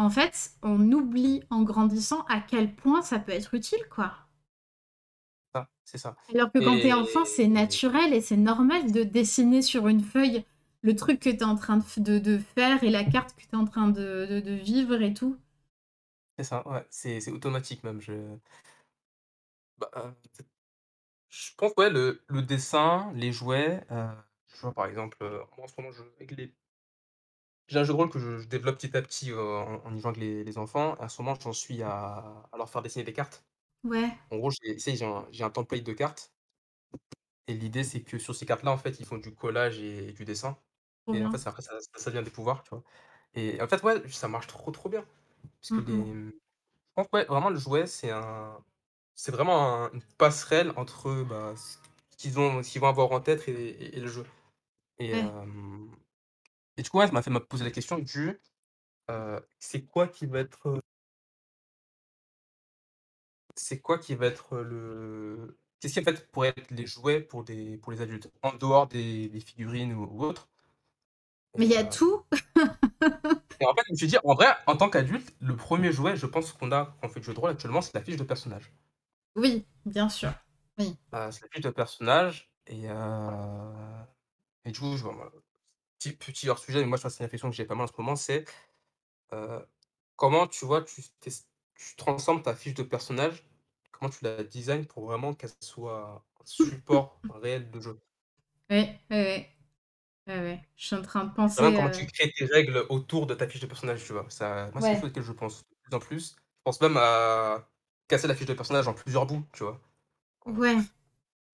En 0.00 0.08
fait, 0.10 0.52
on 0.62 0.90
oublie 0.92 1.44
en 1.48 1.62
grandissant 1.62 2.22
à 2.22 2.40
quel 2.40 2.74
point 2.74 3.02
ça 3.02 3.18
peut 3.20 3.32
être 3.32 3.52
utile, 3.54 3.84
quoi. 3.90 4.14
Ça, 5.54 5.68
c'est 5.84 5.98
ça 5.98 6.16
Alors 6.34 6.50
que 6.50 6.58
quand 6.58 6.80
tu 6.80 6.88
es 6.88 6.92
enfant, 6.92 7.24
c'est 7.24 7.46
naturel 7.46 8.12
et 8.14 8.20
c'est 8.20 8.36
normal 8.36 8.90
de 8.90 9.02
dessiner 9.04 9.62
sur 9.62 9.86
une 9.86 10.02
feuille 10.02 10.44
le 10.82 10.96
truc 10.96 11.20
que 11.20 11.28
tu 11.28 11.36
es 11.36 11.42
en 11.44 11.54
train 11.56 11.76
de 11.76 11.82
f 11.84 11.98
de 12.00 12.18
de 12.18 12.38
faire 12.38 12.82
et 12.82 12.90
la 12.90 13.04
carte 13.04 13.36
que 13.36 13.42
tu 13.42 13.48
es 13.52 13.56
en 13.56 13.64
train 13.66 13.88
de 13.88 14.52
vivre 14.52 15.02
et 15.02 15.12
tout. 15.14 15.36
C'est 16.38 16.44
ça, 16.44 16.66
ouais, 16.68 16.84
c'est 16.90 17.30
automatique 17.30 17.84
même, 17.84 18.00
je 18.00 18.36
bah, 19.78 19.90
heu, 19.96 20.14
t 20.32 20.44
Je 21.30 21.52
pense, 21.56 21.72
ouais, 21.78 21.90
le 21.90 22.22
le 22.28 22.42
dessin, 22.42 23.12
les 23.14 23.32
jouets, 23.32 23.86
vois, 24.62 24.74
par 24.74 24.86
exemple, 24.86 25.16
heu, 25.22 25.42
moi, 25.56 25.66
en 25.66 25.68
ce 25.68 25.74
moment, 25.80 25.92
je 25.92 26.02
avec 26.16 26.32
les 26.32 26.54
j'ai 27.70 27.78
un 27.78 27.84
jeu 27.84 27.92
de 27.94 27.96
rôle 27.98 28.10
que 28.10 28.18
je 28.18 28.38
je 28.38 28.48
développe 28.48 28.76
petit 28.78 28.96
à 28.96 29.02
petit, 29.02 29.30
heu, 29.30 29.40
en 29.40 29.84
en 29.86 29.94
y 29.96 30.00
jouant 30.00 30.10
avec 30.10 30.20
les 30.22 30.44
les 30.44 30.58
enfants. 30.58 30.96
Et 30.98 31.02
en 31.04 31.08
ce 31.08 31.22
moment, 31.22 31.36
j'en 31.40 31.52
suis 31.52 31.82
à 31.82 32.48
à 32.52 32.56
leur 32.58 32.70
faire 32.70 32.82
dessiner 32.82 33.04
des 33.04 33.12
cartes. 33.14 33.46
Ouais. 33.84 34.18
En 34.30 34.38
gros, 34.38 34.50
j'ai 34.52 35.44
un 35.44 35.50
template 35.50 35.84
de 35.84 35.92
cartes 35.94 36.34
et 37.48 37.54
l'idée, 37.54 37.84
c'est 37.84 38.02
que 38.02 38.18
sur 38.18 38.34
ces 38.34 38.46
cartes-là, 38.46 38.72
en 38.72 38.78
fait, 38.78 39.00
ils 39.00 39.06
font 39.06 39.18
du 39.18 39.34
collage 39.34 39.78
et 39.80 40.12
du 40.12 40.24
dessin 40.24 40.58
Trop 41.06 41.12
et 41.12 41.24
en 41.24 41.30
fait, 41.30 41.44
après 41.46 41.62
ça 41.62 41.72
ça 41.96 42.10
devient 42.12 42.22
des 42.24 42.30
pouvoirs, 42.30 42.62
tu 42.64 42.70
vois? 42.70 42.84
Et 43.34 43.60
en 43.62 43.66
fait, 43.68 43.82
ouais, 43.82 44.08
ça 44.10 44.28
marche 44.28 44.46
trop, 44.48 44.70
trop 44.72 44.88
bien 44.88 45.04
parce 45.62 45.72
que 45.72 45.80
les, 45.82 46.12
mmh, 46.14 46.32
je 46.32 46.38
pense, 46.96 47.08
ouais, 47.14 47.24
vraiment, 47.26 47.50
le 47.50 47.58
jouet, 47.58 47.86
c'est 47.88 48.10
un 48.12 48.64
c'est 49.16 49.32
vraiment 49.32 49.86
un 49.86 49.92
une 49.92 50.02
passerelle 50.18 50.72
entre, 50.78 51.24
bah, 51.24 51.54
ce 51.56 51.78
qu'ils 52.18 52.38
ont 52.40 52.62
ce 52.64 52.70
qu'ils 52.72 52.80
vont 52.82 52.88
avoir 52.88 53.12
en 53.12 53.20
tête 53.22 53.48
et 53.48 53.52
et 53.52 53.98
et 53.98 54.00
le 54.00 54.08
jeu 54.08 54.26
et 54.98 55.12
Ouais. 55.12 55.30
hem 55.36 55.90
et 56.80 56.82
du 56.82 56.88
coup, 56.90 56.98
ouais, 56.98 57.06
ça 57.06 57.12
m'a 57.12 57.20
fait 57.22 57.30
me 57.30 57.40
poser 57.40 57.64
la 57.64 57.70
question 57.70 57.98
du, 57.98 58.40
c'est 59.60 59.86
quoi 59.86 60.08
qui 60.08 60.26
va 60.26 60.40
être, 60.40 60.80
c'est 63.56 63.80
quoi 63.80 63.98
qui 63.98 64.14
va 64.14 64.26
être, 64.26 64.58
le 64.58 65.58
qu'est-ce 65.80 65.94
qui, 65.94 66.00
en 66.00 66.04
fait, 66.04 66.30
pourrait 66.30 66.48
être 66.56 66.70
les 66.70 66.86
jouets 66.86 67.20
pour 67.20 67.44
des 67.44 67.76
pour 67.78 67.92
les 67.92 68.00
adultes? 68.00 68.30
En 68.42 68.54
dehors 68.54 68.86
des 68.88 69.28
des 69.28 69.40
figurines 69.40 69.92
ou 69.94 70.04
ou 70.04 70.24
autres? 70.24 70.48
Mais 71.56 71.66
il 71.66 71.72
y 71.72 71.76
a 71.76 71.84
tout! 71.84 72.22
et 73.60 73.66
en 73.66 73.74
fait, 73.74 73.82
je 73.88 73.92
me 73.92 73.96
suis 73.96 74.06
dit, 74.06 74.16
en 74.24 74.34
vrai, 74.34 74.46
en 74.66 74.76
tant 74.76 74.88
qu'adulte, 74.90 75.34
le 75.40 75.56
1er 75.56 75.92
jouet, 75.92 76.16
je 76.16 76.26
pense 76.26 76.52
qu'on 76.52 76.72
a 76.72 76.96
on 77.02 77.08
fait 77.08 77.20
du 77.20 77.26
jeu 77.26 77.34
de 77.34 77.40
rôle 77.40 77.50
actuellement, 77.50 77.82
c'est 77.82 77.94
la 77.94 78.02
fiche 78.02 78.16
de 78.16 78.24
personnage. 78.24 78.72
Oui, 79.36 79.64
bien 79.86 80.08
sûr. 80.08 80.32
Oui. 80.78 80.96
Heu, 81.12 81.30
c'est 81.32 81.42
la 81.42 81.48
fiche 81.52 81.62
de 81.64 81.70
personnage 81.70 82.50
et 82.66 82.86
et 84.64 84.72
du 84.72 84.80
coup, 84.80 84.96
je 84.96 85.04
petit 86.00 86.12
petit 86.16 86.50
hors 86.50 86.58
sujet, 86.60 86.80
mais 86.80 86.86
moi, 86.86 86.98
je 86.98 87.04
pense 87.04 87.14
c'est 87.14 87.20
une 87.20 87.26
réflexion 87.26 87.50
que 87.50 87.56
j'ai 87.56 87.66
pas 87.66 87.76
mal 87.76 87.84
en 87.84 87.88
ce 87.88 87.94
moment, 87.98 88.16
c'est, 88.16 88.46
comment, 90.16 90.46
tu 90.46 90.64
vois, 90.64 90.82
tu 90.82 91.02
tu 91.74 91.96
transformes 91.96 92.42
ta 92.42 92.54
fiche 92.54 92.74
de 92.74 92.82
personnage, 92.82 93.44
comment 93.90 94.10
tu 94.10 94.22
la 94.24 94.44
design 94.44 94.86
pour 94.86 95.06
vraiment 95.06 95.34
qu'elle 95.34 95.50
soit 95.60 96.24
un 96.40 96.44
support 96.44 97.22
réel 97.30 97.70
de 97.70 97.80
jeu? 97.80 98.00
Ouais, 98.70 99.00
ouais, 99.10 99.16
ouais. 99.24 99.56
Ouais, 100.28 100.40
ouais. 100.40 100.68
Je 100.76 100.86
suis 100.86 100.96
en 100.96 101.02
train 101.02 101.24
de 101.26 101.34
Vraiment, 101.56 101.72
penser, 101.72 101.74
comment 101.74 101.90
tu 101.90 102.06
crées 102.06 102.32
tes 102.32 102.44
règles 102.46 102.86
autour 102.88 103.26
de 103.26 103.34
ta 103.34 103.48
fiche 103.48 103.60
de 103.60 103.66
personnage, 103.66 104.04
tu 104.04 104.12
vois? 104.12 104.26
Ça 104.30 104.70
moi, 104.72 104.80
c'est 104.80 104.90
quelque 104.90 105.00
chose 105.00 105.10
auquel 105.10 105.22
je 105.24 105.32
pense 105.32 105.62
de 105.62 105.74
plus 105.82 105.94
en 105.96 105.98
plus. 106.00 106.30
Je 106.36 106.62
pense 106.64 106.80
même 106.80 106.96
à 106.96 107.68
casser 108.08 108.26
la 108.28 108.34
fiche 108.34 108.46
de 108.46 108.54
personnage 108.54 108.88
en 108.88 108.94
plusieurs 108.94 109.26
bouts, 109.26 109.44
tu 109.52 109.64
vois? 109.64 109.80
Ouais, 110.44 110.76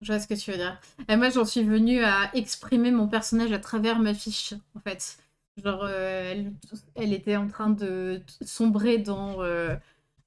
je 0.01 0.11
vois 0.13 0.19
ce 0.19 0.27
que 0.27 0.33
tu 0.35 0.51
veux 0.51 0.57
dire. 0.57 0.79
Et 1.09 1.15
moi, 1.15 1.29
j'en 1.29 1.45
suis 1.45 1.63
venue 1.63 2.03
à 2.03 2.29
exprimer 2.35 2.91
mon 2.91 3.07
personnage 3.07 3.51
à 3.51 3.59
travers 3.59 3.99
ma 3.99 4.13
fiche, 4.13 4.53
en 4.75 4.79
fait. 4.81 5.17
Genre, 5.63 5.83
heu, 5.85 6.51
elle 6.95 7.13
était 7.13 7.35
en 7.35 7.47
train 7.47 7.69
de 7.69 8.21
sombrer 8.41 8.99
dans, 8.99 9.43
heu, 9.43 9.77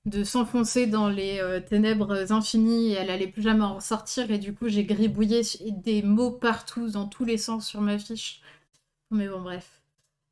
de 0.07 0.25
s'enfoncer 0.25 0.87
dans 0.87 1.09
les, 1.09 1.41
heu, 1.41 1.63
ténèbres 1.65 2.33
infinies 2.33 2.91
et 2.93 2.95
elle 2.95 3.11
allait 3.11 3.29
plus 3.29 3.43
jamais 3.43 3.65
en 3.65 3.77
ressortir 3.77 4.31
et 4.31 4.39
du 4.39 4.55
coup, 4.55 4.69
j'ai 4.69 4.85
gribouillé 4.85 5.43
des 5.85 6.03
mots 6.03 6.33
partout, 6.33 6.89
dans 6.91 7.07
tous 7.09 7.25
les 7.25 7.39
sens 7.39 7.67
sur 7.67 7.81
ma 7.83 7.99
fiche. 7.99 8.43
Mais 9.11 9.29
bon, 9.29 9.43
bref. 9.43 9.80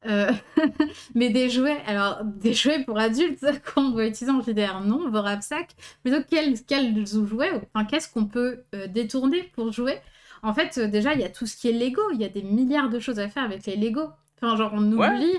Heu, 0.07 0.29
mais 1.15 1.31
des 1.31 1.51
jouets, 1.51 1.83
alors 1.87 2.23
des 2.25 2.55
jouets 2.55 2.85
pour 2.85 2.99
adultes 2.99 3.45
qu'on 3.75 3.91
doit 3.91 4.07
utiliser 4.07 4.31
en 4.31 4.41
JDR, 4.43 4.81
non, 4.83 5.11
Voravsak. 5.11 5.71
Plutôt 6.03 6.23
quels 6.29 6.63
quels 6.65 7.07
jouets, 7.07 7.51
enfin, 7.75 7.85
qu'est-ce 7.85 8.13
qu'on 8.13 8.27
peut, 8.27 8.65
heu, 8.75 8.89
détourner 8.89 9.45
pour 9.55 9.73
jouer? 9.73 9.99
En 10.43 10.55
fait, 10.55 10.79
heu, 10.79 10.89
déjà, 10.89 11.15
il 11.15 11.21
y 11.21 11.25
a 11.25 11.29
tout 11.29 11.47
ce 11.47 11.57
qui 11.57 11.69
est 11.69 11.73
Lego, 11.73 12.03
il 12.15 12.21
y 12.21 12.25
a 12.25 12.29
des 12.29 12.43
milliards 12.43 12.91
de 12.91 13.01
choses 13.01 13.19
à 13.19 13.29
faire 13.29 13.43
avec 13.45 13.67
les 13.67 13.77
Lego. 13.77 14.03
Enfin, 14.41 14.57
genre, 14.57 14.71
on 14.75 14.93
Ouais, 14.97 15.09
oublie 15.09 15.33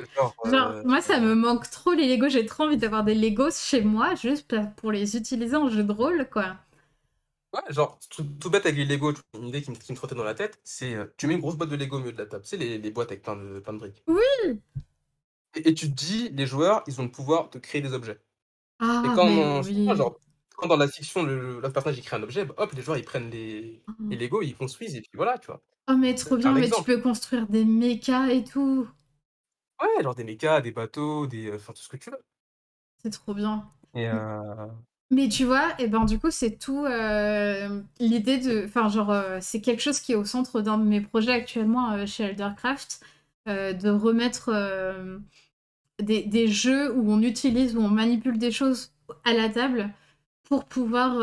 genre, 0.43 0.75
moi, 0.83 1.01
ça 1.01 1.19
me 1.19 1.35
manque 1.35 1.69
trop 1.69 1.93
les 1.93 2.07
Lego, 2.13 2.27
j'ai 2.29 2.45
trop 2.45 2.63
envie 2.65 2.77
d'avoir 2.77 3.03
des 3.03 3.15
Legos 3.15 3.51
chez 3.51 3.81
moi, 3.81 4.15
juste 4.15 4.53
pour 4.77 4.91
les 4.91 5.15
utiliser 5.17 5.55
en 5.55 5.69
jeu 5.69 5.83
de 5.83 5.91
rôle, 5.93 6.27
quoi. 6.31 6.55
Ouais, 7.53 7.61
genre, 7.73 7.99
tout 8.09 8.23
bête 8.49 8.65
avec 8.65 8.77
les 8.77 8.85
Lego, 8.85 9.13
tu 9.13 9.21
vois? 9.33 9.41
Une 9.41 9.47
idée 9.49 9.61
qui 9.61 9.71
me 9.71 9.75
qui 9.75 9.91
me 9.91 9.97
trottait 9.97 10.15
dans 10.15 10.23
la 10.23 10.35
tête, 10.35 10.59
c'est, 10.63 10.93
heu, 10.95 11.13
tu 11.17 11.27
mets 11.27 11.33
une 11.35 11.39
grosse 11.41 11.55
boîte 11.57 11.69
de 11.69 11.75
Lego 11.75 11.97
au 11.97 11.99
milieu 11.99 12.11
de 12.13 12.17
la 12.17 12.25
table, 12.27 12.45
sais 12.45 12.57
les 12.57 12.77
les 12.77 12.91
boîtes 12.91 13.11
avec 13.11 13.23
plein 13.23 13.35
de 13.35 13.59
plein 13.59 13.73
de 13.73 13.79
briques 13.79 14.03
Oui! 14.07 14.61
et 15.55 15.69
et 15.69 15.73
tu 15.73 15.89
te 15.89 15.95
dis: 15.95 16.29
«Les 16.29 16.45
joueurs, 16.47 16.83
ils 16.87 16.99
ont 17.01 17.03
le 17.05 17.11
pouvoir 17.11 17.49
de 17.49 17.59
créer 17.59 17.81
des 17.81 17.93
objets» 17.93 18.19
et 19.03 19.11
Ah, 19.11 19.13
quand 19.13 19.31
mais 19.31 19.33
dans 19.33 19.63
je 19.63 19.69
sais 19.69 19.81
pas, 19.85 19.95
oui! 19.95 19.97
genre, 19.97 20.19
quand 20.57 20.67
dans 20.67 20.77
la 20.77 20.87
fiction, 20.89 21.23
le 21.23 21.59
le 21.61 21.71
personnage, 21.73 21.97
il 21.99 22.03
crée 22.03 22.17
un 22.17 22.23
objet, 22.23 22.45
bah, 22.45 22.55
hop, 22.57 22.73
les 22.73 22.81
joueurs, 22.83 22.97
ils 22.97 23.05
prennent 23.05 23.29
les 23.31 23.85
les 24.09 24.17
Lego, 24.17 24.41
ils 24.43 24.55
construisent 24.57 24.95
et 24.95 25.01
puis 25.01 25.11
voilà, 25.15 25.37
tu 25.39 25.47
vois? 25.47 25.63
Oh, 25.89 25.97
mais 25.97 26.15
C'est 26.15 26.15
trop 26.15 26.37
un 26.45 26.55
bien, 26.55 26.55
mais 26.55 26.69
tu 26.69 26.83
exemple. 26.83 26.85
peux 26.85 27.01
construire 27.01 27.45
des 27.49 27.65
mechas 27.65 28.29
et 28.29 28.45
tout. 28.45 28.87
Ouais, 29.81 30.03
genre 30.03 30.15
des 30.15 30.23
mechas, 30.23 30.61
des 30.61 30.71
bateaux, 30.71 31.25
des, 31.27 31.47
heu, 31.47 31.55
enfin 31.55 31.73
tout 31.73 31.81
ce 31.81 31.87
que 31.89 31.97
tu 31.97 32.09
veux 32.11 32.23
C'est 33.01 33.09
trop 33.09 33.33
bien. 33.33 33.73
et 33.93 34.05
heu 34.07 34.88
Mais 35.11 35.27
tu 35.27 35.43
vois, 35.45 35.69
et 35.79 35.87
ben, 35.87 36.05
du 36.05 36.19
coup, 36.19 36.29
c'est 36.29 36.59
tout, 36.59 36.85
hem, 36.85 37.87
l'idée 37.99 38.37
de 38.37 38.65
enfin, 38.65 38.89
genre, 38.89 39.11
heu, 39.11 39.39
c'est 39.41 39.59
quelque 39.59 39.81
chose 39.81 39.99
qui 39.99 40.11
est 40.11 40.15
au 40.15 40.23
centre 40.25 40.61
d'un 40.61 40.77
de 40.77 40.83
mes 40.83 41.01
projets 41.01 41.31
actuellement, 41.33 41.95
heu, 41.97 42.05
chez 42.05 42.25
Eldercraft, 42.25 43.01
de 43.47 43.89
remettre, 43.89 44.51
des 46.01 46.23
des 46.23 46.47
jeux 46.47 46.93
où 46.95 47.11
on 47.11 47.21
utilise, 47.21 47.75
où 47.75 47.81
on 47.81 47.89
manipule 47.89 48.37
des 48.37 48.51
choses 48.51 48.91
à 49.25 49.33
la 49.33 49.49
table 49.49 49.89
pour 50.43 50.65
pouvoir, 50.65 51.21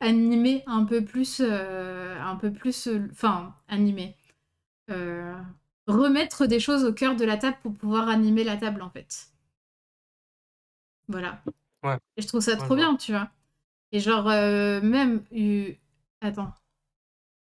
animer 0.00 0.64
un 0.66 0.84
peu 0.84 1.04
plus, 1.04 1.40
un 1.42 2.36
peu 2.36 2.52
plus, 2.52 2.88
enfin, 3.12 3.54
animer, 3.68 4.16
remettre 5.88 6.46
des 6.46 6.60
choses 6.60 6.84
au 6.84 6.92
cœur 6.94 7.16
de 7.16 7.24
la 7.24 7.36
table 7.38 7.58
pour 7.62 7.74
pouvoir 7.74 8.08
animer 8.08 8.44
la 8.44 8.56
table, 8.58 8.82
en 8.82 8.90
fait. 8.90 9.28
Voilà 11.08 11.42
ouais, 11.82 11.98
et 12.16 12.22
je 12.22 12.26
trouve 12.28 12.40
ça 12.42 12.56
trop 12.56 12.74
vois. 12.74 12.76
bien, 12.76 12.96
tu 12.96 13.12
vois? 13.12 13.30
Et 13.92 14.00
genre, 14.00 14.28
heu, 14.30 14.80
même 14.82 15.24
u 15.32 15.74
attends. 16.22 16.52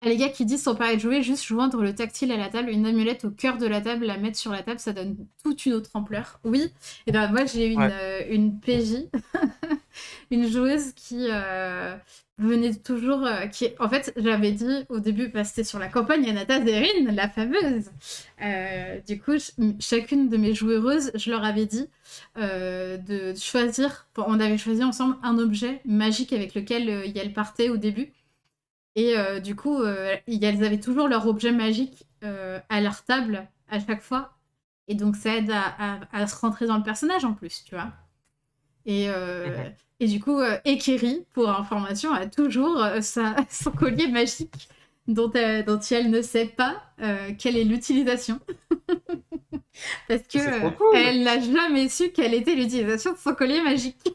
Ah, 0.03 0.09
les 0.09 0.16
gars 0.18 0.28
qui 0.28 0.45
disent 0.45 0.62
sans 0.62 0.74
parler 0.76 0.97
de 0.97 1.01
jouer, 1.01 1.22
juste 1.22 1.45
joindre 1.45 1.82
le 1.82 1.95
tactile 1.95 2.30
à 2.32 2.37
la 2.37 2.51
table, 2.51 2.70
une 2.70 2.87
amulette 2.87 3.24
au 3.24 3.30
cœur 3.30 3.59
de 3.59 3.66
la 3.66 3.80
table, 3.80 4.05
la 4.07 4.18
mettre 4.18 4.39
sur 4.39 4.53
la 4.53 4.62
table, 4.62 4.78
ça 4.80 4.93
donne 4.93 5.16
toute 5.43 5.64
une 5.66 5.72
autre 5.74 5.91
ampleur. 5.95 6.41
Oui, 6.45 6.72
et 7.07 7.12
ben 7.12 7.30
moi 7.32 7.47
j'ai 7.47 7.66
une, 7.68 7.80
Ouais. 7.82 7.91
heu, 7.91 8.32
une 8.32 8.61
PJ, 8.61 9.11
une 10.30 10.49
joueuse 10.49 10.93
qui, 10.95 11.28
heu, 11.30 11.95
venait 12.39 12.74
toujours, 12.74 13.24
heu, 13.24 13.49
qui 13.53 13.68
en 13.78 13.89
fait, 13.89 14.12
j'avais 14.16 14.53
dit 14.53 14.85
au 14.89 14.99
début, 14.99 15.28
bah, 15.28 15.45
c'était 15.45 15.64
sur 15.64 15.78
la 15.78 15.89
campagne 15.89 16.28
Anata 16.28 16.64
Zerine, 16.64 17.14
la 17.14 17.28
fameuse. 17.28 17.91
Heu, 18.43 19.01
du 19.07 19.20
coup, 19.20 19.39
ch 19.39 19.53
chacune 19.80 20.28
de 20.28 20.37
mes 20.37 20.55
joueuses, 20.55 21.12
je 21.14 21.30
leur 21.30 21.45
avais 21.45 21.66
dit, 21.66 21.89
heu, 22.39 22.99
de 22.99 23.35
choisir 23.37 24.07
on 24.16 24.41
avait 24.41 24.59
choisi 24.59 24.82
ensemble 24.82 25.16
un 25.22 25.39
objet 25.39 25.80
magique 25.85 26.32
avec 26.32 26.55
lequel, 26.55 26.89
elles 26.89 27.32
partaient 27.32 27.68
au 27.68 27.76
début 27.76 28.12
et 28.97 29.14
du 29.43 29.57
coup, 29.57 29.82
elles 29.85 30.64
avaient 30.64 30.80
toujours 30.80 31.09
leur 31.09 31.26
objet 31.26 31.53
magique, 31.53 32.07
à 32.22 32.80
leur 32.80 33.05
table, 33.05 33.47
à 33.68 33.80
chaque 33.80 34.03
fois 34.03 34.32
et 34.89 34.95
donc 34.95 35.16
ça 35.16 35.37
aide 35.37 35.51
à 35.51 36.26
se 36.26 36.37
rentrer 36.37 36.66
dans 36.66 36.76
le 36.76 36.82
personnage 36.82 37.24
en 37.24 37.32
plus, 37.35 37.64
tu 37.64 37.74
vois? 37.74 37.93
Et. 38.87 39.09
et 40.05 40.07
du 40.07 40.20
coup, 40.20 40.38
heu, 40.38 40.59
Ekeri, 40.66 41.24
pour 41.32 41.48
information, 41.48 42.12
a 42.12 42.26
toujours, 42.26 42.78
heu, 42.78 43.00
sa 43.00 43.34
son 43.50 43.70
collier 43.70 44.07
magique 44.07 44.68
dont 45.09 45.30
elle 45.32 45.64
dont 45.64 45.80
elle 45.90 46.11
ne 46.11 46.20
sait 46.20 46.44
pas, 46.44 46.82
heu, 47.02 47.32
quelle 47.38 47.57
est 47.57 47.64
l'utilisation. 47.64 48.38
Parce 50.09 50.22
que, 50.24 50.76
cool! 50.76 50.86
elle 50.94 51.22
n'a 51.22 51.40
jamais 51.40 51.88
su 51.88 52.11
quelle 52.11 52.34
était 52.34 52.55
l'utilisation 52.55 53.12
de 53.12 53.16
son 53.18 53.34
collier 53.34 53.62
magique. 53.62 54.14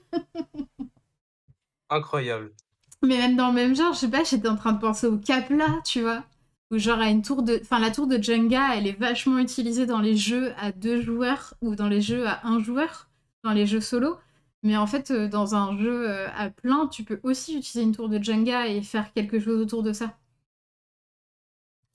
Incroyable. 1.89 2.53
Mais 3.01 3.17
même 3.17 3.35
dans 3.35 3.47
le 3.47 3.55
même 3.55 3.75
genre, 3.75 3.93
je 3.93 3.99
sais 3.99 4.09
pas, 4.09 4.23
j'étais 4.23 4.47
en 4.47 4.55
train 4.57 4.73
de 4.73 4.79
penser 4.79 5.07
au 5.07 5.17
Capla, 5.17 5.79
tu 5.83 6.01
vois? 6.01 6.23
Ou 6.69 6.77
genre 6.77 6.99
à 6.99 7.09
une 7.09 7.23
tour 7.23 7.41
de 7.41 7.59
enfin 7.63 7.79
la 7.79 7.89
tour 7.89 8.05
de 8.05 8.21
Jenga, 8.21 8.75
elle 8.75 8.85
est 8.85 8.99
vachement 8.99 9.39
utilisée 9.39 9.87
dans 9.87 10.01
les 10.01 10.15
jeux 10.15 10.53
à 10.59 10.71
2 10.71 11.01
joueurs 11.01 11.55
ou 11.61 11.75
dans 11.75 11.87
les 11.89 12.01
jeux 12.01 12.27
à 12.27 12.45
un 12.45 12.59
joueur, 12.59 13.09
dans 13.43 13.53
les 13.53 13.65
jeux 13.65 13.81
solo. 13.81 14.17
Mais 14.63 14.75
en 14.75 14.87
fait, 14.87 15.09
heu, 15.11 15.29
dans 15.29 15.55
un 15.55 15.77
jeu, 15.77 16.09
heu, 16.09 16.27
à 16.35 16.49
plein, 16.49 16.87
tu 16.87 17.03
peux 17.05 17.19
aussi 17.23 17.57
utiliser 17.57 17.81
une 17.83 17.93
tour 17.95 18.09
de 18.09 18.21
Jenga 18.21 18.67
et 18.67 18.81
faire 18.81 19.13
quelque 19.13 19.39
chose 19.39 19.61
autour 19.61 19.83
de 19.83 19.93
ça. 19.93 20.19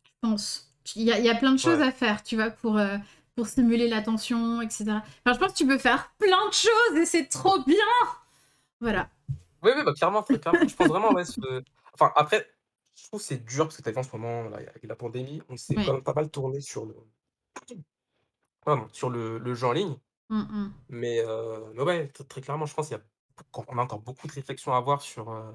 Je 0.06 0.10
pense. 0.28 0.72
Il 0.96 1.02
y 1.02 1.12
a 1.12 1.18
il 1.18 1.24
y 1.24 1.28
a 1.30 1.34
plein 1.34 1.52
de 1.52 1.58
choses 1.58 1.80
Ouais. 1.80 1.80
à 1.80 1.90
faire, 1.92 2.22
tu 2.22 2.36
vois? 2.36 2.50
Pour, 2.50 2.78
heu, 2.78 2.98
pour 3.36 3.46
stimuler 3.46 3.88
l'attention 3.88 4.60
et 4.62 4.70
cetera. 4.70 5.02
Enfin, 5.24 5.34
je 5.34 5.38
pense 5.38 5.52
que 5.52 5.56
tu 5.58 5.66
peux 5.66 5.78
faire 5.78 6.12
plein 6.18 6.48
de 6.48 6.52
choses 6.54 6.96
et 7.00 7.06
c'est 7.06 7.26
trop 7.26 7.62
bien! 7.64 7.76
Voilà. 8.80 9.10
Oui, 9.62 9.70
oui, 9.76 9.82
bah, 9.84 9.92
clairement, 9.94 10.22
clairement. 10.22 10.66
Je 10.66 10.74
pense 10.76 10.88
vraiment, 10.88 11.12
ouais, 11.12 11.24
ce 11.24 11.40
enfin, 11.94 12.12
après, 12.16 12.46
je 12.94 13.04
trouve 13.06 13.20
que 13.20 13.26
c'est 13.26 13.44
dur 13.44 13.64
parce 13.66 13.76
que 13.76 13.82
tu 13.82 13.88
as 13.88 13.92
vu 13.92 13.98
en 13.98 14.02
ce 14.02 14.12
moment, 14.16 14.48
là, 14.48 14.58
avec 14.58 14.82
la 14.84 14.96
pandémie, 14.96 15.40
on 15.48 15.56
s'est 15.56 15.80
quand 15.80 15.92
même 15.94 16.02
pas 16.02 16.12
mal 16.14 16.30
tourné 16.30 16.60
sur 16.60 16.84
le 16.86 16.94
pardon, 18.64 18.88
sur 18.92 19.10
le 19.10 19.38
le 19.38 19.54
jeu 19.54 19.66
en 19.66 19.72
ligne. 19.72 19.96
Mmh 20.28 20.48
mh. 20.50 20.72
Mais 20.88 21.20
heu, 21.24 21.72
mais 21.74 21.82
ouais, 21.82 22.08
très 22.08 22.24
très 22.24 22.40
clairement, 22.40 22.66
je 22.66 22.74
pense 22.74 22.90
y 22.90 22.94
a 22.94 23.00
on 23.56 23.78
a 23.78 23.82
encore 23.82 24.00
beaucoup 24.00 24.26
de 24.28 24.32
réflexions 24.32 24.72
à 24.74 24.76
avoir 24.76 25.02
sur, 25.02 25.30
heu, 25.32 25.54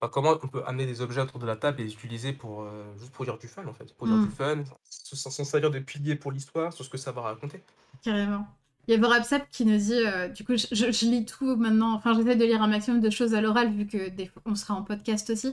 bah, 0.00 0.08
comment 0.12 0.38
on 0.42 0.48
peut 0.48 0.64
amener 0.66 0.86
des 0.86 1.00
objets 1.02 1.20
autour 1.22 1.38
de 1.40 1.46
la 1.46 1.56
table 1.56 1.80
et 1.80 1.84
les 1.84 1.94
utiliser 1.94 2.32
pour, 2.34 2.62
heu, 2.64 2.94
juste 2.98 3.12
pour 3.12 3.24
dire 3.26 3.38
du 3.38 3.48
fun 3.48 3.66
en 3.66 3.74
fait, 3.74 3.94
pour 3.96 4.08
dire 4.08 4.18
du 4.20 4.28
Mmh. 4.28 4.30
fun, 4.30 4.64
sans 4.84 5.30
s'en 5.30 5.44
servir 5.44 5.70
de 5.70 5.78
pilier 5.80 6.16
pour 6.16 6.32
l'histoire, 6.32 6.72
sur 6.72 6.84
ce 6.84 6.90
que 6.90 6.98
ça 6.98 7.12
va 7.12 7.22
raconter. 7.22 7.64
Carrément. 8.02 8.46
Il 8.88 8.92
y 8.94 8.96
a 8.96 9.00
Vorapsap 9.00 9.48
qui 9.50 9.64
nous 9.64 9.76
dit, 9.78 10.00
du 10.34 10.44
coup, 10.44 10.56
je, 10.56 10.66
je- 10.72 10.90
je 10.90 11.06
lis 11.06 11.24
tout 11.24 11.54
maintenant, 11.56 11.92
enfin 11.94 12.14
j'essaie 12.14 12.34
de 12.36 12.44
lire 12.44 12.60
un 12.62 12.66
maximum 12.66 13.00
de 13.00 13.10
choses 13.10 13.34
à 13.34 13.40
l'oral 13.40 13.72
vu 13.72 13.86
que 13.86 14.08
des 14.08 14.26
fois, 14.26 14.42
on 14.44 14.54
sera 14.56 14.74
en 14.74 14.82
podcast 14.82 15.30
aussi. 15.30 15.52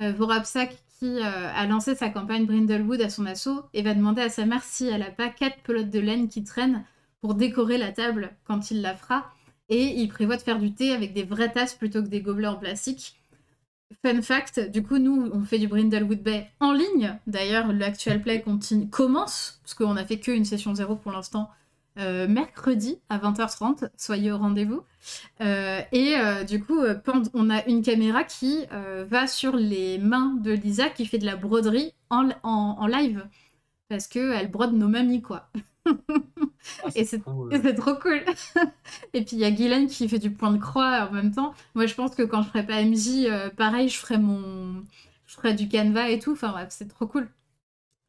Euh, 0.00 0.12
Vorapsak 0.12 0.76
qui 0.98 1.20
a 1.20 1.66
lancé 1.66 1.94
sa 1.94 2.08
campagne 2.10 2.46
Brindlewood 2.46 3.00
à 3.02 3.10
son 3.10 3.26
assaut 3.26 3.64
et 3.74 3.82
va 3.82 3.94
demander 3.94 4.22
à 4.22 4.28
sa 4.30 4.46
mère 4.46 4.62
si 4.62 4.86
elle 4.86 5.02
a 5.02 5.10
pas 5.10 5.28
quatre 5.28 5.62
pelotes 5.62 5.90
de 5.90 5.98
laine 6.00 6.28
qui 6.28 6.42
traînent 6.44 6.84
pour 7.20 7.34
décorer 7.34 7.78
la 7.78 7.92
table 7.92 8.30
quand 8.44 8.70
il 8.70 8.82
la 8.82 8.94
fera. 8.94 9.32
Et 9.68 10.00
il 10.00 10.08
prévoit 10.08 10.36
de 10.36 10.42
faire 10.42 10.58
du 10.58 10.72
thé 10.74 10.92
avec 10.92 11.12
des 11.12 11.22
vraies 11.22 11.52
tasses 11.52 11.74
plutôt 11.74 12.02
que 12.02 12.08
des 12.08 12.20
gobelets 12.22 12.48
en 12.48 12.56
plastique. 12.56 13.16
Fun 14.04 14.22
fact, 14.22 14.70
du 14.70 14.82
coup, 14.82 14.98
nous, 14.98 15.30
on 15.32 15.42
fait 15.44 15.58
du 15.58 15.68
Brindlewood 15.68 16.22
Bay 16.22 16.48
en 16.60 16.72
ligne. 16.72 17.18
D'ailleurs, 17.26 17.72
l'actual 17.72 18.22
play 18.22 18.40
continue, 18.40 18.88
commence, 18.88 19.60
parce 19.62 19.74
qu'on 19.74 19.96
a 19.96 20.04
fait 20.04 20.18
qu'une 20.18 20.44
session 20.44 20.74
zéro 20.74 20.96
pour 20.96 21.12
l'instant, 21.12 21.50
euh, 21.98 22.26
mercredi 22.28 22.98
à 23.08 23.18
20h30. 23.18 23.90
Soyez 23.96 24.32
au 24.32 24.38
rendez-vous. 24.38 24.82
Euh, 25.40 25.80
et 25.92 26.16
euh, 26.16 26.44
du 26.44 26.62
coup, 26.62 26.80
on 27.34 27.50
a 27.50 27.64
une 27.66 27.82
caméra 27.82 28.24
qui 28.24 28.64
va 29.08 29.26
sur 29.26 29.56
les 29.56 29.98
mains 29.98 30.34
de 30.40 30.52
Lisa 30.52 30.88
qui 30.88 31.04
fait 31.06 31.18
de 31.18 31.26
la 31.26 31.36
broderie 31.36 31.92
en, 32.10 32.28
en- 32.42 32.76
en 32.78 32.86
live. 32.86 33.24
Parce 33.88 34.06
qu'elle 34.06 34.50
brode 34.50 34.72
nos 34.72 34.88
mamies, 34.88 35.20
quoi. 35.22 35.48
Ah, 36.84 36.88
Et 36.94 37.04
c'est 37.04 37.20
cool. 37.20 37.74
trop 37.76 37.94
cool. 37.96 38.22
et 39.14 39.24
puis 39.24 39.36
il 39.36 39.38
y 39.38 39.44
a 39.44 39.50
Guylaine 39.50 39.86
qui 39.86 40.08
fait 40.08 40.18
du 40.18 40.30
point 40.30 40.50
de 40.52 40.58
croix 40.58 41.08
en 41.10 41.12
même 41.12 41.32
temps. 41.32 41.54
Moi, 41.74 41.86
je 41.86 41.94
pense 41.94 42.14
que 42.14 42.22
quand 42.22 42.42
je 42.42 42.48
ferai 42.48 42.66
pas 42.66 42.82
MJ, 42.82 43.26
euh, 43.26 43.50
pareil, 43.50 43.88
je 43.88 43.98
ferai 43.98 44.18
mon, 44.18 44.84
je 45.26 45.34
ferai 45.34 45.54
du 45.54 45.68
canevas 45.68 46.08
et 46.10 46.18
tout. 46.18 46.32
Enfin 46.32 46.50
bref, 46.50 46.68
c'est 46.70 46.88
trop 46.88 47.06
cool. 47.06 47.28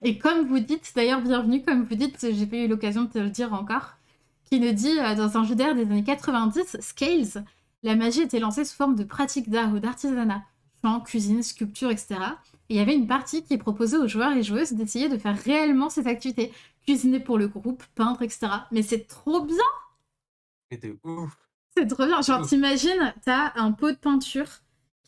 Et 0.04 0.18
comme 0.18 0.48
vous 0.48 0.60
dites, 0.60 0.92
d'ailleurs, 0.96 1.22
bienvenue, 1.22 1.64
comme 1.64 1.84
vous 1.84 1.96
dites, 1.96 2.28
j'ai 2.32 2.46
pas 2.48 2.58
eu 2.58 2.68
l'occasion 2.68 3.04
de 3.04 3.10
te 3.10 3.20
le 3.20 3.30
dire 3.30 3.54
encore, 3.54 3.98
qui 4.46 4.60
nous 4.60 4.72
dit 4.74 5.00
euh, 5.00 5.16
dans 5.16 5.38
un 5.38 5.44
jeu 5.44 5.56
d'air 5.56 5.76
des 5.76 5.84
années 5.84 6.04
90, 6.04 6.78
Scales, 6.80 7.46
la 7.84 7.96
magie 7.96 8.22
était 8.22 8.40
lancée 8.40 8.66
sous 8.66 8.76
forme 8.76 8.96
de 8.96 9.04
pratique 9.04 9.50
d'art 9.50 9.74
ou 9.74 9.80
d'artisanat, 9.80 10.44
chant, 10.84 11.02
cuisine, 11.02 11.44
sculpture, 11.44 11.92
etc. 11.92 12.16
Et 12.72 12.76
il 12.76 12.78
y 12.78 12.80
avait 12.80 12.96
une 12.96 13.06
partie 13.06 13.44
qui 13.44 13.58
proposait 13.58 13.98
aux 13.98 14.08
joueurs 14.08 14.32
et 14.32 14.44
joueuses 14.44 14.72
d'essayer 14.72 15.10
de 15.10 15.18
faire 15.18 15.38
réellement 15.38 15.90
cette 15.90 16.08
activité, 16.08 16.54
cuisiner 16.86 17.20
pour 17.20 17.38
le 17.38 17.50
groupe, 17.50 17.84
peindre, 17.96 18.22
etc. 18.22 18.48
Mais 18.72 18.82
c'est 18.82 19.10
trop 19.10 19.42
bien, 19.44 19.58
de 20.72 20.98
ouf. 21.04 21.38
c'est 21.76 21.86
trop 21.86 22.06
bien. 22.06 22.22
Genre, 22.22 22.48
t'imagines, 22.48 23.14
t'as 23.26 23.52
un 23.56 23.74
pot 23.74 23.92
de 23.92 23.98
peinture 23.98 24.48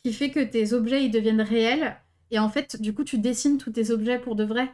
qui 0.03 0.11
fait 0.11 0.30
que 0.30 0.43
tes 0.43 0.74
objets 0.74 1.05
ils 1.05 1.09
deviennent 1.09 1.41
réels, 1.41 1.95
et 2.32 2.39
en 2.39 2.49
fait, 2.49 2.82
du 2.82 2.93
coup, 2.93 3.05
tu 3.05 3.18
dessines 3.18 3.57
tous 3.57 3.72
tes 3.72 3.91
objets 3.91 4.20
pour 4.20 4.36
de 4.36 4.43
vrai. 4.43 4.70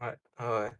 Ouais, 0.00 0.16
ouais. 0.40 0.70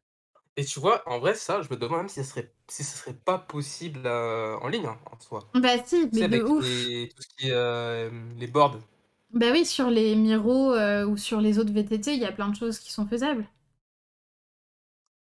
Et 0.56 0.64
tu 0.64 0.80
vois, 0.80 1.02
en 1.08 1.18
vrai, 1.20 1.34
ça, 1.34 1.62
je 1.62 1.70
me 1.70 1.76
demande 1.78 2.00
même 2.00 2.08
si 2.08 2.16
ça 2.16 2.24
serait, 2.24 2.54
si 2.68 2.84
ce 2.84 2.98
serait 2.98 3.14
pas 3.14 3.38
possible 3.38 4.02
euh, 4.06 4.56
en 4.58 4.68
ligne, 4.68 4.86
hein, 4.86 5.00
en 5.10 5.18
soi. 5.20 5.48
Bah 5.54 5.82
si, 5.84 6.08
mais 6.12 6.24
de 6.24 6.24
avec 6.24 6.48
ouf. 6.48 6.64
les, 6.64 7.08
tout 7.14 7.22
ce 7.22 7.28
qui 7.36 7.48
est 7.48 7.52
euh, 7.52 8.10
les 8.36 8.46
boards. 8.46 8.78
Bah 9.32 9.48
oui, 9.52 9.66
sur 9.66 9.90
les 9.90 10.14
Miro 10.16 10.72
euh, 10.74 11.04
ou 11.06 11.16
sur 11.18 11.40
les 11.42 11.58
autres 11.58 11.72
VTT, 11.72 12.14
il 12.14 12.20
y 12.20 12.24
a 12.24 12.32
plein 12.32 12.48
de 12.48 12.56
choses 12.56 12.78
qui 12.78 12.92
sont 12.92 13.06
faisables. 13.06 13.46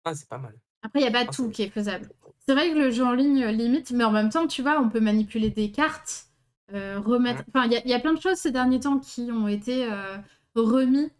Ah, 0.04 0.16
c'est 0.16 0.28
pas 0.30 0.38
mal. 0.38 0.58
Après, 0.84 1.00
il 1.00 1.04
n'y 1.04 1.10
a 1.10 1.12
pas 1.12 1.26
Ah, 1.28 1.32
tout 1.32 1.50
qui 1.50 1.64
est 1.64 1.70
faisable. 1.70 2.10
C'est 2.48 2.54
vrai 2.54 2.70
que 2.72 2.76
le 2.78 2.92
jeu 2.92 3.04
en 3.04 3.14
ligne 3.14 3.44
euh, 3.44 3.52
limite, 3.52 3.92
mais 3.92 4.04
en 4.04 4.12
même 4.12 4.30
temps, 4.30 4.48
tu 4.48 4.62
vois, 4.62 4.80
on 4.80 4.90
peut 4.90 5.00
manipuler 5.00 5.50
des 5.50 5.72
cartes, 5.72 6.28
euh, 6.74 7.00
remettre... 7.00 7.40
Ouais. 7.40 7.46
Enfin, 7.54 7.66
il 7.66 7.74
y, 7.74 7.78
a- 7.78 7.82
il 7.84 7.90
y 7.90 7.94
a 7.94 8.00
plein 8.00 8.14
de 8.14 8.22
choses 8.22 8.38
ces 8.38 8.52
derniers 8.52 8.80
temps 8.80 9.00
qui 9.00 9.32
ont 9.32 9.48
été 9.48 9.86
euh, 9.92 10.18
remis 10.56 11.12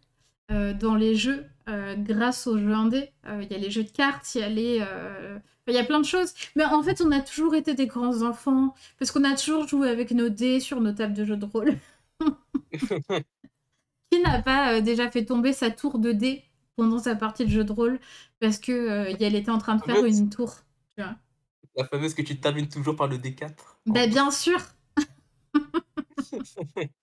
dans 0.80 0.94
les 0.94 1.14
jeux 1.16 1.44
grâce 1.98 2.46
aux 2.46 2.58
jeux 2.58 2.72
indés. 2.72 3.10
Il 3.26 3.48
y 3.50 3.54
a 3.54 3.58
les 3.58 3.70
jeux 3.70 3.84
de 3.84 3.90
cartes, 3.90 4.34
il 4.34 4.40
y 4.40 4.44
a 4.44 4.48
les... 4.48 4.84
Il 5.68 5.74
y 5.74 5.78
a 5.78 5.84
plein 5.84 6.00
de 6.00 6.06
choses. 6.06 6.32
Mais 6.56 6.64
en 6.64 6.82
fait, 6.82 7.00
on 7.00 7.10
a 7.12 7.20
toujours 7.20 7.54
été 7.56 7.74
des 7.74 7.86
grands 7.88 8.22
enfants, 8.22 8.74
parce 8.98 9.10
qu'on 9.10 9.24
a 9.24 9.34
toujours 9.36 9.66
joué 9.66 9.88
avec 9.88 10.12
nos 10.12 10.28
dés 10.28 10.60
sur 10.60 10.80
nos 10.80 10.92
tables 10.92 11.14
de 11.14 11.24
jeux 11.24 11.36
de 11.36 11.44
rôle. 11.44 11.74
Qui 14.10 14.20
n'a 14.22 14.40
pas 14.42 14.74
euh, 14.74 14.80
déjà 14.80 15.10
fait 15.10 15.24
tomber 15.24 15.52
sa 15.52 15.70
tour 15.70 15.98
de 15.98 16.12
dés 16.12 16.44
pendant 16.76 16.98
sa 16.98 17.16
partie 17.16 17.44
de 17.44 17.50
jeu 17.50 17.64
de 17.64 17.72
rôle 17.72 17.98
parce 18.40 18.58
que 18.58 18.72
euh, 18.72 19.14
elle 19.20 19.34
était 19.34 19.50
en 19.50 19.58
train 19.58 19.76
de 19.76 19.82
faire 19.82 20.04
une 20.04 20.30
tour 20.30 20.54
tu 20.96 21.02
vois. 21.02 21.16
La 21.76 21.84
fameuse 21.86 22.14
que 22.14 22.22
tu 22.22 22.38
termines 22.38 22.68
toujours 22.68 22.96
par 22.96 23.08
le 23.08 23.18
D4. 23.18 23.78
Bah 23.86 24.06
bien 24.06 24.30
sûr. 24.30 24.58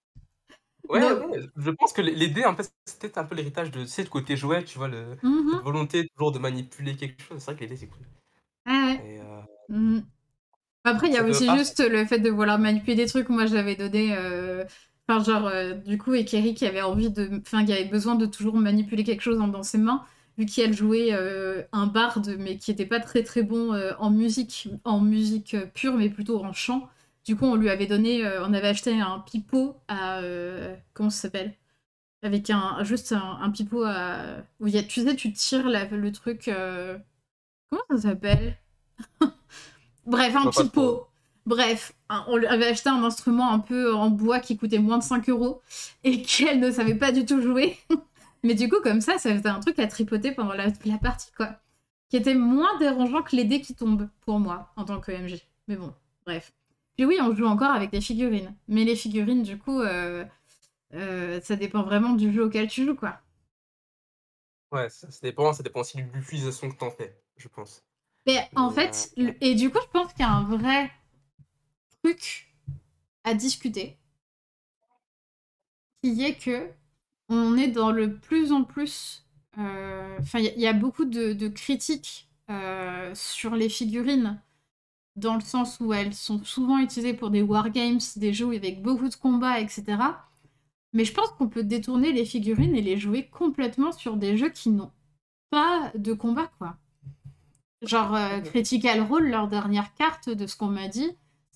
Ouais, 0.90 1.00
Donc- 1.00 1.32
ouais, 1.32 1.40
je 1.56 1.70
pense 1.72 1.94
que 1.94 2.02
les 2.02 2.28
dés, 2.28 2.44
en 2.46 2.56
fait, 2.56 2.72
peut-être 3.00 3.18
un 3.18 3.24
peu 3.24 3.36
l'héritage 3.36 3.72
de, 3.72 3.82
tu 3.84 3.88
sais, 3.88 4.04
le 4.04 4.10
côté 4.10 4.36
jouet, 4.36 4.64
tu 4.66 4.78
vois, 4.78 4.90
le, 4.90 5.16
Mhm. 5.24 5.52
la 5.54 5.60
volonté 5.60 6.08
toujours 6.10 6.32
de 6.34 6.40
manipuler 6.40 6.96
quelque 6.96 7.24
chose. 7.24 7.40
C'est 7.40 7.46
vrai 7.46 7.56
que 7.56 7.62
les 7.62 7.68
dés, 7.68 7.78
c'est 7.78 7.88
cool. 7.88 8.06
Ah 8.66 8.88
ouais. 8.88 9.16
Et, 9.16 9.20
euh, 9.22 9.42
Mhm. 9.70 10.04
Après, 10.84 11.08
il 11.08 11.14
y 11.14 11.18
a 11.18 11.24
aussi 11.24 11.48
ah. 11.50 11.58
juste 11.58 11.80
le 11.80 12.06
fait 12.06 12.20
de 12.20 12.30
vouloir 12.30 12.60
manipuler 12.60 12.96
des 12.96 13.06
trucs. 13.06 13.30
Moi, 13.30 13.46
j'avais 13.46 13.76
donné. 13.78 14.14
euh, 14.18 14.66
Enfin, 15.08 15.24
genre, 15.24 15.48
euh, 15.48 15.74
du 15.74 15.98
coup, 15.98 16.14
Ekeri 16.14 16.54
qui 16.56 16.66
avait 16.66 16.82
envie 16.82 17.10
de. 17.10 17.30
Enfin, 17.42 17.66
qui 17.66 17.74
avait 17.74 17.86
besoin 17.86 18.16
de 18.16 18.26
toujours 18.26 18.56
manipuler 18.56 19.04
quelque 19.04 19.22
chose 19.22 19.38
dans, 19.38 19.64
ses 19.64 19.78
mains, 19.78 20.06
vu 20.38 20.46
qu'elle 20.46 20.74
jouait 20.74 21.10
euh, 21.12 21.62
un 21.74 21.88
barde, 21.88 22.36
mais 22.40 22.58
qui 22.58 22.72
était 22.72 22.86
pas 22.86 23.00
très 23.00 23.24
très 23.24 23.44
bon 23.44 23.74
euh, 23.74 23.92
en 24.00 24.10
musique, 24.12 24.70
en 24.86 25.02
musique 25.02 25.58
pure, 25.74 25.96
mais 25.96 26.10
plutôt 26.10 26.44
en 26.44 26.54
chant. 26.54 26.90
Du 27.26 27.36
coup, 27.36 27.46
on 27.46 27.56
lui 27.56 27.70
avait 27.70 27.88
donné. 27.88 28.26
on 28.42 28.54
avait 28.54 28.68
acheté 28.68 29.00
un 29.00 29.20
pipeau 29.20 29.76
à. 29.88 30.22
comment 30.94 31.10
ça 31.10 31.24
s'appelle? 31.24 31.54
Avec 32.24 32.50
un. 32.50 32.84
Juste 32.84 33.14
un, 33.14 33.40
un 33.42 33.52
pipeau 33.52 33.84
à. 33.86 34.38
Où 34.60 34.68
y 34.68 34.78
a, 34.78 34.84
tu 34.84 35.02
sais, 35.04 35.16
tu 35.16 35.34
tires 35.34 35.70
la- 35.70 35.86
le 35.86 36.12
truc. 36.12 36.50
Comment 37.70 37.84
ça 37.92 38.10
s'appelle? 38.10 38.58
Bref, 40.06 40.36
un 40.36 40.48
pipeau. 40.48 41.08
Bref, 41.46 41.94
un- 42.10 42.24
on 42.28 42.38
lui 42.38 42.48
avait 42.48 42.68
acheté 42.68 42.90
un 42.90 43.04
instrument 43.04 43.52
un 43.52 43.60
peu 43.60 43.94
en 43.94 44.10
bois 44.10 44.40
qui 44.40 44.58
coûtait 44.58 44.80
moins 44.80 44.98
de 44.98 45.04
5 45.04 45.30
euros 45.30 45.62
et 46.04 46.22
qu'elle 46.22 46.60
ne 46.60 46.72
savait 46.72 46.96
pas 46.96 47.12
du 47.12 47.26
tout 47.26 47.42
jouer. 47.42 47.78
Mais 48.44 48.56
du 48.56 48.70
coup, 48.70 48.82
comme 48.84 49.02
ça, 49.02 49.18
ça 49.18 49.36
faisait 49.36 49.50
un 49.50 49.60
truc 49.60 49.80
à 49.80 49.88
tripoter 49.88 50.32
pendant 50.34 50.54
la, 50.54 50.68
la 50.86 50.98
partie, 50.98 51.32
quoi. 51.36 51.56
Qui 52.10 52.18
était 52.18 52.36
moins 52.36 52.78
dérangeant 52.80 53.24
que 53.24 53.36
les 53.36 53.46
dés 53.46 53.62
qui 53.62 53.76
tombent, 53.76 54.10
pour 54.22 54.40
moi, 54.40 54.72
en 54.78 54.86
tant 54.86 55.00
que 55.00 55.12
MJ. 55.12 55.42
Mais 55.68 55.76
bon, 55.78 55.94
bref. 56.26 56.54
Puis 56.96 57.06
oui, 57.06 57.18
on 57.22 57.36
joue 57.36 57.46
encore 57.46 57.72
avec 57.72 57.92
des 57.92 58.02
figurines. 58.02 58.56
Mais 58.68 58.84
les 58.86 58.96
figurines, 58.96 59.44
du 59.44 59.58
coup, 59.58 59.82
euh, 59.82 60.26
euh, 60.96 61.42
ça 61.42 61.56
dépend 61.58 61.84
vraiment 61.84 62.14
du 62.14 62.34
jeu 62.34 62.46
auquel 62.46 62.68
tu 62.70 62.86
joues, 62.86 62.96
quoi. 62.96 63.20
ouais, 64.72 64.90
ça, 64.90 65.10
ça 65.10 65.20
dépend, 65.22 65.54
ça 65.54 65.64
dépend 65.64 65.80
aussi 65.82 65.98
de 65.98 66.04
l'utilisation 66.12 66.70
que 66.70 66.76
t'en 66.78 66.92
fais, 66.92 67.18
je 67.38 67.48
pense. 67.48 67.84
Mais 68.26 68.50
en 68.56 68.70
fait, 68.70 69.12
euh, 69.18 69.24
le- 69.24 69.36
et 69.44 69.56
du 69.56 69.70
coup, 69.70 69.80
je 69.82 69.88
pense 69.92 70.12
qu'il 70.14 70.22
y 70.22 70.28
a 70.28 70.32
un 70.32 70.44
vrai 70.44 70.92
truc 72.04 72.54
à 73.26 73.34
discuter, 73.36 73.98
qui 76.02 76.24
est 76.24 76.36
que 76.36 76.70
on 77.30 77.58
est 77.58 77.70
dans 77.70 77.92
le 77.92 78.16
plus 78.18 78.52
en 78.52 78.64
plus. 78.64 79.26
euh, 79.60 80.18
Enfin, 80.22 80.40
il 80.40 80.46
y 80.46 80.50
a- 80.50 80.54
il 80.56 80.62
y, 80.62 80.68
a 80.68 80.74
beaucoup 80.74 81.06
de, 81.06 81.34
de 81.34 81.48
critiques 81.48 82.30
euh, 82.52 83.14
sur 83.16 83.56
les 83.56 83.70
figurines, 83.70 84.42
dans 85.18 85.36
le 85.36 85.42
sens 85.42 85.80
où 85.82 85.94
elles 85.94 86.14
sont 86.16 86.44
souvent 86.46 86.80
utilisées 86.80 87.14
pour 87.16 87.32
des 87.32 87.42
wargames, 87.44 88.00
des 88.18 88.34
jeux 88.34 88.52
avec 88.56 88.82
beaucoup 88.84 89.10
de 89.10 89.16
combats, 89.16 89.60
etc. 89.62 90.30
Mais 90.94 91.06
je 91.06 91.14
pense 91.14 91.30
qu'on 91.32 91.50
peut 91.50 91.64
détourner 91.66 92.14
les 92.14 92.26
figurines 92.26 92.76
et 92.76 92.82
les 92.84 92.98
jouer 93.00 93.28
complètement 93.30 93.92
sur 93.94 94.18
des 94.18 94.38
jeux 94.38 94.50
qui 94.52 94.70
n'ont 94.72 94.92
pas 95.52 95.92
de 95.98 96.14
combat, 96.14 96.52
quoi. 96.60 96.78
Genre 97.84 98.16
euh, 98.16 98.40
Critical 98.42 99.02
Role, 99.02 99.30
leur 99.30 99.48
dernière 99.48 99.94
carte, 99.94 100.28
de 100.30 100.48
ce 100.48 100.56
qu'on 100.56 100.68
m'a 100.70 100.88
dit, 100.88 101.12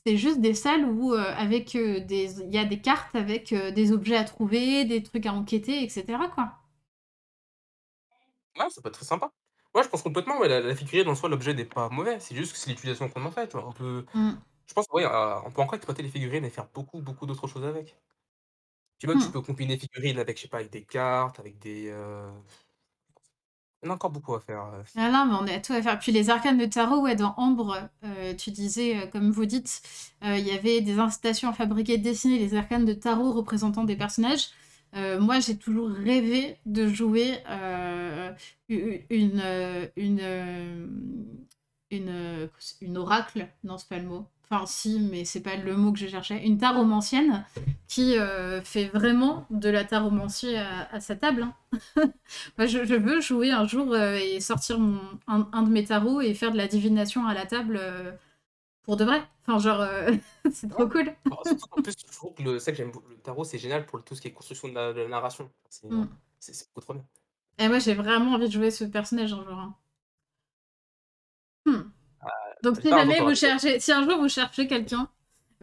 c'est 0.07 0.17
juste 0.17 0.39
des 0.41 0.53
salles 0.53 0.85
où 0.85 1.13
euh, 1.13 1.33
avec 1.35 1.75
euh, 1.75 1.99
des, 1.99 2.39
il 2.41 2.53
y 2.53 2.57
a 2.57 2.65
des 2.65 2.79
cartes 2.81 3.15
avec 3.15 3.51
euh, 3.53 3.71
des 3.71 3.91
objets 3.91 4.15
à 4.17 4.23
trouver, 4.23 4.85
des 4.85 5.03
trucs 5.03 5.25
à 5.25 5.33
enquêter, 5.33 5.83
etc. 5.83 6.29
Quoi. 6.29 6.53
Ouais, 8.57 8.69
ça 8.69 8.81
peut 8.81 8.89
être 8.89 8.95
très 8.95 9.05
sympa. 9.05 9.31
Ouais, 9.75 9.83
je 9.83 9.89
pense 9.89 10.01
complètement, 10.01 10.39
ouais, 10.39 10.47
la, 10.47 10.59
la 10.61 10.75
figurine 10.75 11.07
en 11.09 11.15
soi, 11.15 11.29
l'objet 11.29 11.53
n'est 11.53 11.65
pas 11.65 11.89
mauvais, 11.89 12.19
c'est 12.19 12.35
juste 12.35 12.53
que 12.53 12.57
c'est 12.57 12.69
l'utilisation 12.69 13.09
qu'on 13.09 13.25
en 13.25 13.31
fait, 13.31 13.47
tu 13.47 13.57
vois. 13.57 13.67
On 13.67 13.73
peut, 13.73 14.05
Mm. 14.13 14.41
je 14.67 14.73
pense, 14.73 14.87
ouais, 14.93 15.05
on 15.07 15.51
peut 15.51 15.61
encore 15.61 15.75
exploiter 15.75 16.03
les 16.03 16.09
figurines 16.09 16.45
et 16.45 16.49
faire 16.51 16.69
beaucoup, 16.73 17.01
beaucoup 17.01 17.25
d'autres 17.27 17.47
choses 17.47 17.65
avec. 17.65 17.97
Tu 18.99 19.05
vois, 19.07 19.15
tu 19.17 19.29
Mm. 19.29 19.31
peux 19.31 19.41
combiner 19.41 19.77
figurines 19.77 20.17
avec, 20.19 20.37
je 20.37 20.43
sais 20.43 20.47
pas, 20.47 20.57
avec 20.57 20.71
des 20.71 20.85
cartes, 20.85 21.39
avec 21.39 21.59
des... 21.59 21.91
en 23.85 23.89
a 23.91 23.93
encore 23.93 24.11
beaucoup 24.11 24.33
à 24.35 24.39
faire. 24.41 24.63
euh. 24.73 24.83
Ah 24.95 25.09
non, 25.11 25.25
mais 25.25 25.51
on 25.53 25.55
a 25.55 25.59
tout 25.59 25.73
à 25.73 25.81
faire. 25.81 25.99
Puis 25.99 26.11
les 26.11 26.29
arcanes 26.29 26.57
de 26.57 26.65
tarot, 26.65 27.01
ouais, 27.01 27.15
dans 27.15 27.33
Ambre, 27.37 27.89
euh, 28.03 28.33
tu 28.33 28.51
disais, 28.51 28.97
euh, 28.97 29.07
comme 29.07 29.31
vous 29.31 29.45
dites, 29.45 29.81
il 30.23 30.39
y 30.39 30.51
avait 30.51 30.81
des 30.81 30.99
incitations 30.99 31.49
à 31.49 31.53
fabriquer 31.53 31.97
dessiner 31.97 32.39
les 32.39 32.55
arcanes 32.55 32.85
de 32.85 32.93
tarot 32.93 33.33
représentant 33.33 33.83
des 33.83 33.95
personnages. 33.95 34.49
Moi, 34.93 35.39
j'ai 35.41 35.57
toujours 35.57 35.89
rêvé 35.89 36.57
de 36.65 36.87
jouer 36.87 37.37
une, 38.67 39.01
une, 39.95 40.21
une, 41.91 42.49
une 42.81 42.97
oracle, 42.97 43.47
non, 43.63 43.77
c'est 43.77 43.89
pas 43.89 43.99
le 43.99 44.07
mot. 44.07 44.25
Enfin 44.49 44.65
si, 44.65 44.99
mais 44.99 45.25
c'est 45.25 45.41
pas 45.41 45.55
le 45.57 45.75
mot 45.75 45.91
que 45.91 45.99
je 45.99 46.07
cherchais, 46.07 46.43
une 46.45 46.57
taromancienne 46.57 47.45
qui 47.87 48.17
euh, 48.17 48.61
fait 48.61 48.85
vraiment 48.85 49.45
de 49.49 49.69
la 49.69 49.83
taromancie 49.85 50.55
à, 50.55 50.89
à 50.93 50.99
sa 50.99 51.15
table. 51.15 51.43
hein. 51.43 51.53
Moi, 52.57 52.67
je, 52.67 52.85
je 52.85 52.95
veux 52.95 53.21
jouer 53.21 53.51
un 53.51 53.65
jour 53.67 53.93
euh, 53.93 54.15
et 54.17 54.39
sortir 54.39 54.79
mon, 54.79 54.99
un, 55.27 55.47
un 55.53 55.63
de 55.63 55.69
mes 55.69 55.83
tarots 55.85 56.21
et 56.21 56.33
faire 56.33 56.51
de 56.51 56.57
la 56.57 56.67
divination 56.67 57.25
à 57.27 57.33
la 57.33 57.45
table 57.45 57.77
euh, 57.81 58.11
pour 58.83 58.97
de 58.97 59.05
vrai. 59.05 59.23
Enfin, 59.47 59.59
genre, 59.59 59.81
euh, 59.81 60.11
c'est 60.51 60.69
trop 60.69 60.87
cool. 60.87 61.13
Alors, 61.29 61.45
surtout 61.45 61.67
en 61.71 61.79
plus, 61.81 61.93
je 61.99 62.11
trouve 62.11 62.33
que 62.33 62.43
le, 62.43 62.59
ça 62.59 62.71
que 62.71 62.77
j'aime 62.77 62.91
beaucoup, 62.91 63.09
le 63.09 63.17
tarot, 63.17 63.43
c'est 63.43 63.57
génial 63.57 63.85
pour 63.85 64.03
tout 64.03 64.15
ce 64.15 64.21
qui 64.21 64.27
est 64.29 64.33
construction 64.33 64.67
de 64.69 64.73
la, 64.73 64.93
de 64.93 65.01
la 65.01 65.07
narration. 65.09 65.51
C'est 65.69 65.87
Mm. 65.89 66.07
c'est- 66.39 66.53
c'est 66.53 66.67
beaucoup 66.69 66.81
trop 66.81 66.93
bien. 66.93 67.05
Et 67.59 67.67
moi, 67.67 67.77
j'ai 67.77 67.93
vraiment 67.93 68.31
envie 68.33 68.47
de 68.47 68.51
jouer 68.51 68.71
ce 68.71 68.83
personnage 68.83 69.31
un 69.31 69.43
jour. 69.43 69.59
hein. 69.59 69.75
Hmm. 71.65 71.91
Donc, 72.63 72.81
si 72.81 72.89
jamais 72.89 73.19
vous 73.21 73.35
cherchez, 73.35 73.79
si 73.79 73.91
un 73.91 74.03
jour 74.03 74.19
vous 74.19 74.29
cherchez 74.29 74.67
quelqu'un, 74.67 75.09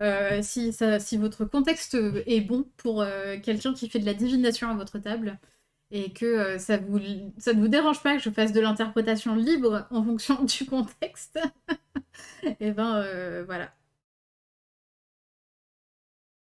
euh, 0.00 0.40
si, 0.42 0.72
ça, 0.72 0.98
si 1.00 1.16
votre 1.16 1.44
contexte 1.44 1.96
est 2.26 2.40
bon 2.40 2.66
pour 2.76 3.02
euh, 3.02 3.36
quelqu'un 3.42 3.74
qui 3.74 3.88
fait 3.88 3.98
de 3.98 4.06
la 4.06 4.14
divination 4.14 4.68
à 4.70 4.74
votre 4.74 4.98
table 4.98 5.38
et 5.90 6.12
que 6.12 6.26
euh, 6.26 6.58
ça 6.58 6.76
vous 6.76 6.98
ça 7.38 7.52
ne 7.54 7.60
vous 7.60 7.68
dérange 7.68 8.02
pas 8.02 8.16
que 8.16 8.22
je 8.22 8.30
fasse 8.30 8.52
de 8.52 8.60
l'interprétation 8.60 9.36
libre 9.36 9.86
en 9.90 10.02
fonction 10.04 10.42
du 10.44 10.66
contexte, 10.66 11.38
et 12.60 12.72
ben 12.72 12.96
euh, 12.96 13.44
voilà. 13.46 13.72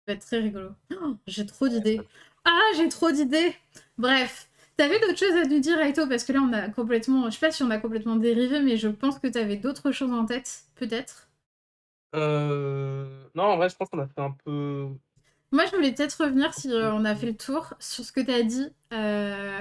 Ça 0.07 0.13
va 0.13 0.13
être 0.13 0.25
très 0.25 0.39
rigolo. 0.39 0.69
Oh, 1.01 1.15
j'ai 1.27 1.45
trop 1.45 1.67
d'idées. 1.67 2.01
Ah, 2.45 2.59
j'ai 2.75 2.89
trop 2.89 3.11
d'idées. 3.11 3.55
Bref, 3.97 4.49
t'avais 4.81 4.99
d'autres 4.99 5.17
choses 5.19 5.35
à 5.35 5.45
nous 5.45 5.59
dire, 5.59 5.79
Aito 5.79 6.07
Parce 6.07 6.23
que 6.23 6.33
là, 6.33 6.39
on 6.41 6.51
a 6.53 6.67
complètement. 6.69 7.29
Je 7.29 7.35
sais 7.37 7.45
pas 7.45 7.51
si 7.51 7.61
on 7.61 7.69
a 7.69 7.77
complètement 7.77 8.15
dérivé, 8.15 8.61
mais 8.61 8.77
je 8.77 8.87
pense 8.87 9.19
que 9.19 9.27
t'avais 9.27 9.55
d'autres 9.57 9.91
choses 9.91 10.11
en 10.11 10.25
tête, 10.25 10.63
peut-être. 10.75 11.29
Euh... 12.15 13.27
Non, 13.35 13.43
en 13.43 13.57
vrai, 13.57 13.69
je 13.69 13.75
pense 13.75 13.89
qu'on 13.89 13.99
a 13.99 14.07
fait 14.07 14.21
un 14.21 14.35
peu. 14.43 14.87
Moi, 15.51 15.65
je 15.65 15.75
voulais 15.75 15.91
peut-être 15.91 16.23
revenir, 16.23 16.53
si 16.53 16.71
euh, 16.71 16.93
on 16.93 17.05
a 17.05 17.15
fait 17.15 17.27
le 17.27 17.35
tour, 17.37 17.73
sur 17.79 18.03
ce 18.03 18.11
que 18.11 18.21
t'as 18.21 18.41
dit 18.41 18.69
euh, 18.93 19.59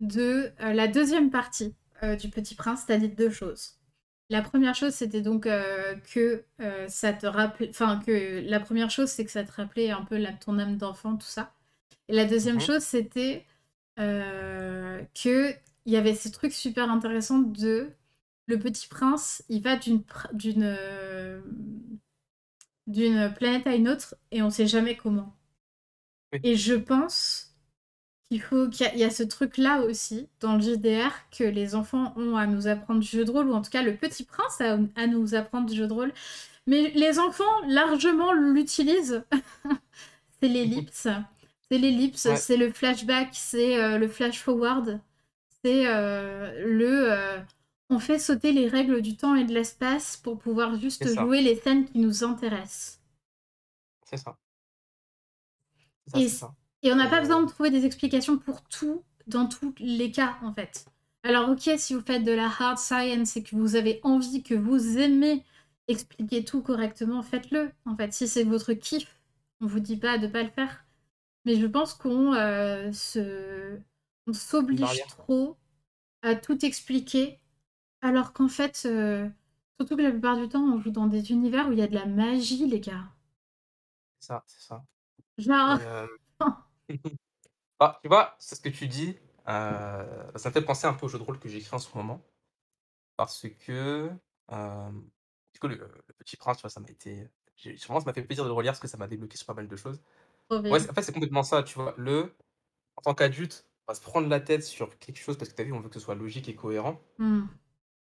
de 0.00 0.50
euh, 0.60 0.72
la 0.72 0.88
deuxième 0.88 1.30
partie 1.30 1.74
du 2.20 2.28
Petit 2.28 2.54
Prince. 2.54 2.86
T'as 2.86 2.96
dit 2.96 3.08
deux 3.08 3.30
choses. 3.30 3.76
La 4.30 4.42
première 4.42 4.74
chose, 4.74 4.92
c'était 4.92 5.20
donc 5.22 5.44
que 5.44 6.44
ça 6.88 7.12
te 7.12 7.26
rappelait. 7.26 7.70
Enfin, 7.70 8.00
que 8.04 8.42
la 8.44 8.60
première 8.60 8.90
chose, 8.90 9.08
c'est 9.08 9.24
que 9.24 9.30
ça 9.30 9.44
te 9.44 9.52
rappelait 9.52 9.90
un 9.90 10.02
peu 10.02 10.16
la- 10.16 10.32
ton 10.32 10.58
âme 10.58 10.76
d'enfant, 10.76 11.16
tout 11.16 11.26
ça. 11.26 11.52
Et 12.08 12.14
la 12.14 12.24
deuxième 12.24 12.56
Mhm. 12.56 12.60
chose, 12.60 12.82
c'était 12.82 13.46
euh, 13.98 15.02
que 15.14 15.52
il 15.86 15.92
y 15.92 15.96
avait 15.96 16.14
ces 16.14 16.30
trucs 16.32 16.52
super 16.52 16.90
intéressants 16.90 17.38
de 17.40 17.90
le 18.46 18.58
Petit 18.58 18.88
Prince. 18.88 19.42
Il 19.48 19.62
va 19.62 19.76
d'une 19.76 20.02
d'une 20.32 20.62
euh, 20.64 21.40
d'une 22.88 23.32
planète 23.34 23.68
à 23.68 23.76
une 23.76 23.88
autre 23.88 24.16
et 24.32 24.42
on 24.42 24.50
sait 24.50 24.66
jamais 24.66 24.96
comment. 24.96 25.36
Oui. 26.32 26.40
Et 26.42 26.56
je 26.56 26.74
pense 26.74 27.54
qu'il 28.30 28.42
faut 28.42 28.68
qu'il 28.70 28.86
y, 28.86 28.90
a- 28.90 28.94
il 28.94 29.00
y 29.00 29.04
a 29.04 29.10
ce 29.10 29.24
truc-là 29.24 29.82
aussi 29.82 30.28
dans 30.40 30.56
le 30.56 30.62
JDR 30.62 31.12
que 31.30 31.44
les 31.44 31.74
enfants 31.74 32.14
ont 32.16 32.36
à 32.36 32.46
nous 32.46 32.68
apprendre 32.68 33.00
du 33.00 33.08
jeu 33.08 33.24
de 33.24 33.30
rôle, 33.32 33.48
ou 33.48 33.54
en 33.54 33.62
tout 33.62 33.70
cas 33.70 33.82
le 33.82 33.96
petit 33.96 34.24
prince 34.24 34.60
a 34.60 34.78
à 34.96 35.06
nous 35.08 35.34
apprendre 35.34 35.68
du 35.70 35.76
jeu 35.76 35.86
de 35.88 35.92
rôle. 35.94 36.12
Mais 36.66 36.90
les 36.92 37.18
enfants 37.18 37.44
largement 37.68 38.32
l'utilisent. 38.34 39.24
c'est 40.40 40.48
l'ellipse. 40.48 41.08
C'est 41.70 41.78
l'ellipse, 41.78 42.24
Ouais. 42.24 42.36
c'est 42.36 42.56
le 42.56 42.72
flashback, 42.72 43.30
c'est 43.32 43.82
euh, 43.82 43.98
le 43.98 44.08
flash 44.08 44.40
forward, 44.40 45.00
c'est 45.64 45.86
euh, 45.86 46.64
le... 46.66 47.12
euh, 47.12 47.40
on 47.90 47.98
fait 47.98 48.18
sauter 48.18 48.52
les 48.52 48.68
règles 48.68 49.02
du 49.02 49.16
temps 49.16 49.34
et 49.34 49.44
de 49.44 49.52
l'espace 49.52 50.16
pour 50.16 50.38
pouvoir 50.38 50.78
juste 50.80 51.06
jouer 51.14 51.40
les 51.42 51.56
scènes 51.56 51.86
qui 51.86 51.98
nous 51.98 52.24
intéressent. 52.24 53.00
C'est 54.04 54.16
ça. 54.18 54.36
Et 56.14 56.28
c'est 56.28 56.28
ça. 56.28 56.54
Et 56.82 56.92
on 56.92 56.96
n'a 56.96 57.08
pas 57.08 57.20
besoin 57.20 57.42
de 57.42 57.48
trouver 57.48 57.70
des 57.70 57.84
explications 57.84 58.38
pour 58.38 58.62
tout, 58.62 59.02
dans 59.26 59.46
tous 59.46 59.74
les 59.78 60.10
cas, 60.10 60.38
en 60.42 60.52
fait. 60.54 60.86
Alors, 61.22 61.50
ok, 61.50 61.70
si 61.76 61.94
vous 61.94 62.00
faites 62.00 62.24
de 62.24 62.32
la 62.32 62.46
hard 62.46 62.78
science 62.78 63.36
et 63.36 63.42
que 63.42 63.56
vous 63.56 63.74
avez 63.76 64.00
envie, 64.04 64.42
que 64.42 64.54
vous 64.54 64.98
aimez 64.98 65.44
expliquer 65.88 66.44
tout 66.44 66.62
correctement, 66.62 67.22
faites-le. 67.22 67.70
En 67.84 67.96
fait, 67.96 68.12
si 68.12 68.28
c'est 68.28 68.44
votre 68.44 68.72
kiff, 68.74 69.18
on 69.60 69.66
vous 69.66 69.80
dit 69.80 69.96
pas 69.96 70.18
de 70.18 70.26
pas 70.28 70.42
le 70.42 70.50
faire. 70.50 70.84
Mais 71.44 71.56
je 71.56 71.66
pense 71.66 71.94
qu'on 71.94 72.34
euh, 72.34 72.92
se... 72.92 73.78
on 74.26 74.32
s'oblige 74.32 75.06
trop 75.06 75.56
à 76.22 76.34
tout 76.36 76.64
expliquer, 76.64 77.40
alors 78.02 78.32
qu'en 78.32 78.48
fait, 78.48 78.84
euh, 78.86 79.28
surtout 79.80 79.96
que 79.96 80.02
la 80.02 80.10
plupart 80.12 80.38
du 80.38 80.48
temps, 80.48 80.62
on 80.64 80.80
joue 80.80 80.90
dans 80.90 81.06
des 81.08 81.32
univers 81.32 81.68
où 81.68 81.72
il 81.72 81.78
y 81.78 81.82
a 81.82 81.88
de 81.88 81.94
la 81.94 82.06
magie, 82.06 82.66
les 82.66 82.80
gars. 82.80 83.08
C'est 84.18 84.26
ça, 84.28 84.42
c'est 84.46 84.60
ça. 84.60 84.84
Genre, 85.38 85.80
euh, 85.80 86.06
Ah, 87.80 87.98
tu 88.02 88.08
vois, 88.08 88.34
c'est 88.38 88.56
ce 88.56 88.60
que 88.60 88.68
tu 88.68 88.88
dis. 88.88 89.16
ça 89.46 90.04
me 90.46 90.50
fait 90.52 90.62
penser 90.62 90.86
un 90.86 90.94
peu 90.94 91.06
au 91.06 91.08
jeu 91.08 91.18
de 91.18 91.22
rôle 91.24 91.38
que 91.38 91.48
j'écris 91.48 91.74
en 91.74 91.78
ce 91.78 91.96
moment. 91.96 92.22
Parce 93.16 93.46
que, 93.66 94.10
du 95.52 95.60
coup, 95.60 95.68
le, 95.68 95.76
le 95.76 96.14
Petit 96.18 96.36
Prince, 96.36 96.58
tu 96.58 96.62
vois, 96.62 96.70
ça 96.70 96.80
m'a 96.80 96.88
été. 96.90 97.28
Vraiment, 97.64 98.00
ça 98.00 98.06
m'a 98.06 98.12
fait 98.12 98.22
plaisir 98.22 98.44
de 98.44 98.48
le 98.48 98.54
relire 98.54 98.72
parce 98.72 98.80
que 98.80 98.88
ça 98.88 98.96
m'a 98.96 99.08
débloqué 99.08 99.36
sur 99.36 99.46
pas 99.46 99.54
mal 99.54 99.66
de 99.68 99.76
choses. 99.76 100.00
Ouais, 100.50 100.88
en 100.90 100.94
fait, 100.94 101.02
c'est 101.02 101.12
complètement 101.12 101.42
ça, 101.42 101.62
tu 101.62 101.74
vois. 101.74 101.94
Le, 101.96 102.34
en 102.96 103.02
tant 103.02 103.14
qu'adulte, 103.14 103.66
on 103.88 103.92
va 103.92 103.96
se 103.96 104.02
prendre 104.02 104.28
la 104.28 104.40
tête 104.40 104.64
sur 104.64 104.98
quelque 104.98 105.18
chose 105.18 105.38
parce 105.38 105.50
que 105.50 105.56
tu 105.56 105.62
as 105.62 105.64
vu, 105.64 105.72
on 105.72 105.80
veut 105.80 105.88
que 105.88 105.94
ce 105.94 106.00
soit 106.00 106.14
logique 106.14 106.48
et 106.48 106.54
cohérent. 106.56 107.00
Hmm. 107.18 107.48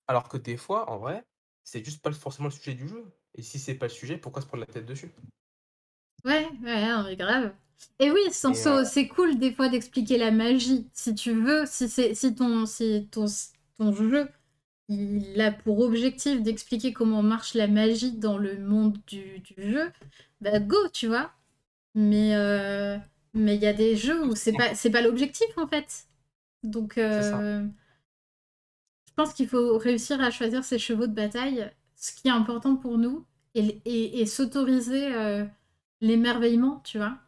Alors 0.08 0.28
que 0.28 0.36
des 0.36 0.56
fois, 0.56 0.90
en 0.90 0.98
vrai, 0.98 1.24
c'est 1.62 1.84
juste 1.84 2.02
pas 2.02 2.10
forcément 2.12 2.48
le 2.48 2.52
sujet 2.52 2.74
du 2.74 2.88
jeu. 2.88 3.04
Et 3.36 3.42
si 3.42 3.60
c'est 3.60 3.76
pas 3.76 3.86
le 3.86 3.90
sujet, 3.92 4.18
pourquoi 4.18 4.42
se 4.42 4.46
prendre 4.48 4.64
la 4.66 4.72
tête 4.72 4.86
dessus? 4.86 5.12
Ouais, 6.24 6.48
ouais, 6.62 6.86
non, 6.88 7.04
mais 7.04 7.16
grave. 7.16 7.54
Et 8.00 8.10
oui, 8.10 8.20
sans 8.32 8.66
euh, 8.66 8.84
c'est 8.84 9.06
cool 9.08 9.38
des 9.38 9.52
fois 9.52 9.68
d'expliquer 9.68 10.18
la 10.18 10.30
magie, 10.32 10.88
si 10.92 11.14
tu 11.14 11.32
veux, 11.32 11.64
si 11.66 11.88
c'est 11.88 12.14
si 12.14 12.34
ton 12.34 12.66
si 12.66 13.08
ton, 13.10 13.26
ton 13.78 13.92
jeu 13.92 14.28
il 14.88 15.40
a 15.40 15.52
pour 15.52 15.80
objectif 15.80 16.42
d'expliquer 16.42 16.92
comment 16.92 17.22
marche 17.22 17.54
la 17.54 17.68
magie 17.68 18.12
dans 18.12 18.38
le 18.38 18.58
monde 18.58 18.98
du, 19.06 19.40
du 19.40 19.54
jeu, 19.72 19.92
bah 20.42 20.60
go, 20.60 20.76
tu 20.92 21.08
vois. 21.08 21.32
Mais 21.98 22.34
euh, 22.36 22.96
mais 23.34 23.56
il 23.56 23.62
y 23.62 23.66
a 23.66 23.72
des 23.72 23.96
jeux 23.96 24.24
où 24.24 24.36
c'est 24.36 24.52
pas 24.52 24.74
c'est 24.74 24.90
pas 24.90 25.02
l'objectif 25.02 25.46
en 25.58 25.66
fait. 25.66 26.06
Donc 26.62 26.98
euh, 26.98 27.66
je 29.06 29.12
pense 29.16 29.34
qu'il 29.34 29.48
faut 29.48 29.76
réussir 29.78 30.20
à 30.20 30.30
choisir 30.30 30.62
ses 30.64 30.78
chevaux 30.78 31.06
de 31.08 31.14
bataille, 31.14 31.70
ce 31.96 32.12
qui 32.12 32.28
est 32.28 32.30
important 32.30 32.76
pour 32.76 32.98
nous, 32.98 33.26
et, 33.54 33.80
et, 33.84 34.20
et 34.20 34.26
s'autoriser 34.26 35.12
euh, 35.14 35.44
l'émerveillement, 36.00 36.80
tu 36.84 36.98
vois. 36.98 37.18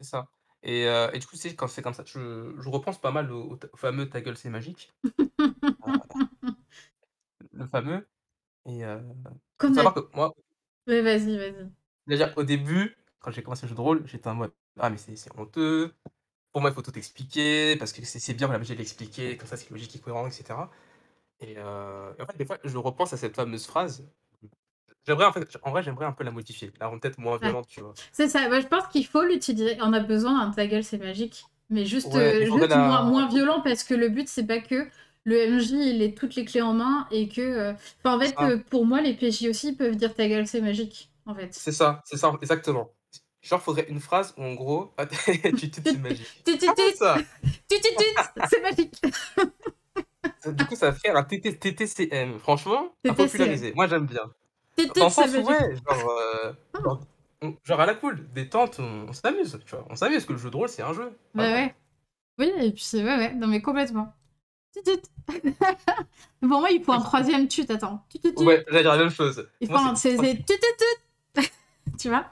C'est 0.00 0.06
ça. 0.08 0.28
Et, 0.62 0.86
euh, 0.88 1.10
et 1.12 1.18
du 1.18 1.26
coup, 1.26 1.36
c'est 1.36 1.54
quand 1.54 1.68
c'est 1.68 1.82
comme 1.82 1.94
ça, 1.94 2.04
je, 2.06 2.54
je 2.58 2.68
repense 2.68 2.98
pas 3.00 3.10
mal 3.10 3.30
au, 3.32 3.58
fameux 3.76 4.08
Ta 4.08 4.20
gueule, 4.20 4.36
c'est 4.36 4.50
magique. 4.50 4.92
Le 7.52 7.66
fameux. 7.66 8.06
Et 8.66 8.84
euh, 8.84 9.00
faut 9.60 9.74
savoir 9.74 9.94
que 9.94 10.00
moi, 10.14 10.34
Ouais, 10.86 11.02
vas-y, 11.02 11.36
vas-y. 11.36 11.70
déjà 12.06 12.32
au 12.36 12.44
début, 12.44 12.96
quand 13.24 13.32
j'ai 13.32 13.42
commencé 13.42 13.62
le 13.66 13.70
jeu 13.70 13.76
de 13.76 13.80
rôle, 13.80 14.02
j'étais 14.06 14.28
en 14.28 14.34
mode 14.36 14.52
Ah, 14.80 14.90
mais 14.90 14.98
c'est 14.98 15.16
honteux. 15.38 15.94
Pour 16.52 16.62
moi, 16.62 16.70
il 16.70 16.74
faut 16.74 16.82
tout 16.82 16.96
expliquer 16.98 17.76
parce 17.76 17.92
que 17.92 18.04
c'est 18.04 18.34
bien, 18.34 18.48
on 18.48 18.52
est 18.52 18.56
obligé 18.56 18.74
de 18.74 18.80
l'expliquer, 18.80 19.36
comme 19.38 19.48
ça 19.48 19.56
c'est 19.58 19.70
logique 19.70 19.96
et 19.96 20.00
cohérent, 20.00 20.26
etc. 20.28 20.70
Et, 21.40 21.56
euh, 21.58 22.12
et 22.18 22.22
en 22.22 22.26
fait, 22.26 22.36
des 22.38 22.46
fois, 22.46 22.58
je 22.64 22.78
repense 22.78 23.12
à 23.14 23.16
cette 23.18 23.36
fameuse 23.36 23.66
phrase. 23.66 24.04
J'aimerais, 25.06 25.26
en 25.26 25.32
fait, 25.32 25.58
en 25.62 25.70
vrai, 25.70 25.82
j'aimerais 25.82 26.06
un 26.06 26.12
peu 26.12 26.24
la 26.24 26.30
modifier, 26.30 26.72
la 26.80 26.86
rendre 26.86 27.00
peut-être 27.00 27.18
moins 27.18 27.34
Ouais. 27.34 27.48
violente, 27.48 27.66
tu 27.68 27.80
vois. 27.80 27.92
C'est 28.12 28.28
ça, 28.28 28.48
je 28.60 28.66
pense 28.66 28.86
qu'il 28.88 29.06
faut 29.06 29.22
l'utiliser. 29.22 29.76
On 29.82 29.92
a 29.92 30.00
besoin 30.00 30.46
d'un 30.46 30.50
ta 30.52 30.66
gueule, 30.66 30.84
c'est 30.84 30.98
magique. 30.98 31.44
Mais 31.70 31.84
juste, 31.84 32.14
Ouais, 32.14 32.36
euh, 32.42 32.46
juste 32.46 32.76
moins, 32.76 33.02
moins 33.02 33.28
violent 33.28 33.60
parce 33.62 33.84
que 33.84 33.94
le 33.94 34.08
but 34.08 34.28
c'est 34.28 34.46
pas 34.46 34.60
que 34.60 34.86
le 35.24 35.36
MJ 35.36 35.72
il 35.72 36.02
ait 36.02 36.12
toutes 36.14 36.34
les 36.36 36.44
clés 36.44 36.60
en 36.62 36.74
main 36.74 37.06
et 37.10 37.28
que. 37.28 37.40
euh, 37.40 37.72
Enfin, 38.04 38.16
en 38.16 38.20
fait, 38.20 38.64
pour 38.70 38.86
moi, 38.86 39.00
les 39.00 39.14
PJ 39.14 39.48
aussi 39.48 39.74
peuvent 39.74 39.96
dire 39.96 40.14
ta 40.14 40.28
gueule, 40.28 40.46
c'est 40.46 40.60
magique. 40.60 41.10
En 41.26 41.34
fait. 41.34 41.54
C'est 41.54 41.72
ça, 41.72 42.02
c'est 42.04 42.16
ça, 42.18 42.32
exactement. 42.42 42.90
Genre, 43.44 43.60
faudrait 43.62 43.86
une 43.88 44.00
phrase 44.00 44.34
où 44.38 44.42
en 44.42 44.54
gros, 44.54 44.94
tu 45.10 45.70
c'est 45.84 45.98
magique. 45.98 46.44
Ah, 48.16 48.48
c'est 48.48 48.62
magique. 48.62 49.02
Du 50.46 50.64
coup, 50.66 50.74
ça 50.76 50.90
va 50.90 50.96
faire 50.96 51.16
un 51.16 51.22
TT 51.22 51.58
TTCM. 51.58 52.38
Franchement, 52.38 52.94
à 53.08 53.12
populariser. 53.12 53.72
Moi, 53.74 53.86
j'aime 53.86 54.06
bien. 54.06 54.22
Dans 54.76 55.04
le 55.04 55.10
c'est 55.10 55.10
sens 55.10 55.28
où, 55.28 55.42
magique. 55.42 55.48
ouais, 55.48 55.76
genre, 55.76 56.10
euh, 56.10 56.52
genre, 56.82 57.00
on- 57.42 57.56
genre 57.62 57.80
à 57.80 57.86
la 57.86 57.94
cool, 57.94 58.26
détente, 58.32 58.80
on, 58.80 59.06
on 59.08 59.12
s'amuse, 59.12 59.60
tu 59.66 59.76
vois. 59.76 59.86
On 59.90 59.94
s'amuse, 59.94 60.16
parce 60.16 60.26
que 60.26 60.32
le 60.32 60.38
jeu 60.38 60.50
de 60.50 60.56
rôle, 60.56 60.68
c'est 60.68 60.82
un 60.82 60.92
jeu. 60.94 61.16
Bah 61.34 61.44
ouais. 61.44 61.74
Oui, 62.38 62.50
et 62.58 62.72
puis 62.72 62.82
c'est 62.82 63.04
ouais, 63.04 63.16
ouais, 63.16 63.34
non 63.34 63.46
mais 63.46 63.62
complètement. 63.62 64.12
Pour 66.40 66.60
moi, 66.60 66.70
il 66.70 66.82
faut 66.82 66.92
un 66.92 67.00
troisième 67.00 67.46
tut, 67.46 67.66
attends. 67.70 68.04
Ouais, 68.38 68.64
j'allais 68.68 68.82
dire 68.82 68.92
la 68.92 68.98
même 68.98 69.10
chose. 69.10 69.48
Il 69.60 69.68
faut 69.68 69.76
un 69.76 69.94
tut, 69.94 70.16
tut. 70.16 71.42
Tu 71.98 72.08
vois? 72.08 72.26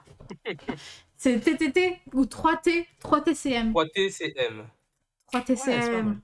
C'est 1.15 1.39
TTT 1.39 1.99
ou 2.13 2.25
3T, 2.25 2.85
3TCM. 3.01 3.71
3TCM. 3.73 4.65
3TCM. 5.31 5.49
Ouais, 5.49 5.55
c'est 5.81 5.91
pas 5.91 6.01
mal. 6.03 6.17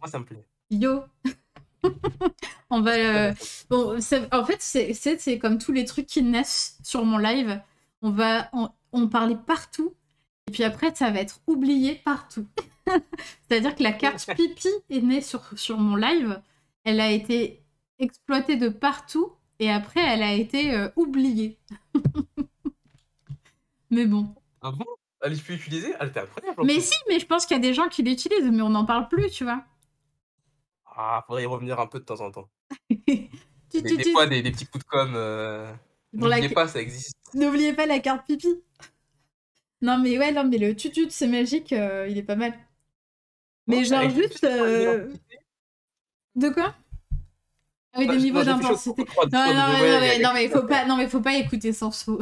Moi, 0.00 0.08
ça 0.08 0.18
me 0.18 0.24
plaît. 0.24 0.44
Yo. 0.70 1.04
on 2.70 2.80
va. 2.82 2.92
euh, 2.92 3.32
Bon, 3.70 3.96
en 4.32 4.44
fait, 4.44 4.60
c'est- 4.60 5.38
comme 5.38 5.58
tous 5.58 5.72
les 5.72 5.84
trucs 5.84 6.06
qui 6.06 6.22
naissent 6.22 6.78
sur 6.82 7.04
mon 7.04 7.18
live. 7.18 7.60
On 8.02 8.10
va 8.10 8.48
on, 8.52 8.68
on 8.92 9.08
parlait 9.08 9.36
partout, 9.46 9.94
et 10.48 10.52
puis 10.52 10.64
après, 10.64 10.94
ça 10.94 11.10
va 11.10 11.20
être 11.20 11.40
oublié 11.46 11.94
partout. 12.04 12.46
C'est-à-dire 13.48 13.74
que 13.74 13.82
la 13.82 13.92
carte 13.92 14.18
pipi 14.36 14.68
est 14.90 15.00
née 15.00 15.20
sur, 15.22 15.42
sur 15.58 15.78
mon 15.78 15.96
live. 15.96 16.40
Elle 16.84 17.00
a 17.00 17.10
été 17.10 17.62
exploitée 17.98 18.56
de 18.56 18.68
partout, 18.68 19.32
et 19.58 19.70
après, 19.70 20.00
elle 20.00 20.22
a 20.22 20.34
été 20.34 20.74
euh, 20.74 20.88
oubliée. 20.96 21.58
mais 23.90 24.06
bon. 24.06 24.34
Ah 24.62 24.70
bon? 24.72 24.84
Elle 25.22 25.32
est 25.32 25.42
plus 25.42 25.54
utilisée? 25.54 25.94
Elle 26.00 26.08
était 26.08 26.20
incroyable. 26.20 26.62
Mais 26.64 26.80
si, 26.80 26.94
mais 27.08 27.18
je 27.18 27.26
pense 27.26 27.46
qu'il 27.46 27.56
y 27.56 27.60
a 27.60 27.62
des 27.62 27.74
gens 27.74 27.88
qui 27.88 28.02
l'utilisent, 28.02 28.50
mais 28.50 28.62
on 28.62 28.68
n'en 28.70 28.84
parle 28.84 29.08
plus, 29.08 29.30
tu 29.30 29.44
vois. 29.44 29.62
Ah, 30.96 31.22
faudrait 31.26 31.42
y 31.42 31.46
revenir 31.46 31.78
un 31.80 31.86
peu 31.86 31.98
de 31.98 32.04
temps 32.04 32.20
en 32.20 32.30
temps. 32.30 32.48
Tu- 33.68 33.82
Des, 33.82 33.88
tu- 33.90 33.96
des 33.96 34.02
tu- 34.04 34.12
fois, 34.12 34.26
des, 34.28 34.42
des 34.42 34.52
petits 34.52 34.66
coups 34.66 34.84
de 34.84 34.88
com'. 34.88 35.12
Euh... 35.16 35.66
La- 36.12 36.36
N'oubliez 36.36 36.48
pas, 36.54 36.68
ça 36.68 36.80
existe. 36.80 37.16
N'oubliez 37.34 37.72
pas 37.72 37.84
la 37.86 37.98
carte 37.98 38.24
pipi. 38.24 38.62
Non 39.82 39.98
mais 39.98 40.16
ouais, 40.16 40.30
non 40.32 40.44
mais 40.44 40.56
le 40.58 40.74
tutut 40.76 41.10
c'est 41.10 41.26
magique, 41.26 41.72
euh, 41.72 42.06
il 42.08 42.16
est 42.16 42.22
pas 42.22 42.36
mal. 42.36 42.54
Mais 43.66 43.78
Oh, 43.80 43.84
genre 43.84 44.08
juste... 44.08 44.44
euh, 44.44 45.12
De 46.36 46.48
quoi? 46.48 46.74
Ah 47.92 47.98
oui, 47.98 48.06
des 48.06 48.16
niveaux 48.18 48.44
d'intensité. 48.44 49.04
Non, 49.32 49.52
non, 49.52 50.22
non, 50.22 50.32
mais- 50.32 50.48
faut 50.48 50.62
pas, 50.62 50.86
non 50.86 50.96
mais 50.96 51.08
faut 51.08 51.20
pas 51.20 51.34
écouter 51.34 51.72
sans 51.72 51.90
faux. 51.90 52.20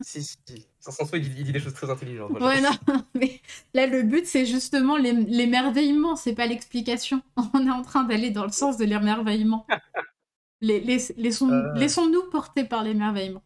Si, 0.00 0.22
si. 0.22 0.36
Sans 0.80 0.92
son 0.92 1.06
il, 1.16 1.24
il 1.38 1.44
dit 1.44 1.52
des 1.52 1.58
choses 1.60 1.74
très 1.74 1.90
intelligentes. 1.90 2.30
moi, 2.30 2.40
Ouais, 2.46 2.60
non, 2.60 2.70
mais 3.14 3.40
là 3.74 3.86
le 3.86 4.02
but 4.04 4.26
c'est 4.26 4.46
justement 4.46 4.96
l'ém- 4.96 5.26
l'émerveillement, 5.28 6.14
c'est 6.16 6.34
pas 6.34 6.46
l'explication. 6.46 7.20
On 7.54 7.66
est 7.66 7.70
en 7.70 7.82
train 7.82 8.04
d'aller 8.04 8.30
dans 8.30 8.44
le 8.44 8.52
sens 8.52 8.76
de 8.76 8.84
l'émerveillement. 8.84 9.66
Les, 10.60 10.80
les, 10.80 10.98
laissons, 11.16 11.50
Euh. 11.50 11.72
Laissons-nous 11.74 12.22
porter 12.30 12.64
par 12.64 12.82
l'émerveillement. 12.82 13.42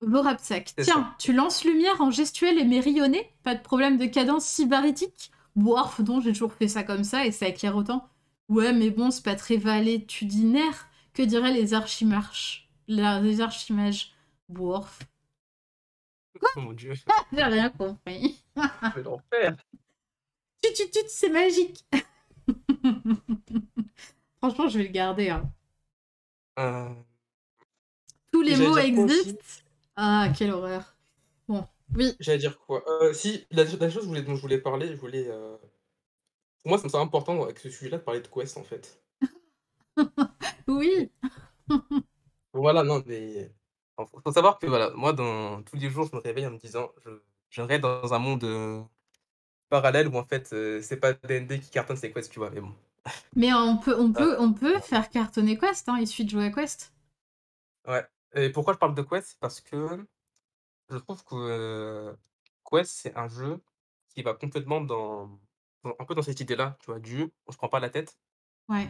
Vorapsac. 0.00 0.72
C'est 0.76 0.84
Tiens, 0.84 1.14
tu 1.18 1.32
lances 1.32 1.64
lumière 1.64 2.00
en 2.00 2.10
gestuelle 2.10 2.58
et 2.58 2.64
mérionné 2.64 3.30
Pas 3.44 3.54
de 3.54 3.62
problème 3.62 3.96
de 3.98 4.06
cadence 4.06 4.44
sybaritique 4.44 5.30
Boirf, 5.54 6.00
non, 6.00 6.20
j'ai 6.20 6.32
toujours 6.32 6.52
fait 6.52 6.66
ça 6.66 6.82
comme 6.82 7.04
ça 7.04 7.24
et 7.24 7.30
ça 7.30 7.46
éclaire 7.46 7.76
autant. 7.76 8.08
Ouais, 8.48 8.72
mais 8.72 8.90
bon, 8.90 9.12
c'est 9.12 9.24
pas 9.24 9.36
très 9.36 9.56
valétudinaire. 9.56 10.88
Que 11.14 11.22
diraient 11.22 11.52
les 11.52 11.72
archimarches 11.74 12.68
la- 12.88 13.20
Les 13.20 13.40
archimages? 13.40 14.12
Boirf. 14.48 14.98
Oh 16.56 16.60
mon 16.60 16.72
dieu, 16.72 16.94
J'ai 17.32 17.42
rien 17.42 17.70
compris. 17.70 18.42
je 18.56 18.94
vais 18.96 19.02
l'enfer. 19.02 19.56
Tut 20.62 20.72
tut 20.74 20.90
tut, 20.90 21.04
c'est 21.08 21.30
magique. 21.30 21.84
Franchement, 24.38 24.68
je 24.68 24.78
vais 24.78 24.84
le 24.84 24.90
garder. 24.92 25.30
hein. 25.30 25.50
Euh, 26.58 26.88
Tous 28.32 28.42
les 28.42 28.56
mots 28.56 28.72
aussi? 28.76 28.86
existent. 28.86 29.62
Ah, 29.96 30.28
quelle 30.36 30.50
horreur. 30.52 30.96
Bon, 31.48 31.66
oui. 31.94 32.14
J'allais 32.20 32.38
dire 32.38 32.58
quoi? 32.58 32.82
Euh, 33.02 33.12
Si, 33.12 33.46
la, 33.50 33.64
la 33.64 33.90
chose 33.90 33.94
que 33.94 34.00
je 34.02 34.06
voulais- 34.06 34.22
dont 34.22 34.34
je 34.36 34.40
voulais 34.42 34.58
parler, 34.58 34.88
je 34.88 34.96
voulais. 35.00 35.26
euh, 35.28 35.56
Pour 36.62 36.70
moi, 36.70 36.78
ça 36.78 36.84
me 36.84 36.88
semble 36.88 37.06
important 37.06 37.42
avec 37.42 37.58
ce 37.58 37.70
sujet-là 37.70 37.98
de 37.98 38.02
parler 38.02 38.20
de 38.20 38.28
Quest 38.28 38.56
en 38.56 38.64
fait. 38.64 39.02
Oui. 40.66 41.10
Voilà, 42.52 42.82
non, 42.82 43.02
mais. 43.06 43.52
Il 43.98 44.06
faut 44.22 44.32
savoir 44.32 44.58
que 44.58 44.66
voilà, 44.66 44.90
moi, 44.94 45.12
dans 45.12 45.62
tous 45.62 45.76
les 45.76 45.88
jours, 45.90 46.08
je 46.10 46.16
me 46.16 46.20
réveille 46.20 46.46
en 46.46 46.50
me 46.50 46.58
disant, 46.58 46.90
je, 47.04 47.78
dans 47.78 48.12
un 48.14 48.18
monde 48.18 48.44
euh, 48.44 48.82
parallèle 49.70 50.08
où 50.08 50.16
en 50.16 50.24
fait, 50.26 50.52
euh, 50.52 50.80
c'est 50.82 50.98
pas 50.98 51.14
DND 51.14 51.60
qui 51.60 51.70
cartonne 51.70 51.96
ses 51.96 52.12
quests, 52.12 52.32
tu 52.32 52.40
vois, 52.40 52.50
mais 52.50 52.60
bon. 52.60 52.74
Mais 53.36 53.52
on 53.52 53.76
peut, 53.76 53.94
on 53.98 54.12
peut, 54.12 54.36
on 54.40 54.52
peut 54.52 54.80
faire 54.80 55.08
cartonner 55.10 55.56
Quest. 55.58 55.88
Hein. 55.88 55.98
Il 56.00 56.06
suffit 56.08 56.24
de 56.24 56.30
jouer 56.30 56.46
à 56.46 56.50
Quest. 56.50 56.92
Ouais. 57.86 58.06
Et 58.34 58.50
pourquoi 58.50 58.74
je 58.74 58.78
parle 58.78 58.94
de 58.94 59.02
Quest? 59.02 59.28
C'est 59.28 59.38
parce 59.40 59.60
que 59.60 60.06
je 60.90 60.98
trouve 60.98 61.24
que 61.24 61.34
euh, 61.36 62.14
Quest, 62.70 62.92
c'est 62.92 63.16
un 63.16 63.28
jeu 63.28 63.62
qui 64.10 64.22
va 64.22 64.34
complètement 64.34 64.80
dans, 64.82 65.40
dans- 65.84 65.96
un 65.98 66.04
peu 66.06 66.14
dans 66.14 66.22
cette 66.22 66.40
idée-là, 66.40 66.76
tu 66.80 66.86
vois, 66.88 67.00
du 67.00 67.32
on 67.46 67.52
se 67.52 67.56
prend 67.58 67.68
pas 67.68 67.80
la 67.80 67.90
tête, 67.90 68.18
Ouais. 68.68 68.88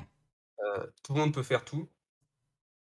tout 1.02 1.14
le 1.14 1.20
monde 1.20 1.34
peut 1.34 1.42
faire 1.42 1.64
tout, 1.64 1.88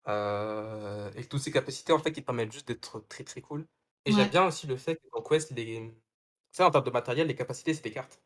euh, 0.07 1.11
et 1.15 1.23
que 1.23 1.27
toutes 1.29 1.41
ces 1.41 1.51
capacités, 1.51 1.93
en 1.93 1.99
fait, 1.99 2.11
qui 2.11 2.21
te 2.21 2.25
permettent 2.25 2.51
juste 2.51 2.67
d'être 2.67 2.99
très 3.07 3.23
très 3.23 3.41
cool. 3.41 3.67
Et 4.05 4.11
Ouais. 4.11 4.13
j'aime 4.13 4.29
bien 4.29 4.45
aussi 4.47 4.67
le 4.67 4.77
fait 4.77 4.95
que 4.97 5.07
dans 5.13 5.21
Quest, 5.23 5.51
les... 5.51 5.93
sais, 6.51 6.63
en 6.63 6.71
termes 6.71 6.85
de 6.85 6.91
matériel, 6.91 7.27
les 7.27 7.35
capacités, 7.35 7.73
c'est 7.73 7.83
des 7.83 7.91
cartes. 7.91 8.21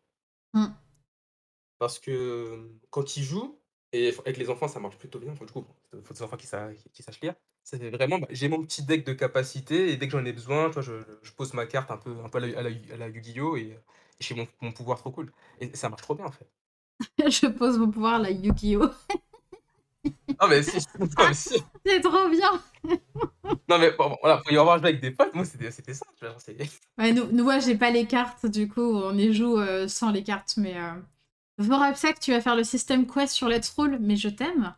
Mm. 0.54 0.74
Parce 1.78 2.00
que 2.00 2.12
euh, 2.12 2.80
quand 2.90 3.16
ils 3.18 3.24
jouent, 3.24 3.60
et 3.92 4.12
f- 4.12 4.20
avec 4.22 4.38
les 4.38 4.50
enfants, 4.50 4.68
ça 4.68 4.80
marche 4.80 4.98
plutôt 4.98 5.20
bien, 5.20 5.32
enfin, 5.32 5.46
du 5.46 5.54
coup, 5.54 5.66
il 5.94 6.02
faut 6.04 6.14
des 6.14 6.22
enfants 6.22 6.38
qui, 6.38 6.48
sa- 6.48 6.74
qui- 6.74 6.90
qui 6.90 7.04
sachent 7.04 7.22
lire. 7.22 7.36
Ça 7.64 7.78
fait 7.80 7.90
vraiment, 7.90 8.20
bah, 8.20 8.28
j'ai 8.32 8.50
mon 8.50 8.62
petit 8.64 8.84
deck 8.84 9.06
de 9.06 9.14
capacités, 9.14 9.90
et 9.92 9.98
dès 9.98 10.08
que 10.08 10.12
j'en 10.18 10.26
ai 10.26 10.34
besoin, 10.34 10.68
tu 10.70 10.74
vois, 10.74 10.82
je, 10.84 10.94
je 11.22 11.32
pose 11.34 11.54
ma 11.54 11.66
carte 11.66 11.90
un 11.92 11.98
peu, 11.98 12.12
un 12.24 12.30
peu 12.30 12.40
à 12.40 12.42
la, 12.42 12.60
à 12.60 12.64
la, 12.64 12.70
à 12.94 12.98
la 12.98 13.08
Yu-Gi-Oh! 13.10 13.56
et, 13.58 13.62
et 13.70 13.78
j'ai 14.20 14.36
mon, 14.36 14.48
mon 14.62 14.72
pouvoir 14.74 14.98
trop 15.00 15.12
cool. 15.12 15.32
Et 15.60 15.74
ça 15.76 15.90
marche 15.90 16.02
trop 16.04 16.16
bien, 16.16 16.26
en 16.26 16.32
fait. 16.32 16.50
je 17.30 17.48
pose 17.48 17.78
mon 17.78 17.92
pouvoir 17.92 18.20
la 18.20 18.32
Yu-Gi-Oh! 18.32 18.90
Non, 20.06 20.48
mais 20.48 20.64
si, 20.64 20.78
mais 20.98 21.34
si. 21.34 21.62
C'est 21.86 22.02
trop 22.02 22.30
bien! 22.30 22.62
Non, 23.68 23.78
mais 23.78 23.92
bon, 23.92 24.16
voilà, 24.22 24.42
faut 24.46 24.52
y 24.52 24.58
avoir 24.58 24.78
joué 24.78 24.90
avec 24.90 25.02
des 25.02 25.12
potes, 25.12 25.34
moi, 25.34 25.44
c'était 25.44 25.72
c'était 25.72 25.94
ça, 25.94 26.06
tu 26.18 26.26
vois, 26.26 26.38
Ouais, 26.98 27.12
nous, 27.12 27.26
nous 27.32 27.44
ouais, 27.44 27.60
j'ai 27.60 27.76
pas 27.76 27.92
les 27.92 28.06
cartes, 28.06 28.46
du 28.46 28.70
coup, 28.70 28.82
on 28.82 29.18
y 29.18 29.34
joue 29.34 29.60
euh, 29.60 29.88
sans 29.88 30.12
les 30.12 30.24
cartes, 30.24 30.54
mais... 30.58 30.78
Euh... 30.78 30.94
Vorapsac, 31.58 32.20
tu 32.20 32.32
vas 32.32 32.40
faire 32.40 32.56
le 32.56 32.64
système 32.64 33.06
Quest 33.06 33.34
sur 33.34 33.50
Let's 33.50 33.70
Roll, 33.72 33.98
mais 34.00 34.16
je 34.16 34.30
t'aime. 34.30 34.74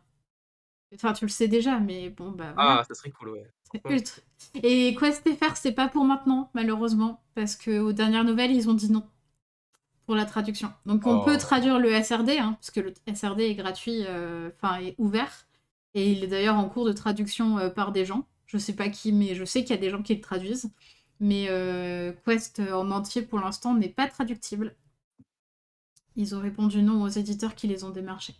Enfin, 0.94 1.12
tu 1.12 1.24
le 1.24 1.30
sais 1.30 1.46
déjà, 1.46 1.78
mais 1.78 2.10
bon, 2.10 2.32
bah 2.32 2.52
voilà. 2.54 2.80
Ah, 2.80 2.84
ça 2.86 2.94
serait 2.94 3.10
cool, 3.10 3.30
ouais. 3.30 3.46
Ultra. 3.88 4.20
Et 4.62 4.94
Quest 4.98 5.22
FR, 5.36 5.56
c'est 5.56 5.72
pas 5.72 5.88
pour 5.88 6.04
maintenant, 6.04 6.50
malheureusement, 6.54 7.22
parce 7.34 7.56
que 7.56 7.78
aux 7.78 7.92
dernières 7.92 8.24
nouvelles, 8.24 8.50
ils 8.50 8.68
ont 8.68 8.74
dit 8.74 8.90
non 8.90 9.06
pour 10.06 10.14
la 10.14 10.24
traduction. 10.26 10.72
Donc 10.86 11.06
on 11.06 11.20
Oh. 11.20 11.24
peut 11.24 11.38
traduire 11.38 11.78
le 11.78 11.90
SRD, 12.02 12.30
hein, 12.38 12.54
parce 12.54 12.70
que 12.70 12.80
le 12.80 12.92
SRD 13.14 13.40
est 13.42 13.54
gratuit, 13.54 14.04
euh, 14.06 14.50
enfin 14.56 14.76
est 14.80 14.94
ouvert, 14.98 15.46
et 15.94 16.10
il 16.12 16.24
est 16.24 16.26
d'ailleurs 16.28 16.56
en 16.56 16.68
cours 16.68 16.84
de 16.84 16.92
traduction 16.92 17.58
euh, 17.58 17.70
par 17.70 17.92
des 17.92 18.04
gens. 18.04 18.26
Je 18.46 18.58
sais 18.58 18.74
pas 18.74 18.88
qui, 18.88 19.12
mais 19.12 19.34
je 19.34 19.44
sais 19.44 19.60
qu'il 19.62 19.70
y 19.74 19.78
a 19.78 19.80
des 19.80 19.90
gens 19.90 20.02
qui 20.02 20.14
le 20.14 20.20
traduisent. 20.20 20.70
Mais 21.20 21.46
euh, 21.48 22.12
Quest 22.26 22.60
en 22.60 22.90
entier 22.90 23.22
pour 23.22 23.38
l'instant 23.40 23.74
n'est 23.74 23.88
pas 23.88 24.08
traductible. 24.08 24.74
Ils 26.16 26.34
ont 26.34 26.40
répondu 26.40 26.82
non 26.82 27.02
aux 27.02 27.08
éditeurs 27.08 27.54
qui 27.54 27.68
les 27.68 27.84
ont 27.84 27.90
démarchés. 27.90 28.34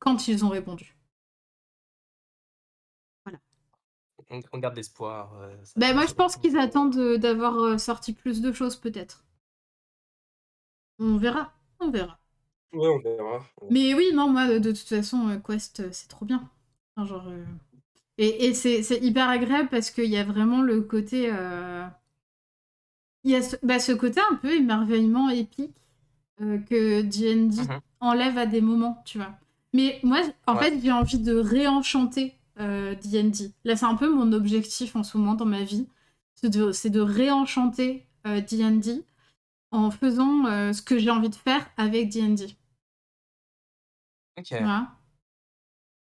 Quand 0.00 0.28
ils 0.28 0.44
ont 0.44 0.48
répondu. 0.50 0.96
On, 4.30 4.40
on 4.52 4.58
garde 4.58 4.76
l'espoir. 4.76 5.34
euh, 5.40 5.56
Ben 5.76 5.94
moi 5.94 6.06
je 6.06 6.14
pense 6.14 6.36
qu'ils 6.36 6.56
attendent 6.58 7.16
d'avoir 7.18 7.80
sorti 7.80 8.12
plus 8.12 8.40
de 8.40 8.52
choses 8.52 8.76
peut-être. 8.76 9.24
On 11.00 11.16
verra, 11.18 11.52
on 11.80 11.90
verra. 11.90 12.20
Ouais, 12.72 12.88
on 12.88 12.98
verra. 13.00 13.44
Mais 13.70 13.94
oui, 13.94 14.10
non, 14.14 14.28
moi 14.30 14.46
de, 14.48 14.58
de 14.58 14.70
toute 14.72 14.88
façon, 14.88 15.28
euh, 15.28 15.38
Quest, 15.38 15.80
euh, 15.80 15.88
c'est 15.92 16.08
trop 16.08 16.24
bien. 16.26 16.48
Enfin, 16.96 17.06
genre, 17.06 17.28
euh, 17.28 17.44
Et, 18.18 18.46
et 18.46 18.54
c'est 18.54 18.82
c'est 18.84 18.98
hyper 19.02 19.28
agréable 19.28 19.68
parce 19.70 19.90
qu'il 19.90 20.06
y 20.10 20.18
a 20.18 20.24
vraiment 20.24 20.62
le 20.62 20.82
côté... 20.82 21.30
euh, 21.32 21.86
Il 23.24 23.30
y 23.30 23.34
a 23.36 23.42
ce, 23.42 23.56
bah, 23.62 23.78
ce 23.78 23.92
côté 23.92 24.20
un 24.30 24.36
peu 24.36 24.52
émerveillement 24.54 25.28
épique 25.30 25.74
euh, 26.40 26.58
que 26.58 27.02
D&D 27.02 27.62
Mhm. 27.62 27.80
enlève 28.00 28.38
à 28.38 28.46
des 28.46 28.60
moments, 28.60 29.02
tu 29.06 29.18
vois. 29.18 29.32
Mais 29.74 30.00
moi, 30.02 30.20
en 30.46 30.56
Ouais. 30.56 30.58
fait, 30.58 30.80
j'ai 30.82 30.92
envie 30.92 31.18
de 31.18 31.34
réenchanter 31.36 32.34
euh, 32.60 32.94
D&D. 32.96 33.52
Là, 33.64 33.76
c'est 33.76 33.86
un 33.86 33.96
peu 33.96 34.10
mon 34.12 34.32
objectif 34.32 34.96
en 34.96 35.02
ce 35.04 35.18
moment 35.18 35.34
dans 35.34 35.46
ma 35.46 35.62
vie. 35.64 35.88
C'est 36.34 36.50
de, 36.50 36.72
c'est 36.72 36.90
de 36.90 37.00
réenchanter 37.00 38.06
euh, 38.26 38.40
D&D 38.40 39.04
en 39.70 39.90
faisant 39.90 40.46
euh, 40.46 40.72
ce 40.72 40.82
que 40.82 40.98
j'ai 40.98 41.10
envie 41.10 41.28
de 41.28 41.34
faire 41.34 41.68
avec 41.76 42.08
D&D. 42.08 42.56
Ok. 44.38 44.46
Voilà. 44.50 44.88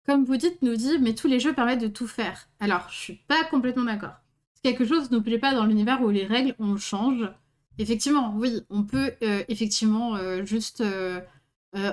Comme 0.07 0.25
vous 0.25 0.37
dites, 0.37 0.63
nous 0.63 0.77
dit, 0.77 0.99
mais 0.99 1.15
tous 1.15 1.29
les 1.29 1.41
jeux 1.41 1.53
permettent 1.53 1.81
de 1.81 1.89
tout 1.89 2.07
faire. 2.07 2.49
Alors, 2.59 2.89
je 2.91 2.97
suis 2.97 3.15
pas 3.29 3.45
complètement 3.45 3.85
d'accord. 3.85 4.15
C'est 4.55 4.63
quelque 4.63 4.87
chose 4.87 5.09
plaît 5.23 5.39
pas 5.39 5.55
dans 5.55 5.67
l'univers 5.67 6.03
où 6.03 6.11
les 6.11 6.27
règles, 6.27 6.55
on 6.59 6.77
change. 6.77 7.31
Effectivement, 7.79 8.35
oui, 8.37 8.61
on 8.71 8.83
peut 8.83 9.13
euh, 9.23 9.45
effectivement 9.49 10.17
euh, 10.17 10.45
juste 10.45 10.83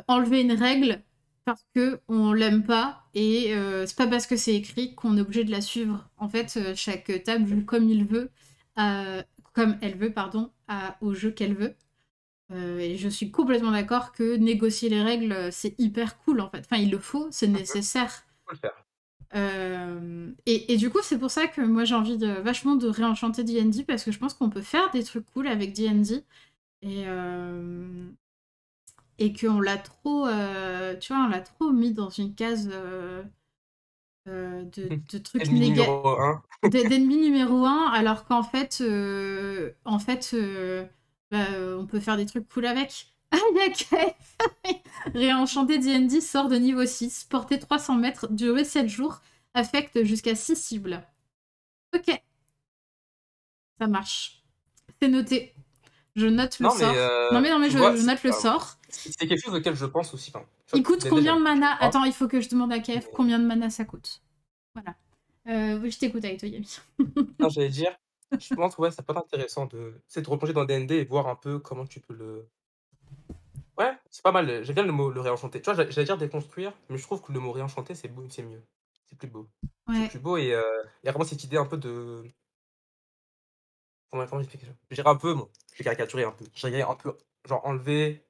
enlever 0.07 0.41
une 0.41 0.53
règle 0.53 1.03
parce 1.45 1.63
que 1.75 2.01
on 2.07 2.33
l'aime 2.33 2.63
pas 2.63 3.03
et 3.13 3.53
c'est 3.85 3.95
pas 3.95 4.07
parce 4.07 4.25
que 4.25 4.35
c'est 4.35 4.55
écrit 4.55 4.95
qu'on 4.95 5.17
est 5.17 5.21
obligé 5.21 5.43
de 5.43 5.51
la 5.51 5.61
suivre. 5.61 6.09
En 6.17 6.27
fait, 6.27 6.75
chaque 6.75 7.23
table 7.23 7.47
joue 7.47 7.63
comme 7.63 7.87
il 7.87 8.05
veut, 8.05 8.31
comme 9.53 9.77
elle 9.81 9.97
veut, 9.97 10.11
pardon, 10.11 10.51
à- 10.67 10.97
au 11.01 11.13
jeu 11.13 11.31
qu'elle 11.31 11.55
veut. 11.55 11.75
Euh, 12.51 12.79
et 12.79 12.97
je 12.97 13.09
suis 13.09 13.31
complètement 13.31 13.71
d'accord 13.71 14.13
que 14.13 14.35
négocier 14.37 14.89
les 14.89 15.01
règles, 15.03 15.51
c'est 15.51 15.75
hyper 15.79 16.19
cool 16.19 16.41
en 16.41 16.49
fait. 16.49 16.59
Enfin, 16.59 16.77
il 16.77 16.91
le 16.91 16.99
faut, 16.99 17.27
c'est 17.31 17.47
nécessaire. 17.47 18.25
Faut 18.45 18.53
le 18.53 18.57
faire. 18.57 18.85
Euh, 19.35 20.31
et, 20.45 20.73
et 20.73 20.77
du 20.77 20.89
coup, 20.89 20.99
c'est 21.03 21.19
pour 21.19 21.31
ça 21.31 21.47
que 21.47 21.61
moi 21.61 21.83
j'ai 21.83 21.95
envie 21.95 22.17
de, 22.17 22.27
vachement 22.27 22.75
de 22.75 22.87
réenchanter 22.87 23.43
D&D 23.43 23.83
parce 23.83 24.03
que 24.03 24.11
je 24.11 24.19
pense 24.19 24.33
qu'on 24.33 24.49
peut 24.49 24.61
faire 24.61 24.89
des 24.91 25.03
trucs 25.03 25.25
cool 25.33 25.47
avec 25.47 25.73
D&D. 25.73 26.23
Et, 26.83 27.03
euh, 27.07 28.09
et 29.19 29.33
qu'on 29.33 29.59
l'a 29.59 29.77
trop, 29.77 30.27
euh, 30.27 30.95
tu 30.97 31.13
vois, 31.13 31.23
on 31.25 31.29
l'a 31.29 31.41
trop 31.41 31.71
mis 31.71 31.93
dans 31.93 32.09
une 32.09 32.35
case 32.35 32.69
euh, 34.27 34.63
euh, 34.63 34.63
de, 34.65 34.99
de 35.11 35.17
trucs 35.19 35.49
négatifs, 35.51 35.87
numéro 35.87 36.09
un. 36.19 36.43
d'ennemi 36.63 37.17
numéro 37.17 37.65
un, 37.65 37.89
alors 37.91 38.25
qu'en 38.25 38.43
fait, 38.43 38.79
euh, 38.81 39.71
en 39.85 39.99
fait, 39.99 40.31
euh, 40.33 40.85
bah, 41.31 41.45
on 41.77 41.85
peut 41.85 41.99
faire 41.99 42.17
des 42.17 42.25
trucs 42.25 42.47
cool 42.49 42.65
avec. 42.65 43.13
Ah, 43.33 43.37
Réenchanté 45.13 45.79
D&D 45.79 46.21
sort 46.21 46.47
de 46.47 46.55
niveau 46.55 46.85
6, 46.85 47.25
portée 47.25 47.59
300 47.59 47.95
mètres, 47.95 48.27
durée 48.31 48.63
7 48.63 48.87
jours, 48.87 49.21
affecte 49.53 50.03
jusqu'à 50.03 50.33
6 50.35 50.55
cibles. 50.55 51.03
Ok. 51.93 52.21
Ça 53.79 53.87
marche. 53.87 54.43
C'est 55.01 55.07
noté. 55.09 55.53
Je 56.15 56.25
note 56.27 56.59
le 56.59 56.65
Non, 56.65 56.73
mais, 56.73 56.79
sort. 56.79 56.93
euh, 56.95 57.31
non 57.31 57.41
mais 57.41 57.49
non 57.51 57.59
mais 57.59 57.69
je, 57.69 57.77
vois, 57.77 57.95
je 57.95 58.01
note 58.01 58.23
le 58.23 58.31
sort. 58.31 58.76
C'est 58.89 59.27
quelque 59.27 59.41
chose 59.43 59.53
auquel 59.53 59.75
je 59.75 59.85
pense 59.85 60.13
aussi. 60.13 60.31
Enfin, 60.33 60.45
Il 60.73 60.83
coûte 60.83 61.07
combien 61.09 61.35
de 61.35 61.41
mana. 61.41 61.75
Attends, 61.81 62.03
il 62.05 62.13
faut 62.13 62.27
que 62.27 62.41
je 62.41 62.49
demande 62.49 62.71
à 62.71 62.79
KF 62.79 63.09
combien 63.13 63.39
de 63.39 63.45
mana 63.45 63.69
ça 63.69 63.85
coûte. 63.85 64.21
Voilà. 64.73 64.95
Euh, 65.47 65.89
je 65.89 65.97
t'écoute 65.97 66.23
avec 66.25 66.39
toi, 66.39 66.49
Yami. 66.49 66.77
Non, 67.39 67.49
j'allais 67.49 67.69
dire, 67.69 67.95
je 68.39 68.53
pense, 68.55 68.77
ouais, 68.77 68.91
ça 68.91 69.03
peut 69.03 69.13
être 69.13 69.19
intéressant 69.19 69.65
de, 69.65 70.01
c'est 70.07 70.21
de 70.21 70.29
replonger 70.29 70.53
dans 70.53 70.65
D&D 70.65 70.95
et 70.95 71.05
voir 71.05 71.27
un 71.27 71.35
peu 71.35 71.59
comment 71.59 71.85
tu 71.85 71.99
peux 71.99 72.13
le. 72.13 72.47
Ouais, 73.77 73.91
c'est 74.09 74.23
pas 74.23 74.31
mal. 74.31 74.63
J'aime 74.63 74.75
bien 74.75 74.83
le 74.83 74.91
mot 74.91 75.09
le 75.11 75.21
réenchanter. 75.21 75.61
Tu 75.61 75.71
vois, 75.71 75.89
j'allais 75.89 76.05
dire 76.05 76.17
déconstruire, 76.17 76.73
mais 76.89 76.97
je 76.97 77.03
trouve 77.03 77.21
que 77.21 77.31
le 77.31 77.39
mot 77.39 77.51
réenchanter, 77.51 77.93
c'est 77.93 78.07
beau, 78.07 78.25
c'est 78.29 78.43
mieux. 78.43 78.61
C'est 79.09 79.17
plus 79.17 79.27
beau. 79.27 79.47
C'est 79.93 80.09
plus 80.09 80.19
beau 80.19 80.35
et 80.37 80.53
euh, 80.53 80.63
il 81.03 81.05
y 81.05 81.09
a 81.09 81.11
vraiment 81.11 81.25
cette 81.25 81.43
idée 81.43 81.57
un 81.57 81.65
peu 81.65 81.77
de. 81.77 82.23
Comment, 84.09 84.25
comment 84.25 84.41
j'explique 84.41 84.63
ça? 84.63 84.73
Je 84.89 84.95
dirais 84.95 85.09
un 85.09 85.15
peu, 85.15 85.33
bon, 85.33 85.49
je 85.73 85.77
vais 85.77 85.83
caricaturer 85.83 86.23
un 86.23 86.31
peu. 86.31 86.45
Dirais 86.55 86.81
un 86.81 86.95
peu, 86.95 87.15
genre 87.45 87.65
enlever 87.65 88.26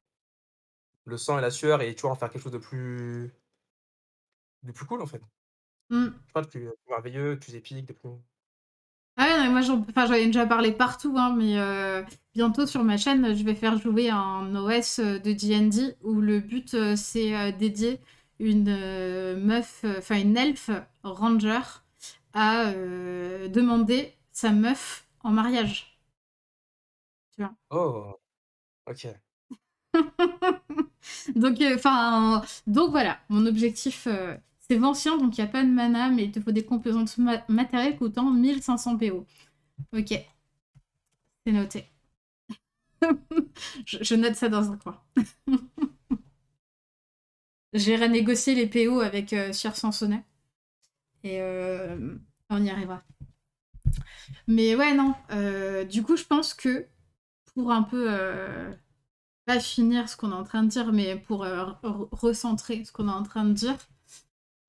le 1.08 1.18
sang 1.18 1.38
et 1.39 1.41
la 1.41 1.51
sueur 1.51 1.82
et 1.82 1.95
tu 1.95 2.01
vois, 2.03 2.12
en 2.12 2.16
faire 2.16 2.30
quelque 2.30 2.43
chose 2.43 2.51
de 2.51 2.58
plus. 2.60 3.32
de 4.64 4.72
plus 4.72 4.86
cool 4.86 5.01
en 5.01 5.08
fait. 5.08 5.22
Hmm. 5.89 6.10
Je 6.28 6.34
pas, 6.34 6.41
de 6.41 6.47
plus, 6.47 6.60
plus 6.62 6.89
merveilleux, 6.89 7.36
de 7.36 7.39
plus 7.39 7.55
épique, 7.55 7.86
de 7.88 7.93
plus. 7.93 8.10
Ah 9.20 9.26
ouais, 9.26 9.45
non, 9.45 9.51
moi 9.51 9.62
j'en 9.62 9.84
enfin, 9.89 10.12
ai 10.14 10.28
déjà 10.28 10.45
parlé 10.45 10.72
partout, 10.72 11.16
hein, 11.18 11.34
mais 11.36 11.58
euh, 11.58 12.03
bientôt 12.36 12.68
sur 12.68 12.84
ma 12.84 12.97
chaîne, 12.97 13.36
je 13.36 13.43
vais 13.43 13.55
faire 13.55 13.78
jouer 13.80 14.10
un 14.12 14.55
OS 14.55 14.99
de 14.99 15.32
D&D 15.34 15.95
où 16.03 16.22
le 16.22 16.39
but 16.39 16.74
euh, 16.76 16.95
c'est 16.95 17.36
euh, 17.36 17.51
dédier 17.51 17.99
une 18.39 18.68
euh, 18.70 19.36
meuf, 19.39 19.82
euh, 19.86 19.95
enfin 19.97 20.20
une 20.20 20.38
elfe 20.38 20.70
ranger 21.03 21.62
à 22.34 22.68
euh, 22.70 23.47
demander 23.47 24.14
sa 24.32 24.51
meuf 24.51 25.08
en 25.22 25.32
mariage. 25.32 25.97
Oh, 27.72 28.20
ok. 28.88 29.05
donc, 31.36 31.62
euh, 31.62 31.76
enfin, 31.76 32.41
donc 32.68 32.91
voilà, 32.91 33.20
mon 33.30 33.45
objectif, 33.45 34.08
euh, 34.08 34.36
c'est 34.60 34.78
Vancien, 34.78 35.18
donc 35.18 35.38
il 35.38 35.41
n'y 35.41 35.47
a 35.49 35.51
pas 35.51 35.64
de 35.64 35.70
mana, 35.70 36.10
mais 36.10 36.26
il 36.26 36.32
te 36.32 36.39
faut 36.41 36.51
des 36.51 36.66
composantes 36.66 37.18
ma- 37.18 37.43
matérielles 37.47 37.97
coûtant 37.97 38.32
1500 38.32 38.97
PO. 38.97 39.26
Ok, 39.93 40.14
c'est 41.45 41.51
noté. 41.53 41.89
je, 43.86 44.16
note 44.16 44.36
ça 44.36 44.49
dans 44.49 44.72
un 44.72 44.78
coin. 44.78 44.99
J'irai 47.74 48.10
négocier 48.10 48.55
les 48.55 48.68
PO 48.68 48.99
avec 48.99 49.32
euh, 49.34 49.53
Sir 49.53 49.76
Sansonnet. 49.76 50.24
Et 51.24 51.41
euh, 51.41 52.16
on 52.49 52.64
y 52.64 52.70
arrivera. 52.70 53.03
Mais 54.47 54.76
ouais, 54.76 54.93
non. 54.93 55.14
euh, 55.32 55.84
du 55.84 56.03
coup, 56.03 56.16
je 56.18 56.24
pense 56.24 56.53
que 56.53 56.86
pour 57.53 57.72
un 57.72 57.84
peu 57.84 58.08
finir 59.60 60.10
ce 60.10 60.18
qu'on 60.18 60.32
est 60.32 60.36
en 60.36 60.43
train 60.43 60.64
de 60.64 60.70
dire, 60.70 60.91
mais 60.93 61.16
pour 61.18 61.43
euh, 61.43 61.66
re- 61.84 62.10
recentrer 62.12 62.84
ce 62.86 62.91
qu'on 62.91 63.08
est 63.08 63.12
en 63.12 63.24
train 63.24 63.45
de 63.45 63.54
dire, 63.54 63.78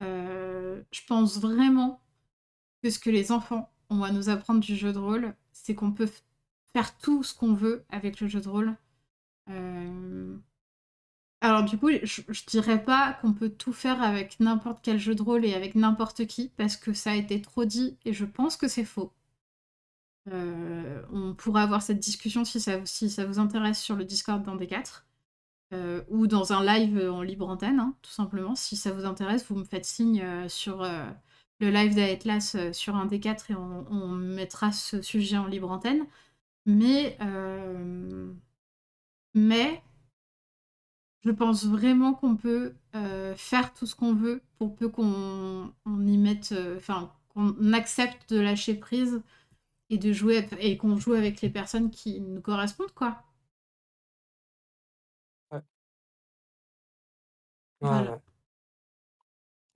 euh, 0.03 0.81
je 0.91 1.01
pense 1.07 1.39
vraiment 1.39 2.01
que 2.83 2.89
ce 2.91 2.99
que 2.99 3.09
les 3.11 3.31
enfants 3.31 3.71
ont 3.89 4.03
à 4.03 4.11
nous 4.11 4.29
apprendre 4.29 4.61
du 4.61 4.75
jeu 4.75 4.93
de 4.93 4.99
rôle, 4.99 5.35
c'est 5.53 5.75
qu'on 5.75 5.91
peut 5.93 6.09
faire 6.73 6.97
tout 6.99 7.23
ce 7.23 7.35
qu'on 7.35 7.53
veut 7.53 7.85
avec 7.89 8.21
le 8.21 8.27
jeu 8.27 8.41
de 8.41 8.49
rôle. 8.49 8.75
Euh, 9.49 10.37
Alors 11.41 11.63
du 11.65 11.77
coup, 11.77 11.89
je 12.03 12.45
dirais 12.47 12.81
pas 12.81 13.11
qu'on 13.21 13.33
peut 13.33 13.49
tout 13.49 13.73
faire 13.73 14.01
avec 14.01 14.39
n'importe 14.39 14.79
quel 14.81 14.97
jeu 14.99 15.15
de 15.15 15.21
rôle 15.21 15.43
et 15.45 15.53
avec 15.53 15.75
n'importe 15.75 16.25
qui, 16.27 16.47
parce 16.55 16.77
que 16.77 16.93
ça 16.93 17.11
a 17.11 17.15
été 17.15 17.41
trop 17.41 17.65
dit 17.65 17.97
et 18.05 18.13
je 18.13 18.23
pense 18.23 18.55
que 18.55 18.69
c'est 18.69 18.85
faux. 18.85 19.11
Euh, 20.27 21.01
on 21.11 21.33
pourra 21.33 21.63
avoir 21.63 21.81
cette 21.81 21.99
discussion 21.99 22.45
si 22.45 22.59
ça, 22.59 22.77
vous 23.25 23.39
intéresse 23.39 23.81
sur 23.81 23.95
le 23.95 24.05
Discord 24.05 24.43
d'un 24.43 24.55
des 24.55 24.67
quatre. 24.67 25.05
euh, 25.73 26.03
ou 26.09 26.27
dans 26.27 26.53
un 26.53 26.63
live 26.65 26.99
en 27.11 27.21
libre 27.21 27.47
antenne, 27.49 27.79
hein, 27.79 27.95
tout 28.01 28.11
simplement. 28.11 28.55
Si 28.55 28.75
ça 28.77 28.91
vous 28.91 29.05
intéresse, 29.05 29.45
vous 29.49 29.55
me 29.55 29.63
faites 29.65 29.85
signe 29.85 30.21
euh, 30.21 30.49
sur 30.49 30.83
le 31.59 31.69
live 31.69 31.95
d'Atlas 31.95 32.57
sur 32.73 32.95
un 32.95 33.05
des 33.05 33.19
quatre 33.19 33.51
et 33.51 33.55
on, 33.55 33.85
on 33.91 34.09
mettra 34.09 34.71
ce 34.71 35.01
sujet 35.01 35.37
en 35.37 35.47
libre 35.47 35.71
antenne. 35.71 36.05
Mais, 36.65 37.17
mais 39.33 39.81
je 41.23 41.31
pense 41.31 41.65
vraiment 41.65 42.13
qu'on 42.13 42.35
peut 42.35 42.73
faire 43.35 43.73
tout 43.73 43.85
ce 43.85 43.95
qu'on 43.95 44.13
veut 44.13 44.41
pour 44.57 44.75
peu 44.75 44.89
qu'on 44.89 45.73
on 45.85 46.07
y 46.07 46.17
mette, 46.17 46.53
enfin, 46.77 47.11
qu'on 47.29 47.73
accepte 47.73 48.33
de 48.33 48.39
lâcher 48.39 48.75
prise 48.75 49.21
et 49.89 49.97
de 49.97 50.13
jouer 50.13 50.47
et 50.59 50.77
qu'on 50.77 50.97
joue 50.97 51.13
avec 51.13 51.41
les 51.41 51.49
personnes 51.49 51.91
qui 51.91 52.21
nous 52.21 52.41
correspondent, 52.41 52.93
quoi. 52.93 53.23
Voilà. 57.81 58.19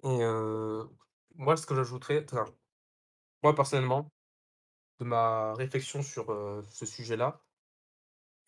Ouais. 0.04 0.14
Et 0.18 0.22
euh, 0.24 0.86
moi, 1.36 1.58
ce 1.58 1.66
que 1.66 1.76
j'ajouterais, 1.76 2.26
enfin, 2.32 2.46
moi 3.44 3.56
personnellement, 3.56 4.12
de 5.00 5.06
ma 5.06 5.54
réflexion 5.56 6.04
sur 6.04 6.32
euh, 6.32 6.64
ce 6.72 6.86
sujet-là, 6.88 7.42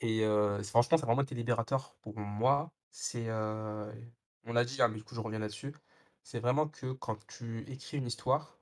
et 0.02 0.24
euh, 0.26 0.62
c'est- 0.64 0.70
franchement, 0.70 0.98
ça 0.98 1.04
a 1.04 1.08
vraiment 1.08 1.22
été 1.24 1.36
libérateur 1.36 1.96
pour 2.02 2.18
moi. 2.20 2.72
C'est, 2.92 3.28
euh, 3.30 3.92
on 4.46 4.54
l'a 4.54 4.66
dit, 4.66 4.82
hein, 4.82 4.88
mais 4.90 4.98
du 4.98 5.04
coup, 5.04 5.16
je 5.16 5.20
reviens 5.22 5.40
là-dessus. 5.40 5.74
C'est 6.24 6.40
vraiment 6.40 6.68
que 6.68 6.92
quand 6.94 7.26
tu 7.28 7.62
écris 7.72 7.98
une 7.98 8.08
histoire, 8.08 8.58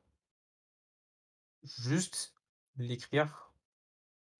juste 1.63 2.32
l'écrire. 2.77 3.51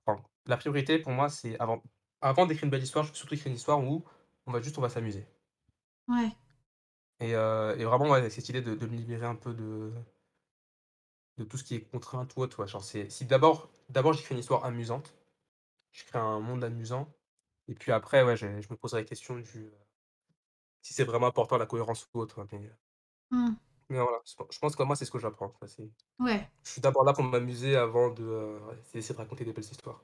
Enfin, 0.06 0.24
la 0.46 0.58
priorité 0.58 1.00
pour 1.00 1.12
moi, 1.12 1.30
c'est 1.30 1.60
avant, 1.60 1.84
avant 2.22 2.46
d'écrire 2.46 2.66
une 2.66 2.70
belle 2.72 2.84
histoire, 2.84 3.04
je 3.06 3.10
veux 3.12 3.16
surtout 3.16 3.36
écrire 3.36 3.50
une 3.52 3.58
histoire 3.58 3.84
où 3.84 4.04
on 4.46 4.52
va 4.52 4.62
juste, 4.62 4.78
on 4.78 4.82
va 4.82 4.90
s'amuser. 4.90 5.26
Ouais. 6.08 6.32
Et, 7.20 7.34
euh, 7.36 7.76
et 7.78 7.86
vraiment, 7.86 8.10
ouais, 8.12 8.30
cette 8.30 8.50
idée 8.50 8.62
de, 8.62 8.76
de 8.76 8.86
me 8.88 8.96
libérer 8.96 9.26
un 9.26 9.36
peu 9.36 9.54
de, 9.56 9.92
de 11.38 11.44
tout 11.44 11.58
ce 11.58 11.64
qui 11.64 11.76
est 11.76 11.82
contrainte 11.82 12.36
ou 12.36 12.40
autre. 12.42 12.66
Genre, 12.66 12.84
c'est, 12.84 13.10
si 13.12 13.26
d'abord, 13.26 13.70
d'abord 13.90 14.14
j'écris 14.14 14.34
une 14.34 14.40
histoire 14.40 14.66
amusante, 14.66 15.16
je 15.92 16.06
crée 16.06 16.20
un 16.20 16.40
monde 16.42 16.64
amusant, 16.64 17.14
et 17.68 17.76
puis 17.76 17.92
après, 17.92 18.24
ouais, 18.24 18.38
je, 18.38 18.62
je 18.62 18.70
me 18.72 18.78
poserai 18.78 19.02
la 19.02 19.08
question 19.08 19.38
du 19.38 19.48
euh, 19.68 19.72
si 20.84 20.94
c'est 20.94 21.04
vraiment 21.04 21.26
important 21.26 21.58
la 21.58 21.66
cohérence 21.66 22.08
ou 22.14 22.20
autre. 22.20 22.40
hein, 22.40 22.48
Mais, 22.52 22.72
Hmm. 23.32 23.56
Mais 23.90 24.00
voilà, 24.00 24.20
je 24.26 24.36
pense- 24.36 24.48
je 24.52 24.60
pense 24.60 24.76
que 24.76 24.84
moi, 24.84 24.96
c'est 24.96 25.06
ce 25.06 25.12
que 25.12 25.20
j'apprends. 25.20 25.50
tu 25.50 25.58
vois, 25.60 25.68
c'est- 25.68 25.90
Ouais. 26.20 26.50
Je 26.64 26.72
suis 26.72 26.82
d'abord 26.82 27.04
là 27.06 27.14
pour 27.14 27.24
m'amuser 27.24 27.76
avant 27.76 28.10
de 28.12 28.24
euh, 28.24 28.60
ouais, 28.68 28.78
essayer 28.96 29.14
de 29.16 29.20
raconter 29.20 29.46
des 29.46 29.54
belles 29.54 29.64
histoires. 29.64 30.02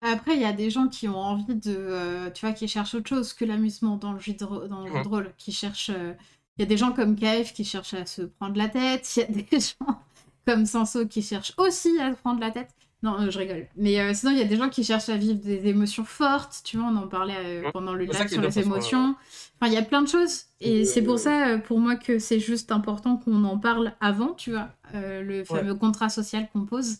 Après, 0.00 0.34
il 0.34 0.40
y 0.42 0.44
a 0.44 0.52
des 0.52 0.68
gens 0.70 0.88
qui 0.88 1.06
ont 1.08 1.16
envie 1.16 1.54
de, 1.54 1.74
euh, 1.76 2.30
tu 2.30 2.44
vois, 2.44 2.52
qui 2.54 2.66
cherchent 2.68 2.94
autre 2.94 3.08
chose 3.08 3.32
que 3.32 3.44
l'amusement 3.44 3.96
dans 3.96 4.12
le 4.12 4.18
jeu 4.18 4.32
de, 4.34 4.44
dans 4.66 4.84
le 4.84 4.90
jeu 4.92 5.02
de 5.02 5.08
rôle, 5.08 5.34
qui 5.38 5.52
cherchent. 5.52 5.90
euh, 5.90 6.14
Il 6.58 6.62
y 6.62 6.64
a 6.64 6.66
des 6.66 6.76
gens 6.76 6.92
comme 6.92 7.16
KF 7.16 7.52
qui 7.54 7.64
cherchent 7.64 7.94
à 7.94 8.04
se 8.06 8.22
prendre 8.22 8.56
la 8.56 8.68
tête. 8.68 9.08
Il 9.16 9.20
y 9.20 9.22
a 9.22 9.26
des 9.50 9.60
gens 9.60 10.02
comme 10.46 10.66
Sanso 10.66 11.06
qui 11.06 11.22
cherchent 11.22 11.54
aussi 11.56 11.98
à 12.00 12.12
se 12.12 12.16
prendre 12.18 12.40
la 12.40 12.50
tête. 12.50 12.74
Non, 13.02 13.20
euh, 13.20 13.30
je 13.30 13.38
rigole. 13.38 13.66
Mais 13.76 14.00
euh, 14.00 14.14
sinon, 14.14 14.30
il 14.32 14.38
y 14.38 14.42
a 14.42 14.44
des 14.44 14.56
gens 14.56 14.68
qui 14.68 14.84
cherchent 14.84 15.08
à 15.08 15.16
vivre 15.16 15.40
des 15.40 15.66
émotions 15.66 16.04
fortes. 16.04 16.60
Tu 16.64 16.76
vois, 16.76 16.86
on 16.86 16.96
en 16.96 17.08
parlait 17.08 17.34
euh, 17.36 17.70
pendant 17.72 17.94
le 17.94 18.04
live 18.04 18.28
sur 18.28 18.40
les 18.40 18.58
émotions. 18.60 19.16
Enfin, 19.56 19.66
il 19.66 19.72
y 19.72 19.76
a 19.76 19.82
plein 19.82 20.02
de 20.02 20.08
choses. 20.08 20.44
Et 20.60 20.84
c'est 20.84 21.02
pour 21.02 21.18
ça, 21.18 21.58
pour 21.58 21.80
moi, 21.80 21.96
que 21.96 22.18
c'est 22.20 22.38
juste 22.38 22.70
important 22.70 23.16
qu'on 23.16 23.42
en 23.44 23.58
parle 23.58 23.94
avant, 24.00 24.34
tu 24.34 24.50
vois, 24.52 24.70
le 24.94 25.42
fameux 25.44 25.74
contrat 25.74 26.08
social 26.10 26.48
qu'on 26.52 26.64
pose, 26.64 26.98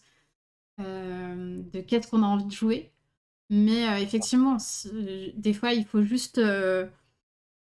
de 0.78 1.80
qu'est-ce 1.82 2.09
qu'on 2.09 2.22
a 2.22 2.26
envie 2.26 2.46
de 2.46 2.53
jouer. 2.53 2.92
Mais 3.50 4.03
effectivement, 4.03 4.57
des 5.36 5.53
fois, 5.55 5.72
il 5.72 5.84
faut 5.84 6.03
juste, 6.03 6.40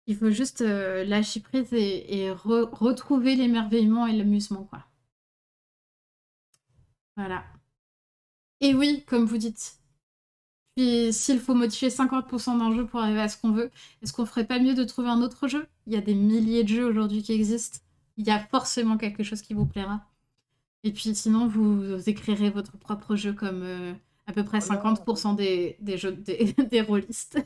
il 0.07 0.15
faut 0.15 0.31
juste 0.31 0.61
lâcher 0.61 1.39
prise 1.39 1.71
et, 1.73 2.23
et 2.25 2.31
re- 2.31 2.69
retrouver 2.71 3.35
l'émerveillement 3.35 4.07
et 4.07 4.13
l'amusement, 4.17 4.63
quoi. 4.63 4.85
Voilà. 7.15 7.43
Et 8.62 8.74
oui, 8.74 9.03
comme 9.08 9.26
vous 9.26 9.38
dites, 9.38 9.78
puis 10.76 11.12
s'il 11.12 11.39
faut 11.39 11.55
modifier 11.55 11.89
50% 11.89 12.60
d'un 12.60 12.76
jeu 12.76 12.86
pour 12.86 12.99
arriver 12.99 13.22
à 13.22 13.30
ce 13.30 13.38
qu'on 13.38 13.51
veut, 13.51 13.72
est-ce 14.03 14.14
qu'on 14.14 14.28
ferait 14.28 14.45
pas 14.45 14.60
mieux 14.60 14.76
de 14.76 14.84
trouver 14.84 15.10
un 15.10 15.22
autre 15.22 15.47
jeu? 15.47 15.68
Il 15.88 15.93
y 15.93 15.97
a 15.97 16.01
des 16.01 16.14
milliers 16.14 16.64
de 16.64 16.70
jeux 16.70 16.86
aujourd'hui 16.86 17.24
qui 17.24 17.34
existent. 17.34 17.80
Il 18.18 18.28
y 18.28 18.32
a 18.32 18.39
forcément 18.39 18.97
quelque 18.97 19.24
chose 19.24 19.41
qui 19.41 19.55
vous 19.55 19.66
plaira. 19.66 20.05
Et 20.84 20.91
puis 20.91 21.16
sinon, 21.16 21.47
vous 21.47 22.08
écrirez 22.08 22.51
votre 22.51 22.78
propre 22.78 23.16
jeu 23.16 23.34
comme 23.34 23.64
euh, 23.64 23.93
à 24.28 24.34
peu 24.34 24.43
près 24.43 24.60
Voilà. 24.60 24.82
50% 24.82 25.36
des, 25.36 25.78
des 25.80 25.97
jeux 25.97 26.12
des, 26.12 26.53
des 26.70 26.82
rôlistes. 26.82 27.39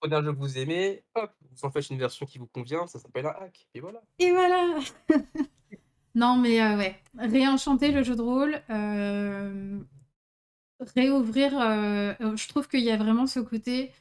prenez 0.00 0.16
un 0.16 0.22
jeu 0.24 0.32
que 0.32 0.38
vous 0.38 0.58
aimez, 0.58 1.04
hop, 1.14 1.32
vous 1.50 1.64
en 1.66 1.70
faites 1.70 1.90
une 1.90 1.98
version 1.98 2.24
qui 2.24 2.38
vous 2.38 2.46
convient, 2.46 2.86
ça 2.86 2.98
s'appelle 2.98 3.26
un 3.26 3.30
hack 3.30 3.68
et 3.74 3.80
voilà. 3.80 4.00
Et 4.18 4.30
voilà! 4.30 4.78
Non, 6.14 6.36
mais 6.36 6.60
heu, 6.60 6.76
ouais, 6.76 6.96
réenchanter 7.18 7.92
le 7.92 8.02
jeu 8.02 8.16
de 8.16 8.22
rôle, 8.22 8.60
hem, 8.68 9.86
réouvrir, 10.96 11.52
heu, 11.60 12.16
je 12.36 12.48
trouve 12.48 12.68
qu'il 12.68 12.80
y 12.80 12.90
a 12.90 12.96
vraiment 12.96 13.26
ce 13.26 13.40
côté, 13.40 13.92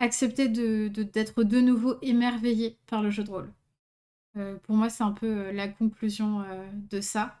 accepter 0.00 0.48
de 0.48 0.88
de 0.88 1.02
d'être 1.04 1.44
de 1.44 1.60
nouveau 1.60 1.96
émerveillé 2.02 2.78
par 2.86 3.02
le 3.02 3.10
jeu 3.10 3.24
de 3.24 3.30
rôle. 3.30 3.52
Pour 4.64 4.76
moi, 4.76 4.90
c'est 4.90 5.04
un 5.04 5.12
peu, 5.12 5.50
la 5.52 5.68
conclusion, 5.68 6.44
de 6.90 7.00
ça. 7.00 7.36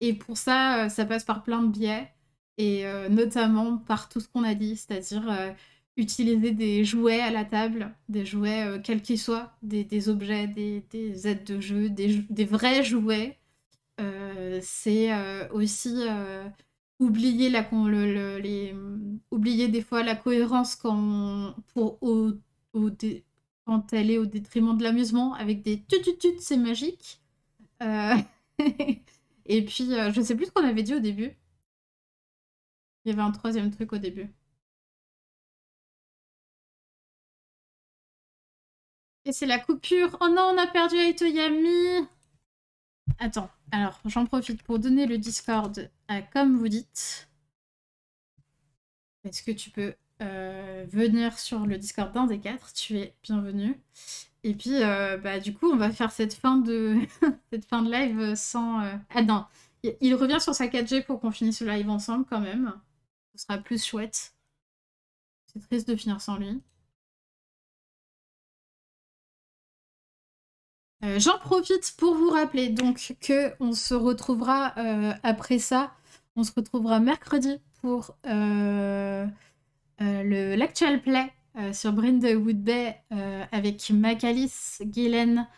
Et 0.00 0.14
pour 0.14 0.38
ça, 0.38 0.88
ça 0.90 1.06
passe 1.06 1.24
par 1.24 1.42
plein 1.44 1.62
de 1.62 1.68
biais. 1.72 2.10
Et 2.58 2.84
notamment 3.10 3.78
par 3.78 4.08
tout 4.10 4.20
ce 4.20 4.28
qu'on 4.28 4.44
a 4.44 4.54
dit, 4.54 4.76
c'est-à-dire, 4.76 5.54
utiliser 5.98 6.52
des 6.52 6.84
jouets 6.84 7.20
à 7.20 7.30
la 7.30 7.44
table, 7.44 7.94
des 8.08 8.24
jouets, 8.26 8.64
heu, 8.66 8.80
quels 8.82 9.02
qu'ils 9.02 9.18
soient, 9.18 9.52
des 9.62 10.08
objets, 10.08 10.46
des 10.48 10.84
des 10.90 11.28
aides 11.28 11.44
de 11.44 11.60
jeu, 11.60 11.90
des 11.90 12.44
vrais 12.44 12.84
jouets. 12.84 13.38
Heu, 14.00 14.60
c'est, 14.62 15.12
heu, 15.12 15.48
aussi, 15.52 15.94
oublier 17.00 17.48
la 17.50 17.62
les, 18.40 18.74
oublier 19.30 19.68
des 19.68 19.82
fois 19.82 20.02
la 20.02 20.16
cohérence 20.16 20.76
quand 20.76 21.54
pour 21.74 21.98
au 22.02 22.32
au 22.74 22.90
quand 23.66 23.92
elle 23.92 24.10
est 24.10 24.18
au 24.18 24.26
détriment 24.26 24.76
de 24.76 24.82
l'amusement 24.84 25.34
avec 25.34 25.62
des 25.62 25.82
tut 25.84 26.00
tut 26.02 26.16
tut, 26.18 26.38
c'est 26.40 26.56
magique. 26.56 27.20
Et 29.46 29.64
puis, 29.64 29.86
je 30.14 30.20
sais 30.22 30.36
plus 30.36 30.46
ce 30.46 30.50
qu'on 30.52 30.64
avait 30.64 30.82
dit 30.82 30.94
au 30.94 31.00
début. 31.00 31.36
Il 33.04 33.08
y 33.08 33.12
avait 33.12 33.22
un 33.22 33.32
3e 33.32 33.72
truc 33.72 33.92
au 33.92 33.98
début. 33.98 34.32
Et 39.28 39.32
c'est 39.32 39.44
la 39.44 39.58
coupure. 39.58 40.16
Oh 40.22 40.28
non, 40.28 40.54
on 40.54 40.58
a 40.58 40.66
perdu 40.66 40.96
Aitoyami. 40.96 42.08
Attends, 43.18 43.50
alors 43.72 44.00
j'en 44.06 44.24
profite 44.24 44.62
pour 44.62 44.78
donner 44.78 45.04
le 45.04 45.18
Discord 45.18 45.90
à 46.08 46.22
comme 46.22 46.56
vous 46.56 46.68
dites. 46.68 47.28
Est-ce 49.24 49.42
que 49.42 49.50
tu 49.50 49.68
peux 49.68 49.94
euh, 50.22 50.86
venir 50.88 51.38
sur 51.38 51.66
le 51.66 51.76
Discord 51.76 52.10
d'un 52.14 52.24
des 52.24 52.38
quatre? 52.38 52.72
Tu 52.72 52.96
es 52.96 53.14
bienvenu. 53.22 53.78
Et 54.44 54.54
puis, 54.54 54.82
euh, 54.82 55.18
bah, 55.18 55.40
du 55.40 55.52
coup, 55.52 55.70
on 55.70 55.76
va 55.76 55.90
faire 55.90 56.10
cette 56.10 56.32
fin 56.32 56.56
de, 56.56 56.96
cette 57.52 57.66
fin 57.66 57.82
de 57.82 57.92
live 57.92 58.34
sans... 58.34 58.80
Euh... 58.80 58.96
Ah 59.10 59.20
non, 59.20 59.44
il 59.82 60.14
revient 60.14 60.40
sur 60.40 60.54
sa 60.54 60.68
4G 60.68 61.04
pour 61.04 61.20
qu'on 61.20 61.32
finisse 61.32 61.60
le 61.60 61.70
live 61.70 61.90
ensemble 61.90 62.24
quand 62.24 62.40
même. 62.40 62.72
Ce 63.34 63.42
sera 63.42 63.58
plus 63.58 63.84
chouette. 63.84 64.32
C'est 65.52 65.60
triste 65.60 65.86
de 65.86 65.96
finir 65.96 66.22
sans 66.22 66.38
lui. 66.38 66.62
Euh, 71.08 71.18
J'en 71.18 71.38
profite 71.38 71.94
pour 71.96 72.14
vous 72.14 72.30
rappeler 72.30 72.68
donc 72.68 73.14
que 73.20 73.52
on 73.60 73.72
se 73.72 73.94
retrouvera 73.94 74.74
euh, 74.76 75.12
après 75.22 75.58
ça. 75.58 75.92
On 76.36 76.44
se 76.44 76.52
retrouvera 76.54 77.00
mercredi 77.00 77.58
pour 77.80 78.14
euh, 78.26 79.26
l'actual 80.00 81.00
play 81.02 81.32
sur 81.72 81.92
Brindlewood 81.92 82.62
Bay 82.62 83.02
avec 83.50 83.90
Macalis, 83.90 84.78
Guylaine 84.82 85.48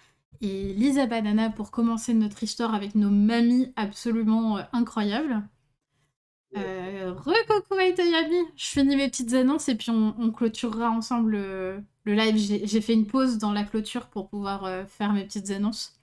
et 0.40 0.72
Lisa 0.72 1.04
Banana 1.04 1.50
pour 1.50 1.70
commencer 1.70 2.14
notre 2.14 2.42
histoire 2.42 2.74
avec 2.74 2.94
nos 2.94 3.10
mamies 3.10 3.70
absolument 3.76 4.58
incroyables. 4.72 5.42
Euh, 6.56 7.12
Re-coucou 7.14 7.76
Je 8.56 8.64
finis 8.64 8.96
mes 8.96 9.08
petites 9.08 9.32
annonces 9.34 9.68
et 9.68 9.74
puis 9.74 9.90
on, 9.90 10.30
clôturera 10.32 10.90
ensemble 10.90 11.32
le, 11.32 11.84
le 12.04 12.14
live. 12.14 12.36
J'ai 12.64 12.80
fait 12.80 12.94
une 12.94 13.06
pause 13.06 13.38
dans 13.38 13.52
la 13.52 13.64
clôture 13.64 14.06
pour 14.06 14.28
pouvoir 14.28 14.64
euh, 14.64 14.84
faire 14.84 15.12
mes 15.12 15.24
petites 15.24 15.50
annonces. 15.50 16.00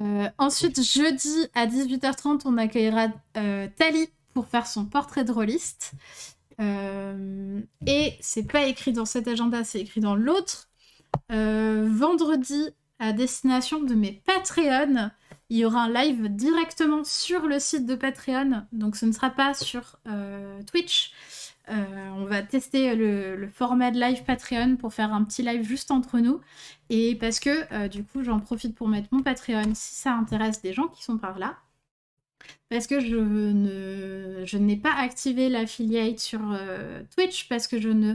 Euh, 0.00 0.28
ensuite, 0.38 0.82
jeudi 0.82 1.48
à 1.54 1.66
18h30, 1.66 2.42
on 2.44 2.56
accueillera 2.58 3.08
euh, 3.36 3.68
Tali 3.76 4.08
pour 4.34 4.46
faire 4.46 4.66
son 4.66 4.86
portrait 4.86 5.24
de 5.24 5.32
rôliste. 5.32 5.92
Euh, 6.60 7.60
et 7.86 8.14
c'est 8.20 8.46
pas 8.46 8.66
écrit 8.66 8.92
dans 8.92 9.04
cet 9.04 9.28
agenda, 9.28 9.64
c'est 9.64 9.80
écrit 9.80 10.00
dans 10.00 10.14
l'autre. 10.14 10.68
Euh, 11.32 11.88
vendredi, 11.90 12.70
à 13.00 13.12
destination 13.12 13.82
de 13.82 13.94
mes 13.94 14.12
Patreons, 14.12 15.10
il 15.48 15.56
y 15.56 15.64
aura 15.64 15.84
un 15.84 15.92
live 15.92 16.28
directement 16.28 17.02
sur 17.02 17.46
le 17.46 17.58
site 17.58 17.86
de 17.86 17.96
Patreon, 17.96 18.66
donc 18.72 18.94
ce 18.94 19.04
ne 19.06 19.12
sera 19.12 19.30
pas 19.30 19.52
sur 19.54 19.98
euh, 20.06 20.62
Twitch. 20.62 21.12
Euh, 21.68 22.08
on 22.16 22.24
va 22.24 22.42
tester 22.42 22.94
le, 22.94 23.48
format 23.52 23.90
de 23.90 23.98
live 23.98 24.22
Patreon 24.24 24.76
pour 24.76 24.92
faire 24.92 25.12
un 25.12 25.24
petit 25.24 25.42
live 25.42 25.62
juste 25.62 25.90
entre 25.90 26.18
nous. 26.18 26.40
Et 26.88 27.16
parce 27.16 27.40
que 27.40 27.72
euh, 27.72 27.88
du 27.88 28.04
coup, 28.04 28.22
j'en 28.22 28.38
profite 28.38 28.74
pour 28.74 28.88
mettre 28.88 29.08
mon 29.12 29.22
Patreon 29.22 29.74
si 29.74 29.94
ça 29.94 30.12
intéresse 30.12 30.62
des 30.62 30.72
gens 30.72 30.88
qui 30.88 31.02
sont 31.02 31.18
par 31.18 31.38
là. 31.38 31.56
Parce 32.68 32.86
que 32.86 33.00
je 33.00 33.16
ne 33.16 34.44
je 34.44 34.56
n'ai 34.56 34.76
pas 34.76 34.94
activé 34.94 35.48
l'affiliate 35.48 36.18
sur 36.18 36.40
Twitch 37.14 37.48
parce 37.48 37.66
que 37.66 37.80
je 37.80 37.88
ne 37.88 38.14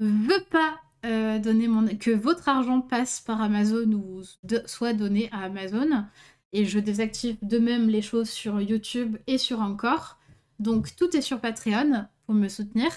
veux 0.00 0.44
pas 0.50 0.80
euh, 1.06 1.38
donner 1.38 1.68
mon 1.68 1.86
que 1.96 2.10
votre 2.10 2.48
argent 2.48 2.80
passe 2.80 3.20
par 3.20 3.40
Amazon 3.40 3.90
ou 3.92 4.22
soit 4.66 4.92
donné 4.92 5.28
à 5.32 5.44
Amazon 5.44 6.04
et 6.52 6.64
je 6.64 6.78
désactive 6.78 7.36
de 7.42 7.58
même 7.58 7.88
les 7.88 8.02
choses 8.02 8.30
sur 8.30 8.60
YouTube 8.60 9.16
et 9.26 9.38
sur 9.38 9.60
Encore. 9.60 10.18
Donc 10.58 10.96
tout 10.96 11.16
est 11.16 11.20
sur 11.20 11.40
Patreon 11.40 12.06
pour 12.24 12.34
me 12.34 12.48
soutenir. 12.48 12.90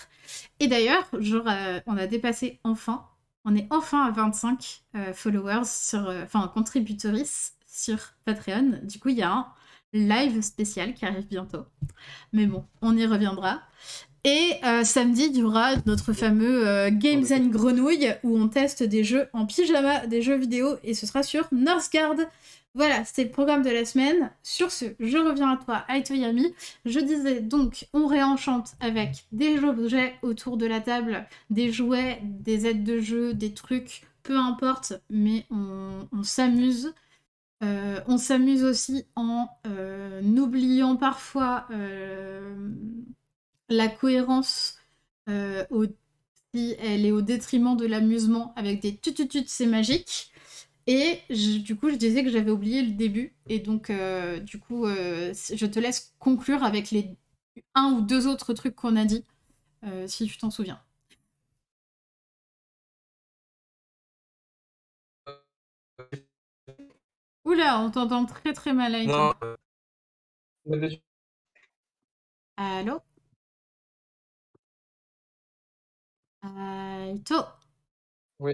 Et 0.59 0.67
d'ailleurs, 0.67 1.09
on 1.85 1.97
a 1.97 2.07
dépassé 2.07 2.59
enfin, 2.63 3.05
on 3.45 3.55
est 3.55 3.67
enfin 3.69 4.05
à 4.05 4.11
25 4.11 4.83
euh, 4.95 5.13
followers 5.13 5.65
sur, 5.65 6.07
euh, 6.09 6.23
enfin 6.23 6.47
contributrices 6.53 7.53
sur 7.67 7.99
Patreon. 8.25 8.79
Du 8.83 8.99
coup, 8.99 9.09
il 9.09 9.17
y 9.17 9.23
a 9.23 9.31
un 9.31 9.47
live 9.93 10.41
spécial 10.41 10.93
qui 10.93 11.05
arrive 11.05 11.27
bientôt. 11.27 11.65
Mais 12.33 12.45
bon, 12.45 12.65
on 12.81 12.95
y 12.95 13.05
reviendra. 13.05 13.61
Et 14.25 14.55
euh, 14.65 14.83
samedi, 14.83 15.27
il 15.31 15.37
y 15.37 15.43
aura 15.43 15.75
notre 15.85 16.11
fameux 16.11 16.67
euh, 16.67 16.89
Games 16.91 17.25
and 17.31 17.47
Grenouille 17.47 18.13
où 18.23 18.37
on 18.37 18.49
teste 18.49 18.83
des 18.83 19.03
jeux 19.03 19.27
en 19.31 19.45
pyjama, 19.45 20.07
des 20.07 20.21
jeux 20.21 20.37
vidéo, 20.37 20.75
et 20.83 20.93
ce 20.93 21.05
sera 21.05 21.23
sur 21.23 21.47
Northgard. 21.53 22.15
Voilà, 22.75 23.03
c'était 23.05 23.23
le 23.23 23.31
programme 23.31 23.63
de 23.63 23.69
la 23.69 23.85
semaine. 23.85 24.29
Sur 24.43 24.71
ce, 24.71 24.85
je 24.99 25.17
reviens 25.17 25.51
à 25.51 25.57
toi, 25.57 25.85
Aitoyami. 25.89 26.53
Je 26.85 26.99
disais 26.99 27.39
donc, 27.39 27.87
on 27.93 28.07
réenchante 28.07 28.73
avec 28.81 29.25
des 29.31 29.57
objets 29.63 30.15
autour 30.21 30.57
de 30.57 30.65
la 30.65 30.81
table, 30.81 31.25
des 31.49 31.71
jouets, 31.71 32.19
des 32.23 32.67
aides 32.67 32.83
de 32.83 32.99
jeu, 32.99 33.33
des 33.33 33.53
trucs, 33.53 34.03
peu 34.23 34.37
importe, 34.37 34.93
mais 35.09 35.45
on, 35.49 36.07
on 36.11 36.23
s'amuse. 36.23 36.93
Euh, 37.63 37.99
on 38.07 38.17
s'amuse 38.17 38.63
aussi 38.63 39.05
en 39.15 39.47
oubliant 40.23 40.95
parfois 40.95 41.67
la 43.69 43.87
cohérence 43.87 44.77
euh, 45.29 45.65
au, 45.69 45.85
si 46.53 46.75
elle 46.79 47.05
est 47.05 47.11
au 47.11 47.21
détriment 47.21 47.77
de 47.77 47.85
l'amusement 47.85 48.53
avec 48.55 48.81
des 48.81 48.95
tututut, 48.97 49.43
c'est 49.47 49.67
magique. 49.67 50.31
Et 50.87 51.19
je, 51.29 51.59
du 51.59 51.75
coup, 51.75 51.89
je 51.89 51.95
disais 51.95 52.23
que 52.23 52.31
j'avais 52.31 52.51
oublié 52.51 52.81
le 52.81 52.93
début. 52.93 53.35
Et 53.47 53.59
donc, 53.59 53.89
euh, 53.89 54.39
du 54.39 54.59
coup, 54.59 54.85
euh, 54.85 55.33
je 55.33 55.65
te 55.65 55.79
laisse 55.79 56.15
conclure 56.19 56.63
avec 56.63 56.91
les 56.91 57.15
un 57.75 57.93
ou 57.93 58.01
deux 58.01 58.27
autres 58.27 58.53
trucs 58.53 58.75
qu'on 58.75 58.95
a 58.95 59.05
dit, 59.05 59.25
si 60.07 60.27
tu 60.27 60.37
t'en 60.37 60.49
souviens. 60.51 60.81
Oula, 67.45 67.79
on 67.81 67.91
t'entend 67.91 68.25
très 68.25 68.53
très 68.53 68.73
mal, 68.73 68.95
Aïto. 68.95 69.33
Non. 72.85 73.01
Euh... 76.43 77.17
Oui, 78.39 78.53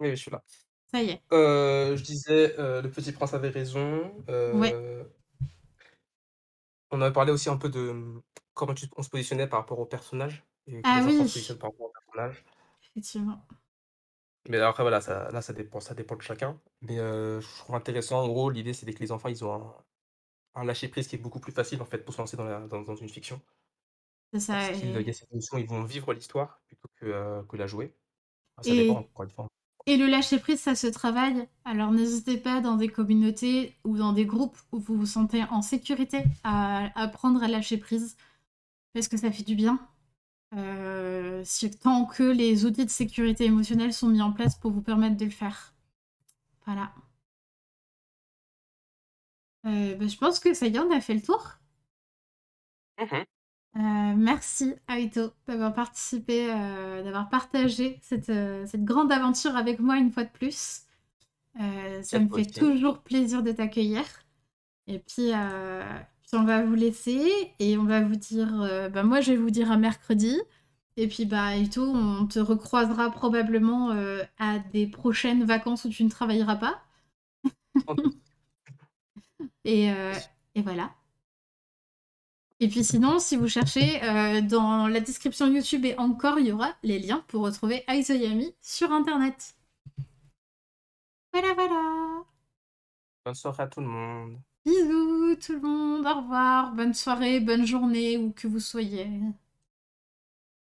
oui, 0.00 0.10
je 0.10 0.14
suis 0.14 0.30
là. 0.30 0.42
Ça 0.90 1.02
y 1.02 1.10
est. 1.10 1.22
Euh, 1.32 1.96
je 1.96 2.02
disais, 2.02 2.58
euh, 2.58 2.80
le 2.80 2.90
petit 2.90 3.12
prince 3.12 3.34
avait 3.34 3.48
raison. 3.48 4.24
Euh, 4.28 4.54
ouais. 4.54 4.74
On 6.90 7.00
avait 7.00 7.12
parlé 7.12 7.32
aussi 7.32 7.48
un 7.48 7.56
peu 7.56 7.68
de 7.68 8.22
comment 8.54 8.72
tu, 8.74 8.86
on 8.96 9.02
se 9.02 9.10
positionnait 9.10 9.48
par 9.48 9.60
rapport 9.60 9.78
au 9.78 9.86
personnage. 9.86 10.44
Et 10.66 10.80
ah 10.84 11.00
les 11.00 11.06
oui. 11.06 11.14
enfants 11.16 11.26
se 11.26 11.32
positionnent 11.34 11.58
par 11.58 11.70
rapport 11.70 11.86
au 11.86 11.92
personnage. 11.92 12.44
Effectivement. 12.82 13.44
Mais 14.48 14.58
après, 14.58 14.84
voilà, 14.84 15.00
ça, 15.00 15.28
là, 15.32 15.42
ça 15.42 15.52
dépend, 15.52 15.80
ça 15.80 15.94
dépend 15.94 16.16
de 16.16 16.22
chacun. 16.22 16.60
Mais 16.80 16.98
euh, 17.00 17.40
je 17.40 17.58
trouve 17.58 17.74
intéressant, 17.74 18.22
en 18.22 18.28
gros, 18.28 18.48
l'idée, 18.50 18.72
c'est 18.72 18.90
que 18.92 19.00
les 19.00 19.10
enfants, 19.10 19.28
ils 19.28 19.44
ont 19.44 19.52
un, 19.52 19.74
un 20.54 20.64
lâcher-prise 20.64 21.08
qui 21.08 21.16
est 21.16 21.18
beaucoup 21.18 21.40
plus 21.40 21.52
facile, 21.52 21.82
en 21.82 21.84
fait, 21.84 21.98
pour 21.98 22.14
se 22.14 22.18
lancer 22.18 22.36
dans, 22.36 22.44
la, 22.44 22.60
dans, 22.60 22.82
dans 22.82 22.94
une 22.94 23.08
fiction. 23.08 23.42
C'est 24.38 24.46
ça. 24.46 24.54
Parce 24.54 24.80
qu'il 24.80 24.96
et... 24.96 25.02
y 25.02 25.10
a 25.10 25.12
cette 25.12 25.32
notion, 25.32 25.58
ils 25.58 25.66
vont 25.66 25.84
vivre 25.84 26.12
l'histoire 26.12 26.60
plutôt 26.66 26.88
que, 26.96 27.06
euh, 27.06 27.42
que 27.44 27.56
la 27.56 27.66
jouer. 27.66 27.94
Ça 28.62 28.70
et... 28.70 28.76
dépend, 28.86 29.00
encore 29.00 29.24
une 29.24 29.30
fois. 29.30 29.48
Et 29.88 29.96
le 29.96 30.06
lâcher-prise, 30.06 30.60
ça 30.60 30.74
se 30.74 30.88
travaille. 30.88 31.48
Alors 31.64 31.92
n'hésitez 31.92 32.38
pas 32.38 32.60
dans 32.60 32.76
des 32.76 32.88
communautés 32.88 33.76
ou 33.84 33.96
dans 33.96 34.12
des 34.12 34.26
groupes 34.26 34.58
où 34.72 34.80
vous 34.80 34.96
vous 34.96 35.06
sentez 35.06 35.44
en 35.44 35.62
sécurité 35.62 36.24
à 36.42 36.90
apprendre 37.00 37.42
à 37.42 37.48
lâcher 37.48 37.78
prise. 37.78 38.16
Parce 38.94 39.08
que 39.08 39.16
ça 39.16 39.30
fait 39.30 39.44
du 39.44 39.54
bien. 39.54 39.78
euh, 40.54 41.44
tant 41.82 42.06
que 42.06 42.22
les 42.22 42.64
outils 42.64 42.84
de 42.84 42.90
sécurité 42.90 43.44
émotionnelle 43.44 43.92
sont 43.92 44.08
mis 44.08 44.22
en 44.22 44.32
place 44.32 44.56
pour 44.58 44.72
vous 44.72 44.82
permettre 44.82 45.16
de 45.16 45.24
le 45.24 45.30
faire. 45.30 45.74
Voilà. 46.66 46.92
Euh, 49.66 49.94
bah, 49.96 50.06
je 50.06 50.16
pense 50.16 50.38
que 50.40 50.54
ça 50.54 50.66
y 50.66 50.74
est, 50.76 50.78
on 50.78 50.90
a 50.90 51.00
fait 51.00 51.14
le 51.14 51.22
tour. 51.22 51.58
Mmh 52.98 53.26
euh, 53.76 54.14
merci 54.16 54.74
Aito 54.88 55.32
d'avoir 55.46 55.74
participé, 55.74 56.46
d'avoir 57.04 57.28
partagé 57.28 57.98
cette, 58.02 58.32
cette, 58.66 58.84
grande 58.84 59.12
aventure 59.12 59.54
avec 59.56 59.80
moi 59.80 59.98
une 59.98 60.10
fois 60.10 60.24
de 60.24 60.30
plus. 60.30 60.82
ça 62.02 62.18
me 62.18 62.28
fait 62.34 62.46
toujours 62.46 63.00
plaisir 63.02 63.42
de 63.42 63.52
t'accueillir. 63.52 64.04
Et 64.86 64.98
puis, 64.98 65.32
on 66.32 66.44
va 66.44 66.62
vous 66.62 66.74
laisser 66.74 67.52
et 67.58 67.76
on 67.76 67.84
va 67.84 68.00
vous 68.00 68.16
dire, 68.16 68.90
bah, 68.92 69.02
moi 69.02 69.20
je 69.20 69.32
vais 69.32 69.38
vous 69.38 69.50
dire 69.50 69.70
à 69.70 69.76
mercredi. 69.76 70.40
Et 70.96 71.08
puis 71.08 71.26
bah 71.26 71.54
Aito, 71.54 71.84
on 71.84 72.26
te 72.26 72.38
recroisera 72.38 73.10
probablement 73.10 73.90
à 74.38 74.58
des 74.72 74.86
prochaines 74.86 75.44
vacances 75.44 75.84
où 75.84 75.90
tu 75.90 76.02
ne 76.02 76.08
travailleras 76.08 76.56
pas. 76.56 76.82
et, 79.64 79.88
et 80.54 80.62
voilà. 80.62 80.92
Et 82.58 82.68
puis 82.68 82.84
sinon, 82.84 83.18
si 83.18 83.36
vous 83.36 83.48
cherchez, 83.48 84.02
euh, 84.02 84.40
dans 84.40 84.88
la 84.88 85.00
description 85.00 85.46
YouTube 85.46 85.84
et 85.84 85.96
encore, 85.98 86.38
il 86.38 86.46
y 86.46 86.52
aura 86.52 86.74
les 86.82 86.98
liens 86.98 87.22
pour 87.28 87.42
retrouver 87.42 87.84
Aizoyami 87.86 88.54
sur 88.62 88.92
Internet. 88.92 89.56
Voilà, 91.32 91.52
voilà. 91.52 92.24
Bonne 93.26 93.34
soirée 93.34 93.64
à 93.64 93.66
tout 93.66 93.80
le 93.80 93.86
monde. 93.86 94.38
Bisous 94.64 95.36
tout 95.36 95.52
le 95.52 95.60
monde, 95.60 96.06
au 96.06 96.20
revoir, 96.22 96.72
bonne 96.72 96.94
soirée, 96.94 97.40
bonne 97.40 97.66
journée, 97.66 98.16
où 98.16 98.32
que 98.32 98.48
vous 98.48 98.58
soyez. 98.58 99.06